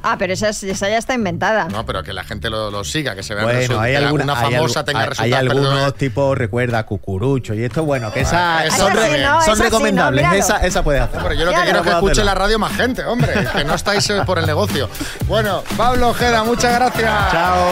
Ah, 0.07 0.17
pero 0.19 0.33
esa, 0.33 0.49
es- 0.49 0.61
esa 0.63 0.87
ya 0.87 0.97
está 0.99 1.15
inventada. 1.15 1.65
No, 1.69 1.83
pero 1.85 2.03
que 2.03 2.13
la 2.13 2.23
gente 2.23 2.49
lo, 2.51 2.69
lo 2.69 2.83
siga, 2.83 3.15
que 3.15 3.23
se 3.23 3.33
vea 3.33 3.43
Bueno, 3.43 3.79
hay 3.79 3.91
que 3.93 3.97
alguna, 3.97 4.23
una 4.25 4.39
hay 4.39 4.53
famosa 4.53 4.85
tenga 4.85 4.99
hay- 4.99 5.03
hay 5.05 5.09
resultados. 5.09 5.47
pero- 5.49 5.61
algunos 5.67 5.95
tipos, 5.95 6.37
recuerda, 6.37 6.85
cucurucho 6.85 7.53
y 7.55 7.63
esto, 7.63 7.83
bueno, 7.83 8.11
que 8.13 8.21
esa, 8.21 8.63
Esa 8.65 8.77
son, 8.77 8.91
sí, 8.91 8.97
re- 8.99 9.23
no, 9.23 9.41
son 9.41 9.53
esa 9.53 9.55
sí, 9.55 9.63
recomendables. 9.63 10.27
no, 10.27 10.33
esa, 10.33 10.57
esa 10.57 10.83
puedes 10.83 11.01
hacer. 11.01 11.19
Pero 11.23 11.33
yo 11.33 11.45
lo 11.45 11.51
que 11.51 11.61
quiero 11.63 11.79
es 11.79 11.83
que 11.85 11.89
escuche 11.91 12.23
la 12.23 12.35
radio 12.35 12.59
más 12.59 12.73
gente, 12.73 13.03
hombre, 13.03 13.33
que 13.55 13.63
no 13.65 13.73
estáis 13.73 14.07
eh, 14.11 14.21
por 14.25 14.37
el 14.37 14.45
negocio. 14.45 14.89
Bueno, 15.25 15.63
Pablo 15.75 16.09
Ojeda, 16.09 16.43
muchas 16.43 16.73
gracias. 16.75 17.31
Chao. 17.31 17.65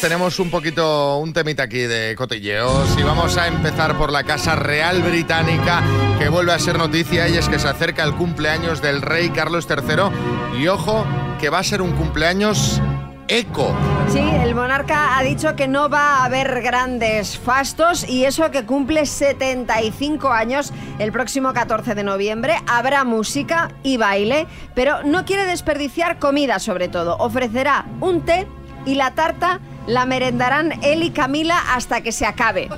Tenemos 0.00 0.38
un 0.38 0.50
poquito, 0.50 1.18
un 1.18 1.32
temita 1.32 1.64
aquí 1.64 1.80
de 1.80 2.14
cotilleos 2.14 2.96
y 2.98 3.02
vamos 3.02 3.36
a 3.36 3.48
empezar 3.48 3.96
por 3.96 4.12
la 4.12 4.22
Casa 4.24 4.54
Real 4.54 5.02
Británica 5.02 5.82
que 6.18 6.28
vuelve 6.28 6.52
a 6.52 6.58
ser 6.58 6.78
noticia 6.78 7.28
y 7.28 7.36
es 7.36 7.48
que 7.48 7.58
se 7.58 7.68
acerca 7.68 8.04
el 8.04 8.14
cumpleaños 8.14 8.80
del 8.80 9.02
rey 9.02 9.30
Carlos 9.30 9.66
III 9.68 10.60
y 10.60 10.68
ojo 10.68 11.04
que 11.40 11.50
va 11.50 11.58
a 11.58 11.64
ser 11.64 11.82
un 11.82 11.92
cumpleaños 11.92 12.80
eco. 13.28 13.74
Sí, 14.10 14.20
el 14.20 14.54
monarca 14.54 15.16
ha 15.16 15.22
dicho 15.22 15.56
que 15.56 15.68
no 15.68 15.88
va 15.88 16.16
a 16.16 16.24
haber 16.26 16.60
grandes 16.60 17.38
fastos 17.38 18.08
y 18.08 18.24
eso 18.24 18.50
que 18.50 18.64
cumple 18.64 19.06
75 19.06 20.30
años 20.30 20.72
el 20.98 21.10
próximo 21.12 21.52
14 21.52 21.94
de 21.94 22.04
noviembre. 22.04 22.56
Habrá 22.66 23.04
música 23.04 23.70
y 23.82 23.96
baile, 23.96 24.46
pero 24.74 25.02
no 25.02 25.24
quiere 25.24 25.46
desperdiciar 25.46 26.18
comida 26.18 26.58
sobre 26.58 26.88
todo. 26.88 27.16
Ofrecerá 27.18 27.86
un 28.00 28.22
té 28.24 28.46
y 28.86 28.94
la 28.94 29.14
tarta 29.14 29.60
la 29.86 30.06
merendarán 30.06 30.72
él 30.82 31.02
y 31.02 31.10
Camila 31.10 31.58
hasta 31.74 32.00
que 32.00 32.12
se 32.12 32.26
acabe. 32.26 32.68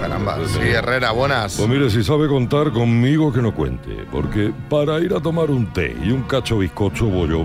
Caramba, 0.00 0.38
sí, 0.46 0.60
Herrera, 0.60 1.10
buenas. 1.12 1.56
Pues 1.56 1.68
mire, 1.68 1.90
si 1.90 2.02
sabe 2.02 2.28
contar 2.28 2.72
conmigo 2.72 3.32
que 3.32 3.42
no 3.42 3.54
cuente, 3.54 4.06
porque 4.10 4.52
para 4.68 4.98
ir 5.00 5.12
a 5.12 5.20
tomar 5.20 5.50
un 5.50 5.72
té 5.72 5.96
y 6.02 6.10
un 6.10 6.22
cacho 6.22 6.58
bizcocho, 6.58 7.06
voy 7.06 7.28
yo 7.28 7.44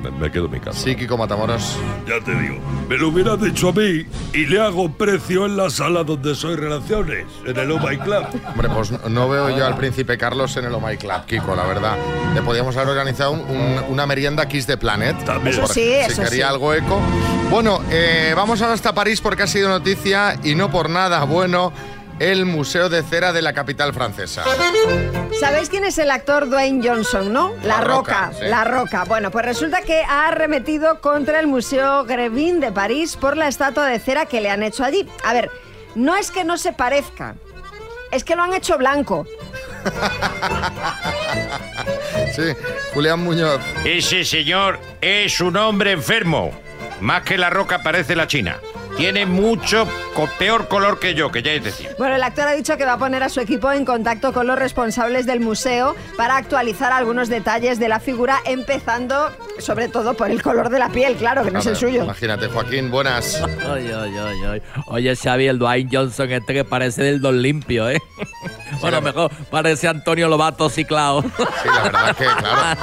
me, 0.00 0.30
quedo 0.30 0.46
en 0.46 0.52
mi 0.52 0.60
casa. 0.60 0.78
Sí, 0.80 0.96
Kiko 0.96 1.16
Matamoros. 1.16 1.76
Ya 2.06 2.22
te 2.24 2.34
digo, 2.34 2.56
me 2.88 2.96
lo 2.96 3.08
hubiera 3.08 3.36
dicho 3.36 3.68
a 3.68 3.72
mí 3.72 4.04
y 4.32 4.46
le 4.46 4.60
hago 4.60 4.90
precio 4.92 5.46
en 5.46 5.56
la 5.56 5.70
sala 5.70 6.02
donde 6.04 6.34
soy 6.34 6.56
relaciones, 6.56 7.26
en 7.46 7.56
el 7.56 7.70
Oh 7.72 7.78
My 7.78 7.96
Club. 7.98 8.24
Hombre, 8.48 8.68
pues 8.74 8.92
no- 9.08 9.28
veo 9.28 9.50
yo 9.56 9.66
al 9.66 9.76
príncipe 9.76 10.16
Carlos 10.18 10.56
en 10.56 10.64
el 10.64 10.74
Oh 10.74 10.80
My 10.80 10.96
Club, 10.96 11.24
Kiko, 11.26 11.54
la 11.54 11.64
verdad. 11.64 11.96
Le 12.34 12.42
podíamos 12.42 12.76
haber 12.76 12.88
organizado 12.90 13.32
un- 13.32 13.40
un- 13.40 13.84
una 13.90 14.06
merienda 14.06 14.46
Kiss 14.48 14.66
de 14.66 14.76
Planet. 14.76 15.24
También. 15.24 15.54
Eso 15.56 15.66
sí, 15.66 15.80
Si 15.80 15.90
eso 15.92 16.22
quería 16.22 16.46
sí. 16.46 16.52
algo 16.52 16.72
eco. 16.74 17.00
Bueno, 17.50 17.80
eh, 17.90 18.32
vamos 18.36 18.60
ahora 18.62 18.74
hasta 18.74 18.94
París 18.94 19.20
porque 19.20 19.42
ha 19.42 19.46
sido 19.46 19.68
noticia 19.68 20.38
y 20.44 20.54
no 20.54 20.70
por 20.70 20.88
nada 20.88 21.24
bueno 21.24 21.72
el 22.20 22.44
Museo 22.44 22.90
de 22.90 23.02
Cera 23.02 23.32
de 23.32 23.40
la 23.40 23.54
capital 23.54 23.94
francesa. 23.94 24.44
¿Sabéis 25.40 25.70
quién 25.70 25.84
es 25.84 25.96
el 25.96 26.10
actor 26.10 26.50
Dwayne 26.50 26.86
Johnson, 26.86 27.32
no? 27.32 27.54
La, 27.62 27.78
La 27.78 27.80
Roca, 27.80 28.26
Roca, 28.26 28.38
sí. 28.38 28.44
La 28.46 28.64
Roca. 28.64 29.04
Bueno, 29.04 29.30
pues 29.30 29.46
resulta 29.46 29.80
que 29.80 30.02
ha 30.02 30.28
arremetido 30.28 31.00
contra 31.00 31.40
el 31.40 31.46
Museo 31.46 32.04
Grévin 32.04 32.60
de 32.60 32.72
París 32.72 33.16
por 33.16 33.38
la 33.38 33.48
estatua 33.48 33.86
de 33.86 33.98
cera 33.98 34.26
que 34.26 34.42
le 34.42 34.50
han 34.50 34.62
hecho 34.62 34.84
allí. 34.84 35.08
A 35.24 35.32
ver, 35.32 35.50
no 35.94 36.14
es 36.14 36.30
que 36.30 36.44
no 36.44 36.58
se 36.58 36.74
parezca, 36.74 37.36
es 38.12 38.22
que 38.22 38.36
lo 38.36 38.42
han 38.42 38.52
hecho 38.52 38.78
blanco. 38.78 39.26
Sí, 42.34 42.42
Julián 42.94 43.20
Muñoz. 43.20 43.60
Ese 43.84 44.24
señor 44.24 44.78
es 45.00 45.40
un 45.40 45.56
hombre 45.56 45.90
enfermo. 45.92 46.52
Más 47.00 47.22
que 47.22 47.36
la 47.36 47.50
roca 47.50 47.82
parece 47.82 48.14
la 48.14 48.28
china. 48.28 48.60
Tiene 49.00 49.24
mucho 49.24 49.88
co- 50.14 50.28
peor 50.38 50.68
color 50.68 50.98
que 51.00 51.14
yo, 51.14 51.30
que 51.32 51.42
ya 51.42 51.52
es 51.52 51.64
decir. 51.64 51.88
Bueno, 51.98 52.16
el 52.16 52.22
actor 52.22 52.46
ha 52.46 52.52
dicho 52.52 52.76
que 52.76 52.84
va 52.84 52.92
a 52.92 52.98
poner 52.98 53.22
a 53.22 53.30
su 53.30 53.40
equipo 53.40 53.72
en 53.72 53.86
contacto 53.86 54.34
con 54.34 54.46
los 54.46 54.58
responsables 54.58 55.24
del 55.24 55.40
museo 55.40 55.96
para 56.18 56.36
actualizar 56.36 56.92
algunos 56.92 57.30
detalles 57.30 57.78
de 57.78 57.88
la 57.88 57.98
figura, 57.98 58.40
empezando 58.44 59.30
sobre 59.58 59.88
todo 59.88 60.12
por 60.12 60.30
el 60.30 60.42
color 60.42 60.68
de 60.68 60.78
la 60.78 60.90
piel, 60.90 61.14
claro, 61.16 61.42
que 61.42 61.50
no 61.50 61.60
es 61.60 61.66
el 61.66 61.76
suyo. 61.76 62.04
Imagínate, 62.04 62.48
Joaquín, 62.48 62.90
buenas. 62.90 63.40
Ay, 63.66 63.90
ay, 63.90 64.14
ay, 64.18 64.38
ay. 64.46 64.62
Oye, 64.88 65.16
Xavi, 65.16 65.46
el 65.48 65.58
Dwayne 65.58 65.88
Johnson 65.90 66.30
este 66.30 66.52
que 66.52 66.64
parece 66.64 67.02
del 67.02 67.22
Don 67.22 67.40
Limpio, 67.40 67.88
¿eh? 67.88 68.02
Bueno, 68.80 69.00
mejor 69.00 69.30
parece 69.50 69.88
Antonio 69.88 70.28
Lobato 70.28 70.68
ciclado. 70.70 71.22
Sí, 71.22 71.68
la 71.74 71.82
verdad 71.82 72.10
es 72.10 72.16
que, 72.16 72.24
claro. 72.24 72.80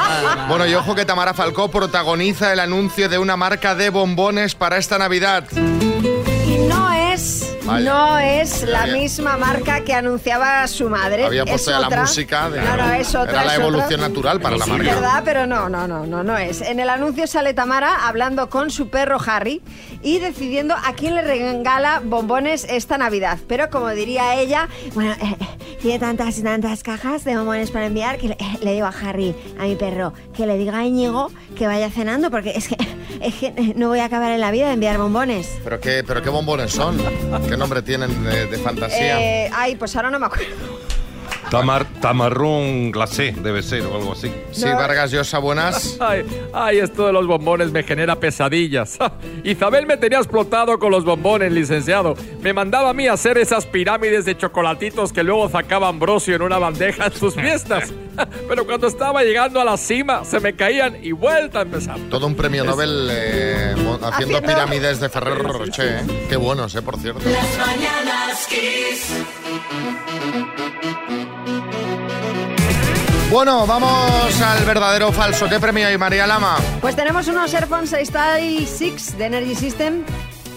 Bueno, 0.48 0.66
y 0.66 0.74
ojo 0.76 0.96
que 0.96 1.06
Tamara 1.06 1.34
Falcó 1.34 1.70
protagoniza 1.70 2.54
el 2.54 2.60
anuncio 2.60 3.10
de 3.10 3.18
una 3.18 3.36
marca 3.38 3.76
de 3.76 3.90
bombones 3.90 4.56
para 4.56 4.78
esta 4.78 4.98
Navidad. 4.98 5.44
Y 5.54 6.58
no 6.70 6.92
es, 6.94 7.56
Vaya. 7.66 7.90
no 7.92 8.18
es 8.18 8.64
la 8.64 8.84
Había- 8.84 8.94
misma 8.94 9.38
marca 9.38 9.82
que 9.84 9.94
anunciaba 9.94 10.66
su 10.68 10.90
madre. 10.90 11.26
Había 11.26 11.44
es 11.44 11.50
puesto 11.50 11.72
ya 11.72 11.80
la 11.80 11.88
otra. 11.88 12.02
música 12.02 12.50
de- 12.50 12.62
No, 12.62 12.78
no, 12.78 12.94
es 12.94 13.10
otra. 13.16 13.32
Era 13.32 13.46
la 13.46 13.54
es 13.54 13.60
otra. 13.60 13.68
evolución 13.68 14.02
natural 14.02 14.40
para 14.40 14.58
la 14.58 14.66
Sí, 14.66 14.72
marca. 14.72 14.94
verdad, 14.96 15.22
pero 15.26 15.46
no, 15.46 15.68
no, 15.70 15.88
no, 15.88 16.06
no, 16.06 16.24
no 16.24 16.38
es. 16.38 16.62
En 16.62 16.80
el 16.80 16.90
anuncio 16.90 17.28
sale 17.28 17.54
Tamara 17.54 18.08
hablando 18.08 18.50
con 18.50 18.70
su 18.72 18.90
perro 18.90 19.18
Harry 19.26 19.62
y 20.02 20.20
decidiendo 20.20 20.76
a 20.76 20.94
quién 20.94 21.16
le 21.16 21.22
regala 21.22 22.02
bombones 22.04 22.66
esta 22.70 22.98
Navidad. 22.98 23.40
Pero 23.48 23.70
como 23.70 23.90
diría 23.90 24.40
ella, 24.40 24.68
bueno, 24.94 25.12
eh, 25.14 25.36
eh, 25.40 25.46
tiene 25.82 26.00
tantas 26.00 26.38
y 26.38 26.44
tantas 26.44 26.84
cajas 26.84 27.24
de 27.24 27.36
bombones 27.38 27.72
para 27.72 27.86
enviar 27.86 28.18
que 28.18 28.30
le, 28.30 28.34
eh, 28.34 28.58
le 28.62 28.74
digo 28.74 28.88
a 28.88 28.94
Harry, 29.04 29.36
a 29.60 29.64
mi 29.64 29.76
perro, 29.76 30.14
que 30.36 30.46
le 30.46 30.58
diga 30.58 30.80
a 30.80 30.86
Íñigo 30.86 31.32
que 31.56 31.68
vaya 31.68 31.90
cenando 31.90 32.30
porque 32.32 32.52
es 32.52 32.68
que, 32.68 32.78
es 33.22 33.36
que 33.36 33.52
no 33.76 33.90
voy 33.90 34.00
a 34.00 34.06
acabar 34.06 34.32
en 34.32 34.42
la 34.42 34.52
vida 34.52 34.68
de 34.68 34.74
enviar 34.74 34.98
bombones. 34.98 35.58
¿Pero 35.64 35.80
qué, 35.80 36.04
pero 36.06 36.22
qué 36.22 36.30
bombones 36.30 36.72
son? 36.72 36.98
¿Qué 37.48 37.58
nombre 37.58 37.82
tienen 37.82 38.24
de, 38.24 38.48
de 38.48 38.58
fantasía? 38.58 39.50
Ay, 39.54 39.76
pues 39.76 39.96
ahora 39.96 40.10
no 40.10 40.20
me 40.20 40.26
acuerdo. 40.28 40.87
Tamar, 41.50 41.86
tamarrón 42.02 42.92
glacé, 42.92 43.32
debe 43.32 43.64
ser, 43.64 43.84
o 43.86 43.96
algo 43.96 44.12
así. 44.14 44.30
Sí, 44.52 44.66
Vargas 44.66 45.12
Llosa, 45.12 45.40
buenas. 45.40 45.96
Ay, 46.00 46.26
ay, 46.54 46.80
esto 46.80 47.08
de 47.08 47.14
los 47.14 47.26
bombones 47.26 47.72
me 47.72 47.84
genera 47.84 48.18
pesadillas. 48.20 48.98
Isabel 49.46 49.86
me 49.86 49.96
tenía 49.96 50.18
explotado 50.18 50.78
con 50.78 50.92
los 50.92 51.06
bombones, 51.06 51.52
licenciado. 51.54 52.16
Me 52.42 52.52
mandaba 52.52 52.90
a 52.90 52.94
mí 52.94 53.08
a 53.08 53.14
hacer 53.14 53.38
esas 53.38 53.66
pirámides 53.66 54.26
de 54.26 54.36
chocolatitos 54.38 55.14
que 55.14 55.24
luego 55.24 55.48
sacaba 55.50 55.88
Ambrosio 55.88 56.36
en 56.36 56.42
una 56.42 56.58
bandeja 56.58 57.06
en 57.06 57.14
sus 57.14 57.34
fiestas. 57.36 57.94
Pero 58.50 58.66
cuando 58.66 58.88
estaba 58.88 59.24
llegando 59.24 59.62
a 59.62 59.64
la 59.64 59.78
cima, 59.78 60.26
se 60.26 60.40
me 60.42 60.54
caían 60.54 60.98
y 61.02 61.14
vuelta 61.14 61.60
a 61.60 61.62
empezar. 61.62 61.98
Todo 62.10 62.28
un 62.28 62.36
premio 62.36 62.66
Nobel 62.66 63.08
eh, 63.10 63.74
mo- 63.78 63.94
haciendo 63.94 64.38
Haciendo- 64.38 64.42
pirámides 64.42 65.00
de 65.00 65.08
Ferrero 65.08 65.44
Rocher. 65.44 66.04
¿eh? 66.08 66.26
Qué 66.28 66.36
buenos, 66.36 66.76
¿eh? 66.76 66.82
Por 66.82 66.98
cierto. 67.00 67.22
Las 67.30 67.58
mañanas 67.58 68.48
Kiss. 68.48 69.14
Bueno, 73.30 73.68
vamos 73.68 74.42
al 74.42 74.64
verdadero 74.64 75.10
o 75.10 75.12
falso. 75.12 75.50
¿Qué 75.50 75.60
premio 75.60 75.86
hay, 75.86 75.98
María 75.98 76.26
Lama? 76.26 76.58
Pues 76.80 76.96
tenemos 76.96 77.28
unos 77.28 77.54
Airphones 77.54 77.92
Style 77.92 78.66
6 78.66 79.18
de 79.18 79.26
Energy 79.26 79.54
System, 79.54 80.04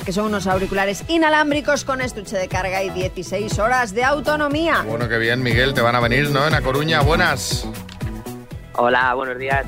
que 0.04 0.12
son 0.12 0.26
unos 0.26 0.46
auriculares 0.46 1.02
inalámbricos 1.08 1.84
con 1.84 2.00
estuche 2.00 2.36
de 2.36 2.46
carga 2.46 2.82
y 2.84 2.90
16 2.90 3.58
horas 3.58 3.92
de 3.92 4.04
autonomía. 4.04 4.84
Bueno, 4.86 5.08
qué 5.08 5.18
bien, 5.18 5.42
Miguel. 5.42 5.74
Te 5.74 5.80
van 5.80 5.96
a 5.96 6.00
venir, 6.00 6.30
¿no? 6.30 6.46
En 6.46 6.54
A 6.54 6.60
Coruña. 6.62 7.00
Buenas. 7.00 7.66
Hola, 8.74 9.14
buenos 9.14 9.36
días. 9.38 9.66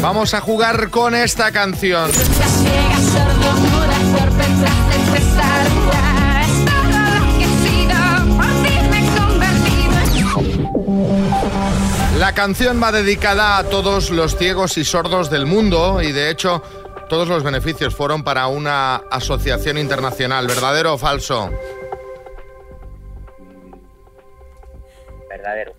Vamos 0.00 0.34
a 0.34 0.40
jugar 0.40 0.90
con 0.90 1.14
esta 1.14 1.52
canción. 1.52 2.10
La 12.22 12.36
canción 12.36 12.80
va 12.80 12.92
dedicada 12.92 13.58
a 13.58 13.64
todos 13.64 14.10
los 14.10 14.38
ciegos 14.38 14.78
y 14.78 14.84
sordos 14.84 15.28
del 15.28 15.44
mundo 15.44 16.00
y 16.00 16.12
de 16.12 16.30
hecho 16.30 16.62
todos 17.08 17.26
los 17.26 17.42
beneficios 17.42 17.96
fueron 17.96 18.22
para 18.22 18.46
una 18.46 18.94
asociación 19.10 19.76
internacional. 19.76 20.46
¿Verdadero 20.46 20.94
o 20.94 20.98
falso? 20.98 21.50
Verdadero. 25.28 25.72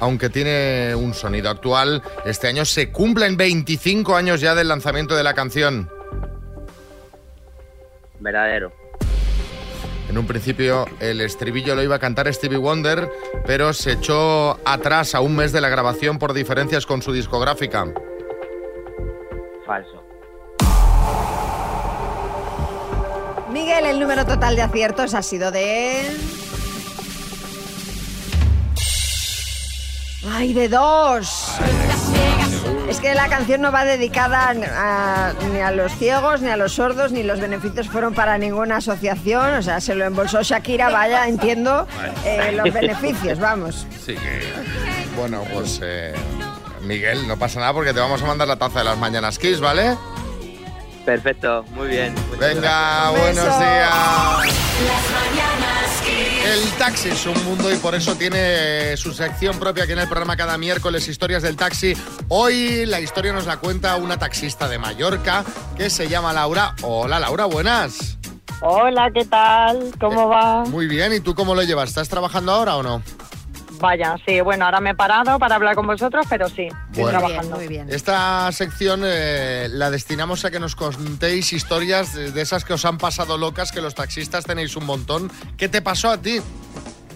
Aunque 0.00 0.30
tiene 0.30 0.94
un 0.94 1.12
sonido 1.12 1.50
actual, 1.50 2.02
este 2.24 2.48
año 2.48 2.64
se 2.64 2.90
cumplen 2.90 3.36
25 3.36 4.16
años 4.16 4.40
ya 4.40 4.54
del 4.54 4.68
lanzamiento 4.68 5.14
de 5.14 5.22
la 5.22 5.34
canción. 5.34 5.90
Verdadero. 8.18 8.79
En 10.10 10.18
un 10.18 10.26
principio 10.26 10.86
el 10.98 11.20
estribillo 11.20 11.76
lo 11.76 11.84
iba 11.84 11.94
a 11.94 11.98
cantar 12.00 12.34
Stevie 12.34 12.58
Wonder, 12.58 13.08
pero 13.46 13.72
se 13.72 13.92
echó 13.92 14.58
atrás 14.64 15.14
a 15.14 15.20
un 15.20 15.36
mes 15.36 15.52
de 15.52 15.60
la 15.60 15.68
grabación 15.68 16.18
por 16.18 16.32
diferencias 16.32 16.84
con 16.84 17.00
su 17.00 17.12
discográfica. 17.12 17.84
Falso. 19.64 20.02
Miguel, 23.52 23.86
el 23.86 24.00
número 24.00 24.26
total 24.26 24.56
de 24.56 24.62
aciertos 24.62 25.14
ha 25.14 25.22
sido 25.22 25.52
de... 25.52 26.02
¡Ay, 30.28 30.52
de 30.52 30.68
dos! 30.68 31.52
Es 32.90 32.98
que 32.98 33.14
la 33.14 33.28
canción 33.28 33.60
no 33.60 33.70
va 33.70 33.84
dedicada 33.84 34.48
a- 34.50 35.32
ni 35.52 35.60
a 35.60 35.70
los 35.70 35.92
ciegos, 35.96 36.40
ni 36.42 36.50
a 36.50 36.56
los 36.56 36.72
sordos, 36.72 37.12
ni 37.12 37.22
los 37.22 37.40
beneficios 37.40 37.88
fueron 37.88 38.14
para 38.14 38.36
ninguna 38.36 38.78
asociación. 38.78 39.54
O 39.54 39.62
sea, 39.62 39.80
se 39.80 39.94
lo 39.94 40.04
embolsó 40.04 40.42
Shakira, 40.42 40.90
vaya, 40.90 41.28
entiendo 41.28 41.86
eh, 42.24 42.50
los 42.52 42.72
beneficios, 42.74 43.38
vamos. 43.38 43.86
Sí 44.04 44.14
que... 44.16 44.52
Bueno, 45.16 45.44
pues 45.52 45.78
eh, 45.84 46.14
Miguel, 46.82 47.28
no 47.28 47.38
pasa 47.38 47.60
nada 47.60 47.72
porque 47.72 47.92
te 47.94 48.00
vamos 48.00 48.22
a 48.22 48.26
mandar 48.26 48.48
la 48.48 48.56
taza 48.56 48.80
de 48.80 48.84
las 48.86 48.98
mañanas 48.98 49.38
Kiss, 49.38 49.60
¿vale? 49.60 49.96
Perfecto, 51.04 51.64
muy 51.70 51.88
bien. 51.88 52.14
Venga, 52.38 53.10
gracias. 53.12 53.20
buenos 53.20 53.58
días. 53.60 55.29
El 56.44 56.70
taxi 56.78 57.10
es 57.10 57.26
un 57.26 57.44
mundo 57.44 57.70
y 57.70 57.76
por 57.76 57.94
eso 57.94 58.16
tiene 58.16 58.96
su 58.96 59.12
sección 59.12 59.58
propia 59.58 59.84
aquí 59.84 59.92
en 59.92 59.98
el 59.98 60.08
programa 60.08 60.36
cada 60.36 60.56
miércoles, 60.56 61.06
Historias 61.06 61.42
del 61.42 61.56
Taxi. 61.56 61.94
Hoy 62.28 62.86
la 62.86 63.00
historia 63.00 63.32
nos 63.32 63.46
la 63.46 63.58
cuenta 63.58 63.96
una 63.96 64.18
taxista 64.18 64.66
de 64.66 64.78
Mallorca 64.78 65.44
que 65.76 65.90
se 65.90 66.08
llama 66.08 66.32
Laura. 66.32 66.74
Hola 66.82 67.20
Laura, 67.20 67.44
buenas. 67.44 68.16
Hola, 68.62 69.10
¿qué 69.12 69.24
tal? 69.26 69.92
¿Cómo 70.00 70.28
va? 70.28 70.64
Muy 70.64 70.86
bien, 70.86 71.12
¿y 71.12 71.20
tú 71.20 71.34
cómo 71.34 71.54
lo 71.54 71.62
llevas? 71.62 71.90
¿Estás 71.90 72.08
trabajando 72.08 72.52
ahora 72.52 72.76
o 72.76 72.82
no? 72.82 73.02
Vaya, 73.80 74.16
sí, 74.26 74.40
bueno, 74.42 74.66
ahora 74.66 74.80
me 74.80 74.90
he 74.90 74.94
parado 74.94 75.38
para 75.38 75.54
hablar 75.56 75.74
con 75.74 75.86
vosotros, 75.86 76.26
pero 76.28 76.48
sí, 76.48 76.66
estoy 76.66 77.02
Bueno. 77.04 77.18
trabajando. 77.18 77.58
Esta 77.88 78.52
sección 78.52 79.00
eh, 79.04 79.68
la 79.70 79.90
destinamos 79.90 80.44
a 80.44 80.50
que 80.50 80.60
nos 80.60 80.76
contéis 80.76 81.52
historias 81.52 82.14
de, 82.14 82.30
de 82.30 82.42
esas 82.42 82.64
que 82.64 82.74
os 82.74 82.84
han 82.84 82.98
pasado 82.98 83.38
locas, 83.38 83.72
que 83.72 83.80
los 83.80 83.94
taxistas 83.94 84.44
tenéis 84.44 84.76
un 84.76 84.84
montón. 84.84 85.30
¿Qué 85.56 85.68
te 85.68 85.80
pasó 85.80 86.10
a 86.10 86.18
ti? 86.18 86.40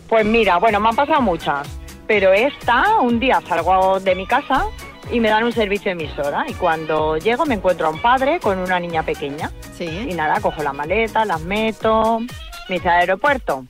Pues 0.09 0.25
mira, 0.25 0.57
bueno, 0.59 0.81
me 0.81 0.89
han 0.89 0.97
pasado 0.97 1.21
muchas, 1.21 1.69
pero 2.07 2.33
esta, 2.33 2.99
un 3.01 3.21
día 3.21 3.41
salgo 3.47 4.01
de 4.01 4.15
mi 4.15 4.27
casa 4.27 4.67
y 5.13 5.21
me 5.21 5.29
dan 5.29 5.45
un 5.45 5.53
servicio 5.53 5.93
emisora 5.93 6.45
y 6.49 6.55
cuando 6.55 7.19
llego 7.19 7.45
me 7.45 7.57
encuentro 7.57 7.89
a 7.89 7.91
un 7.91 8.01
padre 8.01 8.41
con 8.41 8.59
una 8.59 8.81
niña 8.81 9.03
pequeña. 9.03 9.51
Y 9.79 10.15
nada, 10.15 10.41
cojo 10.41 10.63
la 10.63 10.73
maleta, 10.73 11.25
las 11.27 11.41
meto, 11.43 12.21
me 12.69 12.77
dice 12.77 12.89
al 12.89 13.01
aeropuerto 13.01 13.67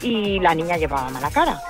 y 0.00 0.38
la 0.40 0.54
niña 0.54 0.76
llevaba 0.76 1.10
mala 1.10 1.30
cara. 1.30 1.60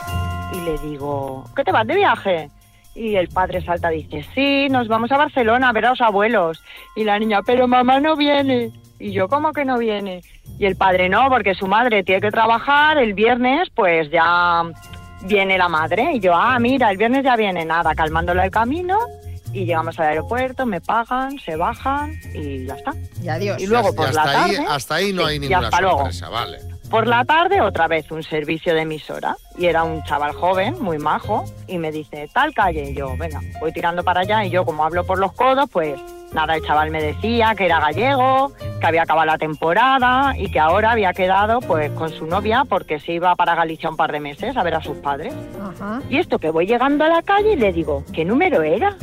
Y 0.53 0.61
le 0.61 0.79
digo, 0.79 1.45
¿qué 1.55 1.65
te 1.65 1.73
vas 1.73 1.87
de 1.87 1.95
viaje? 1.95 2.51
Y 2.95 3.15
el 3.17 3.29
padre 3.29 3.63
salta 3.65 3.93
y 3.93 4.03
dice, 4.03 4.27
sí, 4.35 4.69
nos 4.71 4.89
vamos 4.89 5.13
a 5.13 5.17
Barcelona 5.17 5.69
a 5.69 5.73
ver 5.73 5.87
a 5.87 5.91
los 5.91 6.01
abuelos. 6.01 6.63
Y 6.97 7.05
la 7.05 7.19
niña, 7.19 7.43
pero 7.43 7.69
mamá 7.69 8.01
no 8.01 8.17
viene. 8.17 8.73
Y 8.99 9.13
yo, 9.13 9.29
¿cómo 9.29 9.53
que 9.53 9.65
no 9.65 9.79
viene? 9.79 10.23
Y 10.59 10.67
el 10.67 10.75
padre, 10.77 11.09
no, 11.09 11.29
porque 11.29 11.55
su 11.55 11.67
madre 11.69 12.03
tiene 12.03 12.21
que 12.21 12.31
trabajar, 12.33 12.99
el 12.99 13.15
viernes 13.15 13.69
pues 13.75 14.11
ya 14.11 14.65
viene 15.23 15.57
la 15.59 15.69
madre. 15.69 16.15
Y 16.15 16.21
yo, 16.21 16.35
ah, 16.35 16.59
mira, 16.59 16.91
el 16.91 16.97
viernes 16.97 17.23
ya 17.23 17.37
viene, 17.37 17.65
nada, 17.65 17.95
calmándole 17.95 18.43
el 18.45 18.51
camino. 18.51 18.99
Y 19.53 19.65
llegamos 19.65 19.99
al 20.01 20.09
aeropuerto, 20.09 20.67
me 20.67 20.81
pagan, 20.81 21.39
se 21.39 21.55
bajan 21.57 22.13
y 22.35 22.67
ya 22.67 22.75
está. 22.75 22.93
Y 23.23 23.29
adiós. 23.29 23.63
Y 23.63 23.67
luego 23.67 23.91
Y 23.93 23.97
por 23.97 24.07
hasta 24.09 24.25
la 24.25 24.45
ahí, 24.45 24.57
tarde... 24.57 24.67
hasta 24.71 24.95
ahí 24.97 25.13
no 25.13 25.23
Sí, 25.23 25.29
hay 25.29 25.39
ninguna 25.39 25.71
luego. 25.81 25.99
sorpresa, 25.99 26.29
vale. 26.29 26.59
Por 26.91 27.07
la 27.07 27.25
tarde 27.27 27.61
otra 27.61 27.87
vez 27.87 28.11
un 28.11 28.23
servicio 28.23 28.75
de 28.75 28.83
emisora 28.83 29.37
y 29.59 29.67
era 29.67 29.85
un 29.85 30.03
chaval 30.05 30.33
joven, 30.33 30.75
muy 30.81 30.97
majo, 30.99 31.45
y 31.67 31.77
me 31.77 31.93
dice, 31.93 32.31
tal 32.33 32.55
calle, 32.55 32.91
y 32.91 32.95
yo, 32.95 33.15
venga, 33.19 33.41
voy 33.61 33.73
tirando 33.73 34.03
para 34.03 34.21
allá 34.21 34.43
y 34.45 34.51
yo 34.51 34.65
como 34.65 34.85
hablo 34.85 35.05
por 35.05 35.19
los 35.19 35.33
codos, 35.33 35.69
pues 35.71 36.01
nada, 36.33 36.55
el 36.55 36.65
chaval 36.65 36.91
me 36.91 37.03
decía 37.03 37.55
que 37.55 37.67
era 37.67 37.79
gallego, 37.79 38.53
que 38.81 38.87
había 38.87 39.03
acabado 39.03 39.27
la 39.27 39.37
temporada 39.37 40.33
y 40.39 40.51
que 40.51 40.61
ahora 40.61 40.93
había 40.93 41.13
quedado 41.13 41.61
pues 41.61 41.91
con 41.91 42.09
su 42.09 42.27
novia 42.27 42.65
porque 42.65 43.01
se 43.01 43.13
iba 43.13 43.37
para 43.37 43.55
Galicia 43.55 43.91
un 43.91 43.97
par 43.97 44.11
de 44.11 44.21
meses 44.21 44.57
a 44.57 44.63
ver 44.63 44.75
a 44.75 44.83
sus 44.83 44.97
padres. 44.97 45.35
Y 46.09 46.17
esto 46.17 46.39
que 46.39 46.49
voy 46.49 46.67
llegando 46.67 47.05
a 47.05 47.09
la 47.09 47.23
calle 47.23 47.53
y 47.53 47.57
le 47.57 47.71
digo, 47.71 48.03
¿qué 48.15 48.25
número 48.25 48.63
era? 48.63 48.97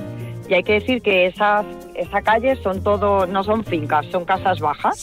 Y 0.50 0.54
hay 0.56 0.64
que 0.64 0.74
decir 0.74 1.02
que 1.02 1.28
esas, 1.28 1.66
esa 1.96 2.22
calle 2.22 2.56
son 2.58 2.84
todo, 2.84 3.28
no 3.28 3.44
son 3.44 3.64
fincas, 3.64 4.06
son 4.08 4.26
casas 4.26 4.60
bajas. 4.60 4.98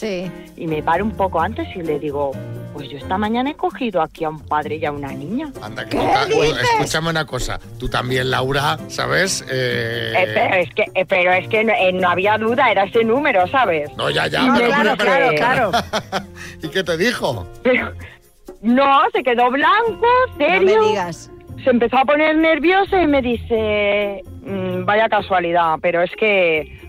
Y 0.56 0.66
me 0.66 0.82
paro 0.82 1.04
un 1.04 1.12
poco 1.12 1.40
antes 1.40 1.68
y 1.74 1.82
le 1.82 1.98
digo, 1.98 2.32
pues 2.72 2.88
yo 2.88 2.98
esta 2.98 3.18
mañana 3.18 3.50
he 3.50 3.54
cogido 3.54 4.00
aquí 4.02 4.24
a 4.24 4.30
un 4.30 4.40
padre 4.40 4.76
y 4.76 4.84
a 4.84 4.92
una 4.92 5.08
niña. 5.12 5.50
Anda, 5.62 5.84
que 5.86 5.96
bueno, 5.96 6.56
escúchame 6.60 7.10
una 7.10 7.24
cosa. 7.26 7.58
Tú 7.78 7.88
también, 7.88 8.30
Laura, 8.30 8.78
¿sabes? 8.88 9.44
Eh, 9.50 10.12
Eh, 10.16 10.30
pero 10.34 10.54
es 10.56 10.74
que, 10.74 10.82
eh, 10.94 11.04
pero 11.06 11.32
es 11.32 11.48
que 11.48 11.64
no, 11.64 11.72
eh, 11.72 11.92
no 11.92 12.08
había 12.08 12.38
duda, 12.38 12.70
era 12.70 12.84
ese 12.84 13.04
número, 13.04 13.46
¿sabes? 13.48 13.90
No, 13.96 14.10
ya, 14.10 14.26
ya. 14.26 14.42
Me 14.42 14.58
pero- 14.60 14.82
dice- 14.82 14.96
pero- 14.98 15.70
¿Y 16.62 16.68
qué 16.68 16.82
te 16.84 16.96
dijo? 16.96 17.46
No, 18.62 19.00
se 19.12 19.22
quedó 19.22 19.50
blanco, 19.50 20.06
serio. 20.38 20.80
Se 21.64 21.70
empezó 21.70 21.98
a 21.98 22.04
poner 22.04 22.36
nervioso 22.36 22.96
y 22.98 23.06
me 23.06 23.22
dice, 23.22 24.22
"Mm, 24.44 24.84
vaya 24.84 25.08
casualidad, 25.08 25.76
pero 25.80 26.02
es 26.02 26.10
que 26.16 26.80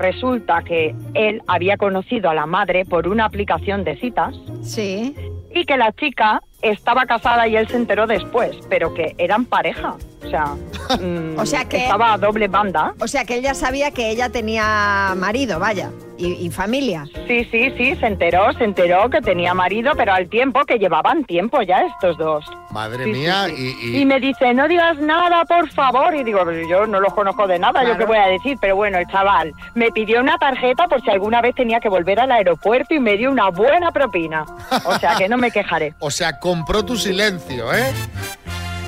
resulta 0.00 0.62
que 0.64 0.92
él 1.14 1.40
había 1.46 1.76
conocido 1.76 2.28
a 2.30 2.34
la 2.34 2.46
madre 2.46 2.84
por 2.84 3.06
una 3.06 3.26
aplicación 3.26 3.84
de 3.84 3.96
citas. 3.96 4.34
Sí. 4.62 5.14
Y 5.54 5.64
que 5.64 5.76
la 5.76 5.92
chica 5.92 6.42
estaba 6.62 7.06
casada 7.06 7.46
y 7.48 7.56
él 7.56 7.68
se 7.68 7.76
enteró 7.76 8.06
después, 8.06 8.56
pero 8.68 8.94
que 8.94 9.14
eran 9.18 9.44
pareja. 9.44 9.96
O 10.24 10.30
sea, 10.30 10.44
mm, 11.00 11.38
O 11.38 11.46
sea 11.46 11.64
que- 11.66 11.78
estaba 11.84 12.12
a 12.14 12.18
doble 12.18 12.48
banda. 12.48 12.94
O 13.00 13.08
sea 13.08 13.24
que 13.24 13.36
él 13.36 13.42
ya 13.42 13.54
sabía 13.54 13.90
que 13.90 14.10
ella 14.10 14.28
tenía 14.30 15.14
marido, 15.16 15.58
vaya, 15.58 15.90
y, 16.18 16.32
y 16.46 16.50
familia. 16.50 17.04
Sí, 17.26 17.44
sí, 17.50 17.72
sí, 17.76 17.96
se 17.96 18.06
enteró, 18.06 18.52
se 18.52 18.64
enteró 18.64 19.10
que 19.10 19.20
tenía 19.20 19.54
marido, 19.54 19.92
pero 19.96 20.12
al 20.12 20.28
tiempo 20.28 20.64
que 20.64 20.78
llevaban 20.78 21.24
tiempo 21.24 21.62
ya 21.62 21.82
estos 21.86 22.16
dos. 22.18 22.44
Madre 22.70 23.04
Sí, 23.04 23.10
mía, 23.12 23.46
sí. 23.48 23.76
y, 23.82 23.98
Y 24.00 24.04
me 24.06 24.20
dice, 24.20 24.54
no 24.54 24.68
digas 24.68 24.98
nada, 24.98 25.44
por 25.44 25.68
favor. 25.70 26.14
Y 26.14 26.22
digo, 26.22 26.40
"Pero 26.44 26.66
yo 26.68 26.86
no 26.86 27.00
los 27.00 27.12
conozco 27.12 27.46
de 27.46 27.58
nada, 27.58 27.82
yo 27.84 27.98
qué 27.98 28.04
voy 28.04 28.16
a 28.18 28.26
decir. 28.26 28.56
Pero 28.60 28.76
bueno, 28.76 28.98
el 28.98 29.06
chaval 29.08 29.52
me 29.74 29.90
pidió 29.90 30.20
una 30.20 30.38
tarjeta 30.38 30.86
por 30.86 31.02
si 31.02 31.10
alguna 31.10 31.40
vez 31.40 31.54
tenía 31.54 31.80
que 31.80 31.88
volver 31.88 32.20
al 32.20 32.30
aeropuerto 32.32 32.94
y 32.94 33.00
me 33.00 33.16
dio 33.16 33.30
una 33.30 33.48
buena 33.50 33.90
propina. 33.90 34.44
O 34.84 34.98
sea 34.98 35.16
que 35.16 35.28
no 35.28 35.36
me 35.36 35.50
quejaré. 35.50 35.94
O 36.00 36.10
sea, 36.10 36.38
compró 36.38 36.84
tu 36.84 36.96
silencio, 36.96 37.72
¿eh? 37.74 37.92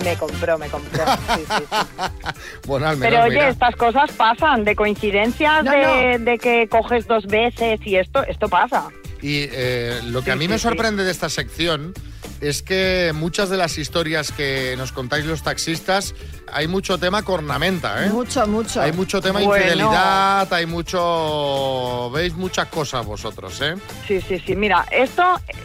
Me 0.03 0.17
compró, 0.17 0.59
me 0.59 0.69
compró. 0.69 1.05
Sí, 1.07 1.43
sí, 1.47 1.65
sí. 1.71 1.77
Bueno, 2.67 2.89
al 2.89 2.97
menos, 2.97 3.11
Pero 3.13 3.25
oye, 3.25 3.35
mira. 3.37 3.49
estas 3.51 3.77
cosas 3.77 4.11
pasan, 4.13 4.65
de 4.65 4.75
coincidencias, 4.75 5.65
No, 5.65 5.71
de, 5.71 6.19
de 6.19 6.39
que 6.39 6.67
coges 6.69 7.07
dos 7.07 7.27
veces 7.27 7.79
y 7.85 7.97
esto, 7.97 8.25
esto 8.25 8.49
pasa. 8.49 8.89
Y 9.23 9.47
eh, 9.53 10.01
lo 10.05 10.23
que 10.23 10.33
a 10.33 10.37
mí 10.37 10.45
Sí, 10.45 10.49
me 10.49 10.59
sí, 10.59 10.63
sorprende 10.63 11.05
de 11.05 11.11
esta 11.11 11.29
sección 11.29 11.93
es 12.41 12.63
que 12.63 13.13
muchas 13.15 13.49
de 13.49 13.57
las 13.57 13.79
historias 13.79 14.33
que 14.33 14.75
nos 14.77 14.93
contáis 14.93 15.25
los 15.25 15.43
taxistas, 15.43 16.15
hay 16.55 16.69
mucho 16.69 16.99
tema 16.99 17.23
cornamenta, 17.23 18.05
¿eh? 18.07 18.11
Mucho, 18.11 18.47
mucho. 18.47 18.81
Hay 18.81 18.93
mucho 18.93 19.21
tema 19.21 19.41
Bueno. 19.41 19.57
infidelidad, 19.57 20.53
hay 20.53 20.67
mucho... 20.67 22.11
Veis 22.13 22.35
muchas 22.35 22.69
cosas 22.69 23.05
vosotros, 23.05 23.61
¿eh? 23.61 23.75
Sí, 24.07 24.21
sí, 24.21 24.39
sí. 24.39 24.55
Mira, 24.57 24.87
esto, 24.91 25.23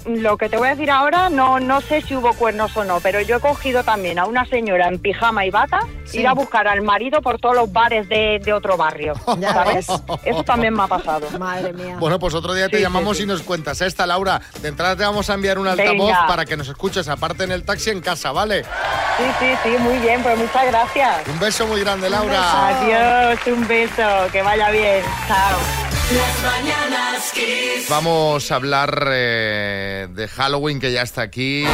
lo 0.08 0.38
que 0.38 0.50
te 0.50 0.58
voy 0.58 0.68
a 0.68 0.72
decir 0.72 0.90
ahora, 0.92 1.30
no, 1.30 1.60
no 1.60 1.82
sé 1.82 2.02
si 2.02 2.16
hubo 2.16 2.34
cuernos 2.34 2.76
o 2.76 2.84
no, 2.84 3.00
pero 3.00 3.22
yo 3.22 3.38
he 3.38 3.40
cogido 3.40 3.84
también 3.84 4.20
a 4.20 4.26
una 4.26 4.46
señora 4.46 4.88
en 4.88 5.00
pijama 5.00 5.46
y 5.46 5.52
bata 5.52 5.80
Sí. 6.06 6.22
ir 6.22 6.28
a 6.28 6.34
buscar 6.34 6.68
al 6.68 6.82
marido 6.82 7.22
por 7.22 7.38
todos 7.40 7.56
los 7.56 7.72
bares 7.72 8.10
de, 8.10 8.42
de 8.44 8.52
otro 8.54 8.76
barrio. 8.78 9.14
Ya 9.40 9.54
¿Sabes? 9.54 9.88
ves. 9.88 10.02
Eso 10.26 10.44
también 10.44 10.74
me 10.74 10.84
ha 10.84 10.88
pasado. 10.88 11.28
Madre 11.38 11.72
mía. 11.72 11.98
Bueno, 12.00 12.18
pues 12.20 12.34
otro 12.34 12.54
día 12.56 12.68
te 12.68 12.78
Sí, 12.78 12.82
llamamos 12.84 13.18
sí, 13.18 13.24
sí. 13.24 13.24
y 13.24 13.28
nos 13.28 13.44
cuentas. 13.44 13.80
Esta, 13.82 14.08
Laura, 14.08 14.42
de 14.62 14.68
entrada 14.70 14.96
te 14.96 15.04
vamos 15.04 15.30
a 15.30 15.36
enviar 15.36 15.60
un 15.60 15.68
altavoz 15.68 16.08
Venga. 16.08 16.26
para 16.28 16.46
que 16.46 16.58
nos 16.58 16.68
escuches, 16.68 17.08
aparte 17.08 17.44
en 17.44 17.52
el 17.52 17.64
taxi 17.64 17.92
en 17.92 18.02
casa, 18.02 18.32
¿vale? 18.32 18.64
Sí, 18.64 19.24
sí, 19.40 19.46
sí, 19.64 19.70
muy 19.80 19.98
bien, 20.00 20.22
pues 20.24 20.38
muchas 20.38 20.66
gracias. 20.66 20.79
Un 21.28 21.40
beso 21.40 21.68
muy 21.68 21.82
grande, 21.82 22.10
Laura. 22.10 22.68
Adiós, 22.70 23.40
un 23.48 23.68
beso, 23.68 24.04
que 24.32 24.42
vaya 24.42 24.70
bien. 24.72 25.04
Chao. 25.28 25.60
Las 26.16 26.44
mañanas 26.44 27.32
Kiss. 27.34 27.88
Vamos 27.90 28.52
a 28.52 28.56
hablar 28.56 29.10
eh, 29.12 30.08
de 30.10 30.28
Halloween 30.28 30.80
que 30.80 30.92
ya 30.92 31.02
está 31.02 31.22
aquí. 31.22 31.66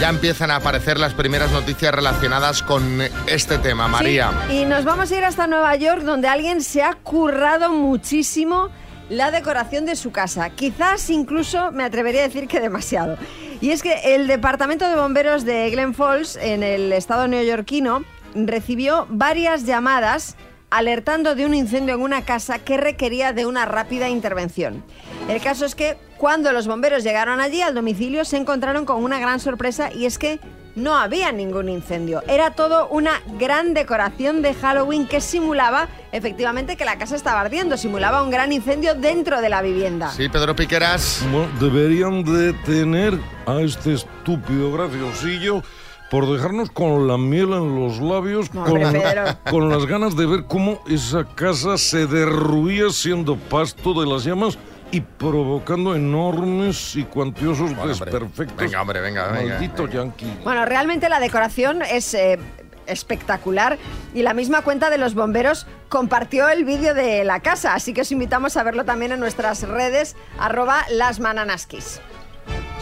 Ya 0.00 0.08
empiezan 0.08 0.52
a 0.52 0.56
aparecer 0.56 0.98
las 0.98 1.14
primeras 1.14 1.50
noticias 1.50 1.92
relacionadas 1.92 2.62
con 2.62 3.02
este 3.26 3.58
tema, 3.58 3.88
María. 3.88 4.30
Sí, 4.48 4.60
y 4.60 4.64
nos 4.64 4.84
vamos 4.84 5.10
a 5.10 5.16
ir 5.16 5.24
hasta 5.24 5.48
Nueva 5.48 5.74
York, 5.74 6.02
donde 6.02 6.28
alguien 6.28 6.62
se 6.62 6.82
ha 6.82 6.94
currado 6.94 7.70
muchísimo 7.70 8.70
la 9.10 9.32
decoración 9.32 9.84
de 9.84 9.96
su 9.96 10.12
casa. 10.12 10.50
Quizás 10.50 11.10
incluso 11.10 11.72
me 11.72 11.82
atrevería 11.82 12.20
a 12.20 12.28
decir 12.28 12.46
que 12.46 12.60
demasiado. 12.60 13.18
Y 13.60 13.70
es 13.70 13.82
que 13.82 14.14
el 14.14 14.28
Departamento 14.28 14.88
de 14.88 14.94
Bomberos 14.94 15.44
de 15.44 15.68
Glen 15.70 15.92
Falls, 15.92 16.36
en 16.36 16.62
el 16.62 16.92
estado 16.92 17.26
neoyorquino, 17.26 18.04
recibió 18.34 19.06
varias 19.10 19.64
llamadas 19.64 20.36
alertando 20.70 21.34
de 21.34 21.46
un 21.46 21.54
incendio 21.54 21.94
en 21.94 22.02
una 22.02 22.22
casa 22.22 22.58
que 22.58 22.76
requería 22.76 23.32
de 23.32 23.46
una 23.46 23.64
rápida 23.64 24.08
intervención. 24.08 24.84
El 25.28 25.40
caso 25.40 25.64
es 25.64 25.74
que 25.74 25.96
cuando 26.18 26.52
los 26.52 26.66
bomberos 26.66 27.04
llegaron 27.04 27.40
allí 27.40 27.62
al 27.62 27.74
domicilio 27.74 28.24
se 28.24 28.36
encontraron 28.36 28.84
con 28.84 29.02
una 29.02 29.18
gran 29.18 29.40
sorpresa 29.40 29.92
y 29.92 30.04
es 30.04 30.18
que 30.18 30.40
no 30.78 30.96
había 30.96 31.32
ningún 31.32 31.68
incendio. 31.68 32.22
Era 32.28 32.52
todo 32.52 32.88
una 32.88 33.20
gran 33.38 33.74
decoración 33.74 34.42
de 34.42 34.54
Halloween 34.54 35.06
que 35.06 35.20
simulaba 35.20 35.88
efectivamente 36.12 36.76
que 36.76 36.84
la 36.84 36.98
casa 36.98 37.16
estaba 37.16 37.40
ardiendo, 37.40 37.76
simulaba 37.76 38.22
un 38.22 38.30
gran 38.30 38.52
incendio 38.52 38.94
dentro 38.94 39.40
de 39.40 39.48
la 39.48 39.60
vivienda. 39.60 40.10
Sí, 40.12 40.28
Pedro 40.28 40.54
Piqueras. 40.54 41.24
Bueno, 41.32 41.48
deberían 41.60 42.22
de 42.22 42.52
tener 42.64 43.18
a 43.46 43.60
este 43.60 43.94
estúpido 43.94 44.72
graciosillo 44.72 45.62
por 46.10 46.30
dejarnos 46.30 46.70
con 46.70 47.06
la 47.06 47.18
miel 47.18 47.52
en 47.52 47.74
los 47.74 48.00
labios, 48.00 48.52
No, 48.54 48.64
con, 49.50 49.68
las 49.68 49.86
ganas 49.86 50.16
de 50.16 50.26
ver 50.26 50.44
cómo 50.44 50.80
esa 50.88 51.24
casa 51.24 51.76
se 51.76 52.06
derruía 52.06 52.90
siendo 52.90 53.36
pasto 53.36 53.92
de 53.94 54.06
las 54.06 54.24
llamas 54.24 54.58
y 54.90 55.02
provocando 55.02 55.94
enormes 55.94 56.96
y 56.96 57.04
cuantiosos 57.04 57.70
desperfectos. 57.86 58.56
Venga, 58.56 58.80
hombre, 58.80 59.00
venga, 59.00 59.28
venga, 59.28 59.54
Maldito 59.54 59.86
yankee. 59.86 60.38
Bueno, 60.44 60.64
realmente 60.64 61.10
la 61.10 61.20
decoración 61.20 61.82
es 61.82 62.14
eh, 62.14 62.38
espectacular 62.86 63.78
y 64.14 64.22
la 64.22 64.32
misma 64.32 64.62
cuenta 64.62 64.88
de 64.88 64.96
los 64.96 65.14
bomberos 65.14 65.66
compartió 65.90 66.48
el 66.48 66.64
vídeo 66.64 66.94
de 66.94 67.24
la 67.24 67.40
casa, 67.40 67.74
así 67.74 67.92
que 67.92 68.00
os 68.00 68.12
invitamos 68.12 68.56
a 68.56 68.62
verlo 68.62 68.84
también 68.84 69.12
en 69.12 69.20
nuestras 69.20 69.62
redes, 69.68 70.16
arroba 70.38 70.84
lasmananaskis. 70.90 72.00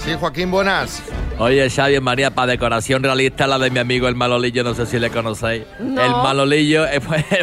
Sí, 0.06 0.14
Joaquín, 0.14 0.52
buenas. 0.52 1.02
Oye, 1.36 1.68
Xavi, 1.68 1.98
María, 1.98 2.30
para 2.30 2.52
decoración 2.52 3.02
realista, 3.02 3.48
la 3.48 3.58
de 3.58 3.72
mi 3.72 3.80
amigo 3.80 4.06
el 4.06 4.14
Malolillo, 4.14 4.62
no 4.62 4.72
sé 4.72 4.86
si 4.86 5.00
le 5.00 5.10
conocéis. 5.10 5.64
No. 5.80 6.00
El 6.00 6.12
Malolillo, 6.12 6.86
el 6.86 7.02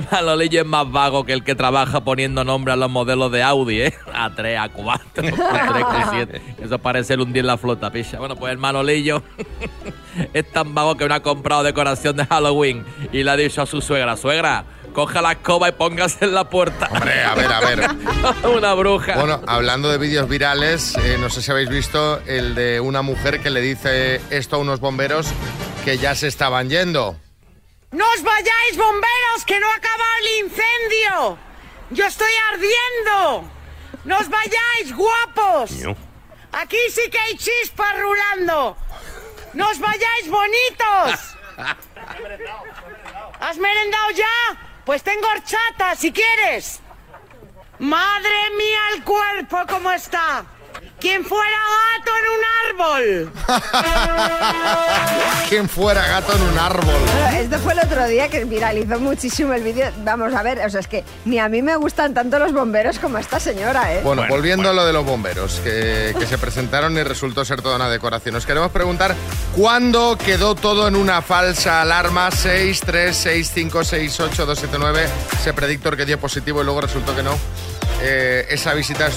Malolillo 0.09 0.61
es 0.61 0.65
más 0.65 0.89
vago 0.89 1.25
que 1.25 1.33
el 1.33 1.43
que 1.43 1.55
trabaja 1.55 2.05
poniendo 2.05 2.45
nombre 2.45 2.71
a 2.71 2.77
los 2.77 2.89
modelos 2.89 3.33
de 3.33 3.43
Audi, 3.43 3.81
¿eh? 3.81 3.93
A 4.13 4.33
3, 4.33 4.57
a 4.57 4.69
4, 4.69 5.03
a 5.17 5.73
3, 5.73 5.85
a 5.85 6.09
7. 6.09 6.41
Eso 6.63 6.79
parece 6.79 7.15
el 7.15 7.19
hundir 7.19 7.43
la 7.43 7.57
flota, 7.57 7.91
picha. 7.91 8.17
Bueno, 8.17 8.37
pues 8.37 8.53
el 8.53 8.57
Manolillo 8.57 9.23
es 10.33 10.49
tan 10.49 10.73
vago 10.73 10.95
que 10.95 11.05
no 11.05 11.15
ha 11.15 11.19
comprado 11.19 11.63
decoración 11.63 12.15
de 12.15 12.25
Halloween 12.25 12.85
y 13.11 13.23
le 13.23 13.29
ha 13.29 13.35
dicho 13.35 13.61
a 13.61 13.65
su 13.65 13.81
suegra, 13.81 14.15
suegra, 14.15 14.63
coja 14.93 15.21
la 15.21 15.33
escoba 15.33 15.67
y 15.69 15.71
póngase 15.73 16.25
en 16.25 16.33
la 16.33 16.49
puerta. 16.49 16.87
Hombre, 16.91 17.23
a 17.23 17.35
ver, 17.35 17.51
a 17.51 17.59
ver. 17.59 17.89
Una 18.55 18.73
bruja. 18.73 19.15
Bueno, 19.15 19.41
hablando 19.47 19.89
de 19.89 19.97
vídeos 19.97 20.29
virales, 20.29 20.95
eh, 20.97 21.17
no 21.19 21.29
sé 21.29 21.41
si 21.41 21.51
habéis 21.51 21.69
visto 21.69 22.21
el 22.25 22.55
de 22.55 22.79
una 22.79 23.01
mujer 23.01 23.41
que 23.41 23.49
le 23.49 23.61
dice 23.61 24.21
esto 24.29 24.55
a 24.55 24.59
unos 24.59 24.79
bomberos 24.79 25.27
que 25.83 25.97
ya 25.97 26.15
se 26.15 26.27
estaban 26.27 26.69
yendo. 26.69 27.17
¡No 27.91 28.05
os 28.11 28.23
vayáis, 28.23 28.77
bomberos, 28.77 29.45
que 29.45 29.59
no 29.59 29.67
ha 29.69 29.75
acabado 29.75 30.11
el 30.21 30.45
incendio! 30.45 31.37
¡Yo 31.91 32.05
estoy 32.07 32.31
ardiendo! 32.51 33.51
¡No 34.05 34.17
os 34.17 34.29
vayáis, 34.29 34.95
guapos! 34.95 35.71
Aquí 36.53 36.77
sí 36.89 37.09
que 37.11 37.19
hay 37.19 37.37
chispas 37.37 37.99
rulando. 37.99 38.77
¡No 39.53 39.69
os 39.69 39.79
vayáis, 39.79 40.29
bonitos! 40.29 41.35
¿Has 43.39 43.57
merendado 43.57 44.09
ya? 44.11 44.62
Pues 44.85 45.01
tengo 45.03 45.25
horchata, 45.27 45.95
si 45.95 46.11
quieres. 46.11 46.81
¡Madre 47.79 48.29
mía, 48.57 48.79
el 48.95 49.03
cuerpo 49.03 49.57
cómo 49.67 49.91
está! 49.91 50.45
¿Quién 51.03 51.23
fuera 51.25 51.57
gato 51.97 52.11
en 52.17 52.23
un 52.31 52.39
árbol? 52.71 53.29
¿Quién 55.49 55.67
fuera 55.67 56.07
gato 56.07 56.33
en 56.33 56.41
un 56.43 56.57
árbol? 56.57 56.95
Bueno, 56.95 57.27
este 57.39 57.57
fue 57.57 57.73
el 57.73 57.79
otro 57.79 58.07
día 58.07 58.29
que 58.29 58.45
viralizó 58.45 59.01
muchísimo 59.01 59.51
el 59.51 59.63
vídeo. 59.63 59.91
Vamos 60.05 60.33
a 60.33 60.41
ver, 60.43 60.65
o 60.65 60.69
sea, 60.69 60.79
es 60.79 60.87
que 60.87 61.03
ni 61.25 61.39
a 61.39 61.49
mí 61.49 61.61
me 61.61 61.75
gustan 61.75 62.13
tanto 62.13 62.39
los 62.39 62.53
bomberos 62.53 62.99
como 62.99 63.17
esta 63.17 63.41
señora, 63.41 63.93
¿eh? 63.93 63.99
Bueno, 64.01 64.23
volviendo 64.29 64.69
a 64.69 64.73
lo 64.73 64.85
de 64.85 64.93
los 64.93 65.03
bomberos, 65.03 65.59
que, 65.59 66.15
que 66.17 66.25
se 66.25 66.37
presentaron 66.37 66.97
y 66.97 67.03
resultó 67.03 67.43
ser 67.43 67.61
toda 67.61 67.75
una 67.75 67.89
decoración. 67.89 68.37
Os 68.37 68.45
queremos 68.45 68.71
preguntar 68.71 69.13
cuándo 69.57 70.17
quedó 70.17 70.55
todo 70.55 70.87
en 70.87 70.95
una 70.95 71.21
falsa 71.21 71.81
alarma 71.81 72.29
636568279, 72.29 75.05
ese 75.33 75.53
predictor 75.53 75.97
que 75.97 76.05
dio 76.05 76.17
positivo 76.17 76.61
y 76.61 76.63
luego 76.63 76.79
resultó 76.79 77.13
que 77.13 77.23
no. 77.23 77.37
Eh, 78.05 78.47
esa 78.49 78.73
visita 78.73 79.07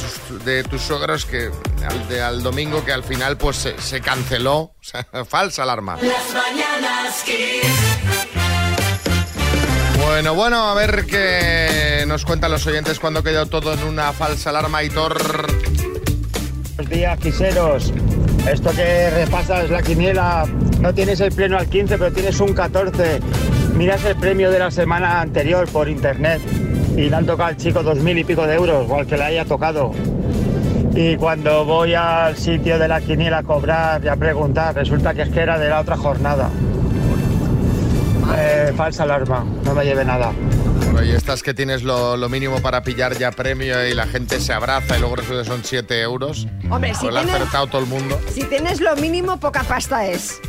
de 0.45 0.63
tus 0.63 0.81
suegros 0.81 1.25
que 1.25 1.51
al, 1.85 2.09
de- 2.09 2.23
al 2.23 2.43
domingo 2.43 2.85
que 2.85 2.93
al 2.93 3.03
final 3.05 3.37
pues 3.37 3.69
se, 3.79 4.01
canceló, 4.01 4.73
falsa 5.29 5.63
alarma. 5.65 5.97
Las 5.97 6.33
mañanas. 6.35 7.25
Bueno, 10.05 10.35
bueno, 10.35 10.69
a 10.71 10.75
ver 10.75 11.05
qué 11.07 12.05
nos 12.07 12.25
cuentan 12.25 12.51
los 12.51 12.67
oyentes 12.67 12.99
cuando 13.01 13.23
quedó 13.23 13.47
todo 13.47 13.73
en 13.73 13.83
una 13.85 14.13
falsa 14.13 14.51
alarma 14.51 14.81
Thor. 14.93 15.19
Buenos 16.77 16.91
días, 16.93 17.19
quiseros. 17.19 17.93
Esto 18.51 18.71
que 18.71 19.11
repasas 19.11 19.69
la 19.71 19.83
quiniela, 19.83 20.47
no 20.81 20.95
tienes 20.95 21.21
el 21.21 21.33
pleno 21.33 21.59
al 21.59 21.69
15, 21.69 21.99
pero 21.99 22.13
tienes 22.13 22.39
un 22.41 22.53
14. 22.55 23.21
Miras 23.75 24.05
el 24.05 24.15
premio 24.17 24.51
de 24.51 24.59
la 24.61 24.71
semana 24.71 25.21
anterior 25.21 25.69
por 25.69 25.89
internet 25.89 26.41
y 26.97 27.09
le 27.11 27.17
han 27.17 27.27
tocado 27.27 27.49
al 27.49 27.57
chico 27.57 27.83
dos 27.83 27.99
mil 27.99 28.17
y 28.19 28.25
pico 28.25 28.47
de 28.47 28.55
euros, 28.55 28.87
o 28.89 28.97
al 28.99 29.07
que 29.07 29.17
le 29.17 29.25
haya 29.25 29.45
tocado. 29.45 29.93
Y 30.97 31.17
cuando 31.17 31.65
voy 31.67 31.95
al 31.95 32.37
sitio 32.39 32.79
de 32.79 32.89
la 32.89 33.01
quiniela 33.03 33.39
a 33.39 33.43
cobrar 33.43 34.03
y 34.03 34.09
a 34.09 34.17
preguntar, 34.17 34.75
resulta 34.75 35.13
que 35.13 35.23
es 35.23 35.29
que 35.29 35.41
era 35.41 35.59
de 35.59 35.69
la 35.69 35.81
otra 35.81 35.97
jornada. 35.97 36.49
Eh, 38.39 38.73
falsa 38.77 39.03
alarma, 39.05 39.45
no 39.65 39.75
me 39.75 39.85
lleve 39.85 40.05
nada. 40.05 40.33
Bueno, 40.93 41.03
y 41.05 41.11
estas 41.13 41.43
que 41.43 41.53
tienes 41.53 41.83
lo, 41.83 42.17
lo 42.17 42.29
mínimo 42.29 42.61
para 42.61 42.83
pillar 42.83 43.17
ya 43.19 43.31
premio 43.31 43.87
y 43.87 43.93
la 43.95 44.07
gente 44.07 44.41
se 44.41 44.53
abraza 44.53 44.97
y 44.97 45.01
luego 45.01 45.17
resulta 45.17 45.43
que 45.43 45.49
son 45.49 45.61
7 45.63 46.01
euros. 46.01 46.47
Hombre, 46.71 46.95
si 46.95 47.01
Pues 47.03 47.13
lo 47.15 47.21
ha 47.21 47.23
tienes- 47.23 47.37
acertado 47.43 47.67
todo 47.67 47.81
el 47.83 47.87
mundo. 47.87 48.19
Si 48.33 48.45
tienes 48.45 48.81
lo 48.81 48.97
mínimo, 48.97 49.39
poca 49.39 49.63
pasta 49.65 50.07
es. 50.07 50.41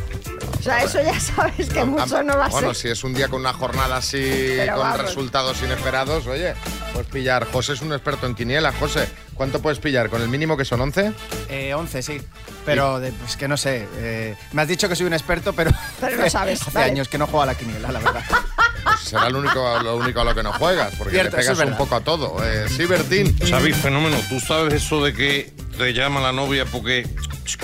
O 0.58 0.62
sea, 0.62 0.82
eso 0.82 1.00
ya 1.02 1.18
sabes 1.20 1.68
que 1.68 1.84
mucho 1.84 2.22
no 2.22 2.36
va 2.36 2.46
a 2.46 2.48
Bueno, 2.48 2.68
ser. 2.74 2.76
si 2.76 2.88
es 2.88 3.04
un 3.04 3.12
día 3.14 3.28
con 3.28 3.40
una 3.40 3.52
jornada 3.52 3.98
así, 3.98 4.54
Pero 4.56 4.76
con 4.76 4.82
vamos. 4.82 5.02
resultados 5.02 5.62
inesperados, 5.62 6.26
oye, 6.26 6.54
puedes 6.92 7.08
pillar. 7.08 7.46
José 7.52 7.74
es 7.74 7.82
un 7.82 7.92
experto 7.92 8.26
en 8.26 8.34
quiniela. 8.34 8.72
José, 8.72 9.08
¿cuánto 9.38 9.62
puedes 9.62 9.78
pillar? 9.78 10.10
¿Con 10.10 10.20
el 10.20 10.28
mínimo 10.28 10.54
que 10.58 10.66
son 10.66 10.82
11? 10.82 11.12
Eh, 11.48 11.72
11, 11.72 12.02
sí. 12.02 12.20
Pero 12.66 13.00
de- 13.00 13.12
pues 13.12 13.38
que 13.38 13.48
no 13.48 13.56
sé. 13.56 13.88
eh, 13.96 14.36
me 14.52 14.60
has 14.60 14.68
dicho 14.68 14.86
que 14.90 14.94
soy 14.96 15.06
un 15.06 15.14
experto, 15.14 15.54
pero. 15.54 15.70
Pero 16.00 16.18
no 16.18 16.28
sabes, 16.28 16.60
Hace 16.60 16.70
vale. 16.72 16.90
años 16.90 17.08
que 17.08 17.16
no 17.16 17.24
juego 17.26 17.42
a 17.42 17.46
la 17.46 17.54
quiniela, 17.54 17.90
la 17.90 18.00
verdad. 18.00 18.22
Pues 18.84 19.00
será 19.00 19.30
lo 19.30 19.38
único, 19.38 19.78
lo 19.82 19.96
único 19.96 20.20
a 20.20 20.24
lo 20.24 20.34
que 20.34 20.42
no 20.42 20.52
juegas, 20.52 20.94
porque 20.96 21.12
Cierto, 21.14 21.36
le 21.36 21.42
pegas 21.42 21.58
es 21.58 21.66
un 21.66 21.76
poco 21.76 21.94
a 21.96 22.00
todo. 22.00 22.36
Eh, 22.44 22.66
sí, 22.68 22.84
Bertín. 22.84 23.34
Xavi, 23.38 23.72
fenómeno, 23.72 24.16
tú 24.28 24.38
sabes 24.40 24.74
eso 24.74 25.02
de 25.04 25.12
que 25.14 25.52
te 25.78 25.92
llama 25.94 26.20
la 26.20 26.32
novia 26.32 26.64
porque 26.66 27.06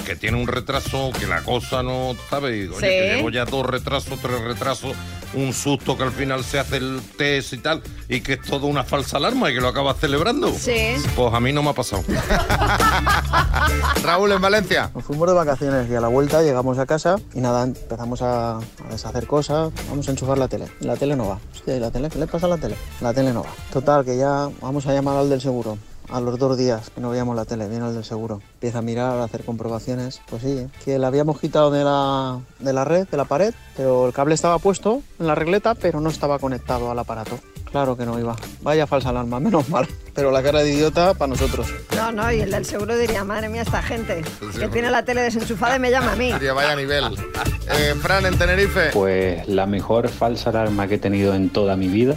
que 0.06 0.16
tiene 0.16 0.36
un 0.40 0.46
retraso, 0.46 1.12
que 1.18 1.26
la 1.26 1.42
cosa 1.42 1.82
no, 1.82 2.16
¿sabes? 2.30 2.70
Oye, 2.70 2.74
Sí. 2.74 2.80
que 2.86 3.14
llevo 3.16 3.30
ya 3.30 3.44
dos 3.44 3.66
retrasos, 3.66 4.18
tres 4.20 4.40
retrasos, 4.40 4.96
un 5.37 5.53
susto 5.53 5.97
que 5.97 6.03
al 6.05 6.12
final 6.12 6.45
se 6.45 6.59
hace 6.59 6.76
el 6.76 7.01
test 7.16 7.53
y 7.53 7.59
tal, 7.59 7.82
y 8.09 8.20
que 8.20 8.35
es 8.35 8.43
todo 8.43 8.66
una 8.66 8.85
falsa 8.85 9.16
alarma 9.16 9.51
y 9.51 9.55
que 9.55 9.61
lo 9.61 9.68
acabas 9.68 9.99
celebrando. 9.99 10.53
Sí. 10.53 10.95
Pues 11.16 11.35
a 11.35 11.41
mí 11.41 11.53
no 11.53 11.62
me 11.62 11.70
ha 11.70 11.72
pasado. 11.72 12.03
Raúl, 14.03 14.32
en 14.32 14.41
Valencia. 14.41 14.91
Nos 14.95 15.05
fuimos 15.05 15.28
de 15.28 15.35
vacaciones 15.35 15.91
y 15.91 15.95
a 15.95 16.01
la 16.01 16.09
vuelta 16.09 16.43
llegamos 16.43 16.78
a 16.78 16.87
casa 16.87 17.16
y 17.35 17.41
nada, 17.41 17.62
empezamos 17.64 18.22
a, 18.22 18.57
a 18.59 18.61
deshacer 18.91 19.26
cosas, 19.26 19.72
vamos 19.89 20.07
a 20.09 20.11
enchufar 20.11 20.39
la 20.39 20.49
tele. 20.49 20.66
La 20.80 20.97
tele 20.97 21.16
no 21.16 21.28
va. 21.28 21.39
Hostia, 21.53 21.76
¿y 21.76 21.80
la 21.80 21.91
tele? 21.91 22.09
¿Qué 22.11 22.18
le 22.18 22.26
pasa 22.26 22.47
a 22.47 22.51
la 22.51 22.59
tele? 22.59 22.76
La 23.01 23.12
tele 23.12 23.32
no 23.32 23.43
va. 23.43 23.51
Total, 23.72 24.05
que 24.05 24.16
ya 24.16 24.49
vamos 24.61 24.87
a 24.87 24.93
llamar 24.93 25.16
al 25.16 25.30
del 25.30 25.41
seguro. 25.41 25.78
A 26.11 26.20
los 26.20 26.38
dos 26.38 26.57
días 26.57 26.90
que 26.90 27.00
no 27.00 27.11
veíamos 27.11 27.34
la 27.34 27.44
tele, 27.44 27.68
viene 27.68 27.88
el 27.88 27.94
del 27.94 28.05
seguro. 28.05 28.40
Empieza 28.55 28.78
a 28.78 28.82
mirar, 28.82 29.18
a 29.18 29.24
hacer 29.24 29.44
comprobaciones. 29.44 30.20
Pues 30.28 30.42
sí, 30.42 30.66
que 30.84 30.98
la 30.98 31.09
habíamos 31.09 31.40
quitado 31.40 31.70
de 31.70 31.82
la, 31.82 32.40
de 32.59 32.72
la 32.72 32.84
red, 32.84 33.09
de 33.09 33.16
la 33.16 33.24
pared, 33.24 33.55
pero 33.76 34.07
el 34.07 34.12
cable 34.12 34.34
estaba 34.34 34.59
puesto 34.59 35.02
en 35.18 35.26
la 35.26 35.34
regleta, 35.34 35.74
pero 35.74 36.00
no 36.00 36.11
estaba 36.11 36.38
conectado 36.38 36.90
al 36.90 36.98
aparato. 36.98 37.38
Claro 37.70 37.96
que 37.96 38.07
no 38.07 38.20
iba. 38.20 38.36
Vaya 38.62 38.86
falsa 38.86 39.09
alarma, 39.09 39.40
menos 39.40 39.68
mal. 39.68 39.88
Pero 40.14 40.30
la 40.30 40.44
cara 40.44 40.61
de 40.61 40.72
idiota 40.72 41.14
para 41.14 41.30
nosotros. 41.30 41.66
No, 41.96 42.12
no, 42.12 42.30
y 42.30 42.40
el 42.40 42.50
del 42.52 42.64
seguro 42.64 42.96
diría, 42.96 43.24
madre 43.24 43.48
mía, 43.48 43.62
esta 43.62 43.82
gente 43.82 44.22
que 44.57 44.68
tiene 44.68 44.92
la 44.92 45.05
tele 45.05 45.22
desenchufada 45.22 45.74
y 45.74 45.80
me 45.80 45.90
llama 45.90 46.12
a 46.12 46.16
mí. 46.16 46.32
Diría, 46.32 46.52
vaya 46.52 46.76
nivel. 46.76 47.05
Eh, 47.72 47.94
Fran, 48.00 48.26
en 48.26 48.38
Tenerife. 48.38 48.90
Pues 48.92 49.48
la 49.48 49.66
mejor 49.66 50.09
falsa 50.09 50.50
alarma 50.50 50.86
que 50.86 50.94
he 50.94 50.98
tenido 50.98 51.34
en 51.34 51.50
toda 51.50 51.74
mi 51.76 51.88
vida 51.88 52.14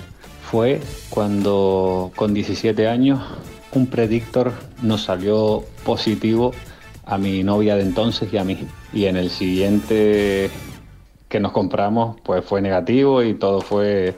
fue 0.52 0.80
cuando 1.10 2.12
con 2.16 2.36
17 2.36 2.88
años 2.88 3.20
un 3.78 3.88
predictor 3.88 4.52
nos 4.82 5.04
salió 5.04 5.64
positivo 5.86 6.54
a 7.06 7.18
mi 7.18 7.44
novia 7.44 7.76
de 7.76 7.84
entonces 7.84 8.32
y 8.34 8.38
a 8.38 8.44
mí. 8.44 8.68
Y 8.92 9.06
en 9.06 9.16
el 9.16 9.30
siguiente 9.30 10.50
que 11.30 11.40
nos 11.40 11.52
compramos 11.52 12.18
pues 12.24 12.44
fue 12.44 12.62
negativo 12.62 13.24
y 13.24 13.34
todo 13.36 13.62
fue 13.62 14.16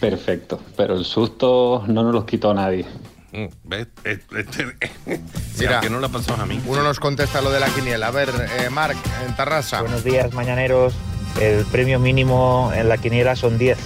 perfecto. 0.00 0.60
Pero 0.76 0.94
el 0.94 1.04
susto 1.04 1.84
no 1.86 2.02
nos 2.02 2.12
lo 2.12 2.26
quitó 2.26 2.52
nadie. 2.52 2.84
Mm, 3.32 3.46
¿Ves? 3.64 3.88
Este- 4.04 4.66
Mira, 5.58 5.80
que 5.80 5.90
no 5.90 6.00
le 6.00 6.06
ha 6.06 6.10
pasado 6.10 6.42
a 6.42 6.46
mí. 6.46 6.60
Uno 6.66 6.82
nos 6.82 7.00
contesta 7.00 7.40
lo 7.40 7.50
de 7.50 7.60
la 7.60 7.68
quiniela. 7.68 8.08
A 8.08 8.10
ver, 8.10 8.28
eh, 8.58 8.70
Marc, 8.70 8.96
en 9.26 9.34
Tarrasa. 9.36 9.80
Buenos 9.80 10.04
días, 10.04 10.32
mañaneros. 10.32 10.94
El 11.40 11.64
premio 11.66 11.98
mínimo 11.98 12.70
en 12.74 12.88
la 12.88 12.96
quiniela 12.98 13.36
son 13.36 13.58
10. 13.58 13.78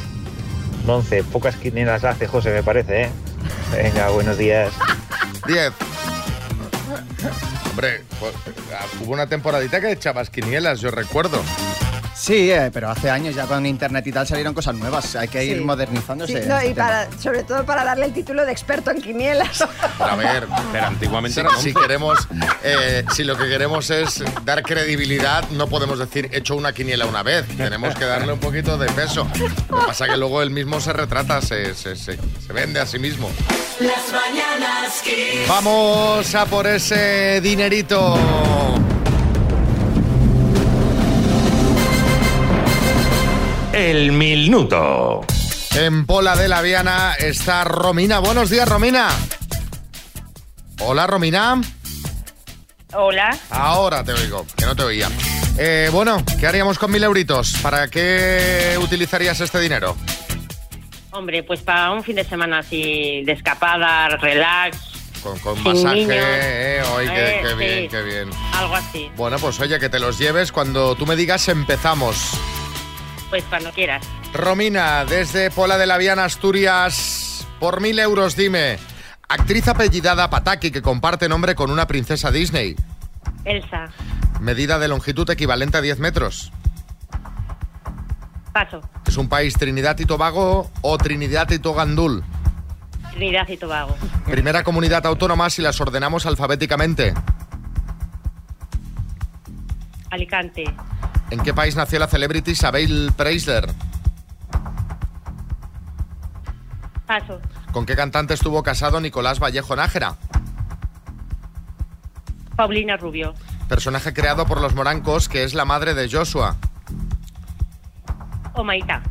11. 0.87 1.25
Pocas 1.25 1.57
quinielas 1.57 2.05
hace 2.05 2.27
José, 2.27 2.51
me 2.51 2.63
parece, 2.63 3.03
¿eh? 3.05 3.11
Venga, 3.73 4.11
buenos 4.11 4.39
días. 4.39 4.73
10. 5.47 5.73
Hombre, 7.71 8.03
pues, 8.19 8.35
hubo 9.01 9.13
una 9.13 9.27
temporadita 9.27 9.81
que 9.81 9.93
echabas 9.93 10.31
quinielas, 10.31 10.81
yo 10.81 10.91
recuerdo. 10.91 11.41
Sí, 12.23 12.51
eh, 12.51 12.71
pero 12.71 12.91
hace 12.91 13.09
años 13.09 13.35
ya 13.35 13.47
con 13.47 13.65
internet 13.65 14.07
y 14.07 14.13
tal 14.13 14.27
salieron 14.27 14.53
cosas 14.53 14.75
nuevas. 14.75 15.17
Hay 15.17 15.29
que 15.29 15.43
ir 15.43 15.57
Sí. 15.57 15.65
modernizándose. 15.65 16.43
Sí, 16.43 16.49
no, 16.49 16.59
este 16.59 16.71
y 16.71 16.75
para, 16.75 17.09
sobre 17.19 17.45
todo 17.45 17.65
para 17.65 17.83
darle 17.83 18.05
el 18.05 18.13
título 18.13 18.45
de 18.45 18.53
experto 18.53 18.91
en 18.91 19.01
quinielas. 19.01 19.63
A 19.99 20.17
ver, 20.17 20.47
Pero 20.71 20.87
antiguamente 20.87 21.43
si, 21.61 21.73
queremos, 21.73 22.19
eh, 22.63 23.05
si 23.15 23.25
lo 23.25 23.39
que 23.39 23.49
queremos 23.49 23.89
es 23.89 24.23
dar 24.45 24.63
credibilidad, 24.63 25.49
no 25.53 25.67
podemos 25.67 25.99
decir 25.99 26.29
he 26.31 26.39
hecho 26.39 26.57
una 26.57 26.75
quiniela 26.75 27.07
una 27.07 27.23
vez. 27.23 27.47
Tenemos 27.57 27.95
que 27.95 28.05
darle 28.05 28.35
un 28.35 28.39
poquito 28.41 28.77
de 28.77 28.91
peso. 28.93 29.27
Lo 29.71 29.81
que 29.81 29.87
pasa 29.87 30.05
es 30.05 30.11
que 30.11 30.17
luego 30.19 30.43
él 30.43 30.51
mismo 30.51 30.79
se 30.81 30.93
retrata, 30.93 31.41
se, 31.41 31.75
se- 31.75 31.97
se- 31.97 32.19
se 32.47 32.53
vende 32.53 32.81
a 32.81 32.87
sí 32.87 32.99
mismo. 32.99 33.31
Las 33.81 34.13
mañanas. 34.13 35.03
Vamos 35.49 36.35
a 36.35 36.45
por 36.45 36.67
ese 36.67 37.41
dinerito. 37.41 38.15
El 43.81 44.13
minuto. 44.13 45.23
En 45.75 46.05
Pola 46.05 46.37
de 46.37 46.49
la 46.49 46.61
Viana 46.61 47.15
está 47.19 47.65
Romina. 47.65 48.19
Buenos 48.19 48.51
días, 48.51 48.69
Romina. 48.69 49.09
Hola, 50.81 51.07
Romina. 51.07 51.59
Hola. 52.93 53.35
Ahora 53.49 54.05
te 54.05 54.13
oigo, 54.13 54.45
que 54.55 54.67
no 54.67 54.77
te 54.77 54.83
oía. 54.83 55.09
Eh, 55.57 55.89
bueno, 55.93 56.23
¿qué 56.39 56.47
haríamos 56.47 56.79
con 56.79 56.91
mil 56.91 57.03
euritos? 57.03 57.55
¿Para 57.63 57.89
qué 57.89 58.77
utilizarías 58.83 59.41
este 59.41 59.59
dinero? 59.61 59.97
Hombre, 61.13 61.43
pues 61.43 61.63
para 61.63 61.91
un 61.93 62.05
fin 62.05 62.17
de 62.17 62.25
semana 62.25 62.59
así 62.59 63.23
de 63.25 63.33
escapada, 63.33 64.09
relax, 64.19 64.77
Con, 65.23 65.39
con 65.39 65.55
Sin 65.57 65.65
masaje, 65.65 65.95
niños. 65.97 66.17
eh, 66.19 66.83
Ay, 66.99 67.07
qué, 67.09 67.31
Eh, 67.31 67.41
qué 67.43 67.49
sí. 67.49 67.55
bien, 67.57 67.89
qué 67.89 68.03
bien. 68.03 68.31
algo 68.53 68.77
así. 68.77 69.11
Bueno, 69.17 69.39
pues 69.39 69.59
oye, 69.59 69.79
que 69.81 69.89
te 69.89 69.99
los 69.99 70.19
lleves 70.19 70.53
cuando 70.53 70.95
tú 70.97 71.07
me 71.07 71.17
digas 71.17 71.49
empezamos. 71.49 72.17
Pues 73.31 73.45
cuando 73.45 73.71
quieras. 73.71 74.05
Romina, 74.35 75.05
desde 75.05 75.51
Pola 75.51 75.79
de 75.79 75.87
la 75.87 75.97
Viana, 75.99 76.25
Asturias, 76.25 77.47
por 77.61 77.81
mil 77.81 77.99
euros 77.99 78.37
dime, 78.37 78.79
actriz 79.29 79.69
apellidada 79.69 80.29
Pataki 80.29 80.71
que 80.71 80.83
comparte 80.83 81.29
nombre 81.29 81.55
con 81.55 81.71
una 81.71 81.87
princesa 81.87 82.31
Disney, 82.33 82.75
Elsa, 83.45 83.87
medida 84.41 84.79
de 84.79 84.89
longitud 84.89 85.29
equivalente 85.31 85.79
a 85.79 85.81
10 85.81 86.01
metros. 86.01 86.53
paso. 88.53 88.81
¿Es 89.07 89.17
un 89.17 89.29
país 89.29 89.55
Trinidad 89.55 89.99
y 90.01 90.05
Tobago 90.07 90.71
o 90.83 90.99
Trinidad 90.99 91.49
y 91.51 91.59
Togandul? 91.61 92.25
Trinidad 93.13 93.49
y 93.49 93.57
Tobago. 93.57 93.97
Primera 94.27 94.65
comunidad 94.65 95.07
autónoma 95.07 95.51
si 95.51 95.63
las 95.63 95.81
ordenamos 95.81 96.27
alfabéticamente. 96.27 97.15
Alicante, 100.11 100.65
¿En 101.31 101.41
qué 101.41 101.55
país 101.55 101.77
nació 101.77 101.99
la 101.99 102.09
celebrity 102.09 102.53
Isabel 102.53 103.13
Preisler? 103.17 103.73
paso. 107.07 107.41
¿Con 107.73 107.87
qué 107.87 107.97
cantante 107.97 108.35
estuvo 108.35 108.63
casado 108.63 109.01
Nicolás 109.01 109.41
Vallejo 109.41 109.75
Nájera? 109.75 110.15
Paulina 112.55 112.97
Rubio, 112.97 113.35
Personaje 113.69 114.13
creado 114.13 114.47
por 114.47 114.61
los 114.61 114.75
morancos 114.75 115.29
que 115.29 115.43
es 115.45 115.55
la 115.55 115.65
madre 115.65 115.95
de 115.95 116.09
Joshua. 116.11 116.57
Omaita, 118.55 119.03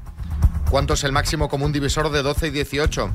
¿Cuánto 0.70 0.94
es 0.94 1.04
el 1.04 1.12
máximo 1.12 1.50
común 1.50 1.72
divisor 1.74 2.10
de 2.12 2.22
12 2.22 2.48
y 2.48 2.52
18? 2.52 3.10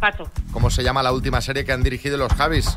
paso. 0.00 0.24
¿Cómo 0.52 0.68
se 0.70 0.82
llama 0.82 1.02
la 1.02 1.12
última 1.12 1.40
serie 1.40 1.64
que 1.64 1.72
han 1.72 1.82
dirigido 1.82 2.18
los 2.18 2.32
Javis? 2.34 2.76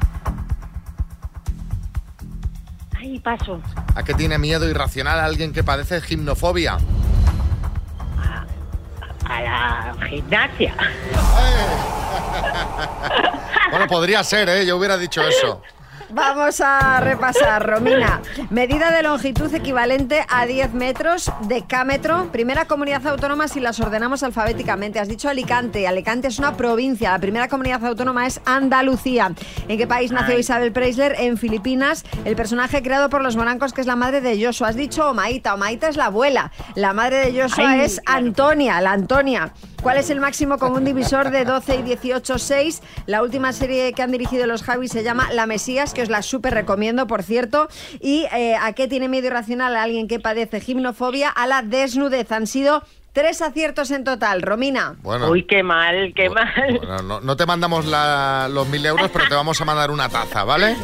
Paso. 3.28 3.62
¿A 3.94 4.04
qué 4.04 4.14
tiene 4.14 4.38
miedo 4.38 4.70
irracional 4.70 5.20
alguien 5.20 5.52
que 5.52 5.62
padece 5.62 6.00
gimnofobia? 6.00 6.78
A 9.26 9.42
la 9.42 10.08
gimnasia. 10.08 10.74
Bueno, 13.70 13.86
podría 13.88 14.24
ser, 14.24 14.48
¿eh? 14.48 14.66
Yo 14.66 14.78
hubiera 14.78 14.98
dicho 14.98 15.22
eso. 15.22 15.62
Vamos 16.10 16.62
a 16.62 17.02
repasar, 17.02 17.68
Romina. 17.68 18.22
Medida 18.50 18.92
de 18.92 19.04
longitud 19.04 19.54
equivalente 19.54 20.26
a 20.30 20.46
10 20.46 20.74
metros, 20.74 21.30
decámetro. 21.42 22.32
Primera 22.32 22.66
comunidad 22.66 23.06
autónoma 23.08 23.50
si 23.50 23.60
las 23.60 23.80
ordenamos 23.82 24.24
alfabéticamente. 24.24 25.00
Has 25.00 25.10
dicho 25.10 25.28
Alicante. 25.28 25.86
Alicante 25.86 26.30
es 26.30 26.40
una 26.40 26.56
provincia. 26.56 27.12
La 27.12 27.20
primera 27.20 27.50
comunidad 27.50 27.84
autónoma 27.86 28.26
es 28.26 28.40
Andalucía. 28.46 29.34
¿En 29.68 29.78
qué 29.78 29.86
país 29.86 30.12
nació 30.12 30.36
Ay. 30.36 30.42
Isabel 30.42 30.72
Preisler? 30.72 31.16
En 31.20 31.38
Filipinas. 31.38 32.06
El 32.24 32.38
personaje 32.38 32.82
creado 32.82 33.10
por 33.10 33.22
los 33.22 33.36
morancos 33.36 33.74
que 33.74 33.82
es 33.82 33.88
la 33.88 33.98
madre 33.98 34.22
de 34.22 34.42
Joshua. 34.42 34.70
Has 34.70 34.76
dicho 34.78 35.10
Omaita. 35.10 35.56
Omaita 35.56 35.90
es 35.90 35.98
la 35.98 36.06
abuela. 36.06 36.52
La 36.76 36.94
madre 36.94 37.18
de 37.18 37.42
Joshua 37.42 37.72
Ay, 37.72 37.82
es 37.82 38.02
Antonia, 38.06 38.80
la 38.80 38.94
Antonia. 38.94 39.52
¿Cuál 39.82 39.98
es 39.98 40.10
el 40.10 40.20
máximo 40.20 40.58
común 40.58 40.84
divisor 40.84 41.30
de 41.30 41.46
12 41.46 41.76
y 41.78 41.82
18? 41.84 42.40
6. 42.40 42.82
La 43.06 43.22
última 43.22 43.54
serie 43.54 43.94
que 43.94 44.02
han 44.02 44.12
dirigido 44.12 44.48
los 44.48 44.64
Javis 44.64 44.92
se 44.92 45.04
llama 45.04 45.32
La 45.32 45.46
Mesías, 45.46 45.94
que 45.98 46.04
os 46.04 46.10
la 46.10 46.22
súper 46.22 46.54
recomiendo, 46.54 47.08
por 47.08 47.24
cierto. 47.24 47.68
¿Y 48.00 48.26
eh, 48.32 48.56
a 48.56 48.72
qué 48.74 48.88
tiene 48.88 49.10
miedo 49.10 49.26
irracional 49.28 49.76
a 49.76 49.82
alguien 49.82 50.08
que 50.08 50.20
padece 50.20 50.60
gimnofobia? 50.62 51.30
A 51.30 51.48
la 51.48 51.64
desnudez. 51.64 52.32
Han 52.32 52.46
sido 52.46 52.84
tres 53.14 53.42
aciertos 53.42 53.90
en 53.90 54.04
total. 54.04 54.44
Romina. 54.44 54.96
Bueno. 55.02 55.28
Uy, 55.32 55.44
qué 55.48 55.64
mal, 55.64 56.14
qué 56.16 56.30
mal. 56.30 56.54
Bueno, 56.78 57.02
no, 57.02 57.20
no 57.22 57.36
te 57.36 57.48
mandamos 57.48 57.88
la- 57.88 58.48
los 58.52 58.68
mil 58.68 58.86
euros, 58.86 59.10
pero 59.12 59.28
te 59.28 59.34
vamos 59.34 59.60
a 59.60 59.66
mandar 59.66 59.90
una 59.90 60.08
taza, 60.08 60.44
¿vale? 60.44 60.76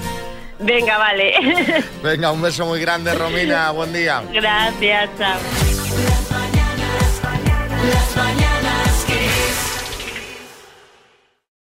Venga, 0.59 0.97
vale. 0.97 1.33
Venga, 2.03 2.31
un 2.31 2.41
beso 2.41 2.65
muy 2.65 2.79
grande, 2.81 3.13
Romina. 3.13 3.69
Buen 3.71 3.93
día. 3.93 4.23
Gracias, 4.33 5.09
chao. 5.17 5.37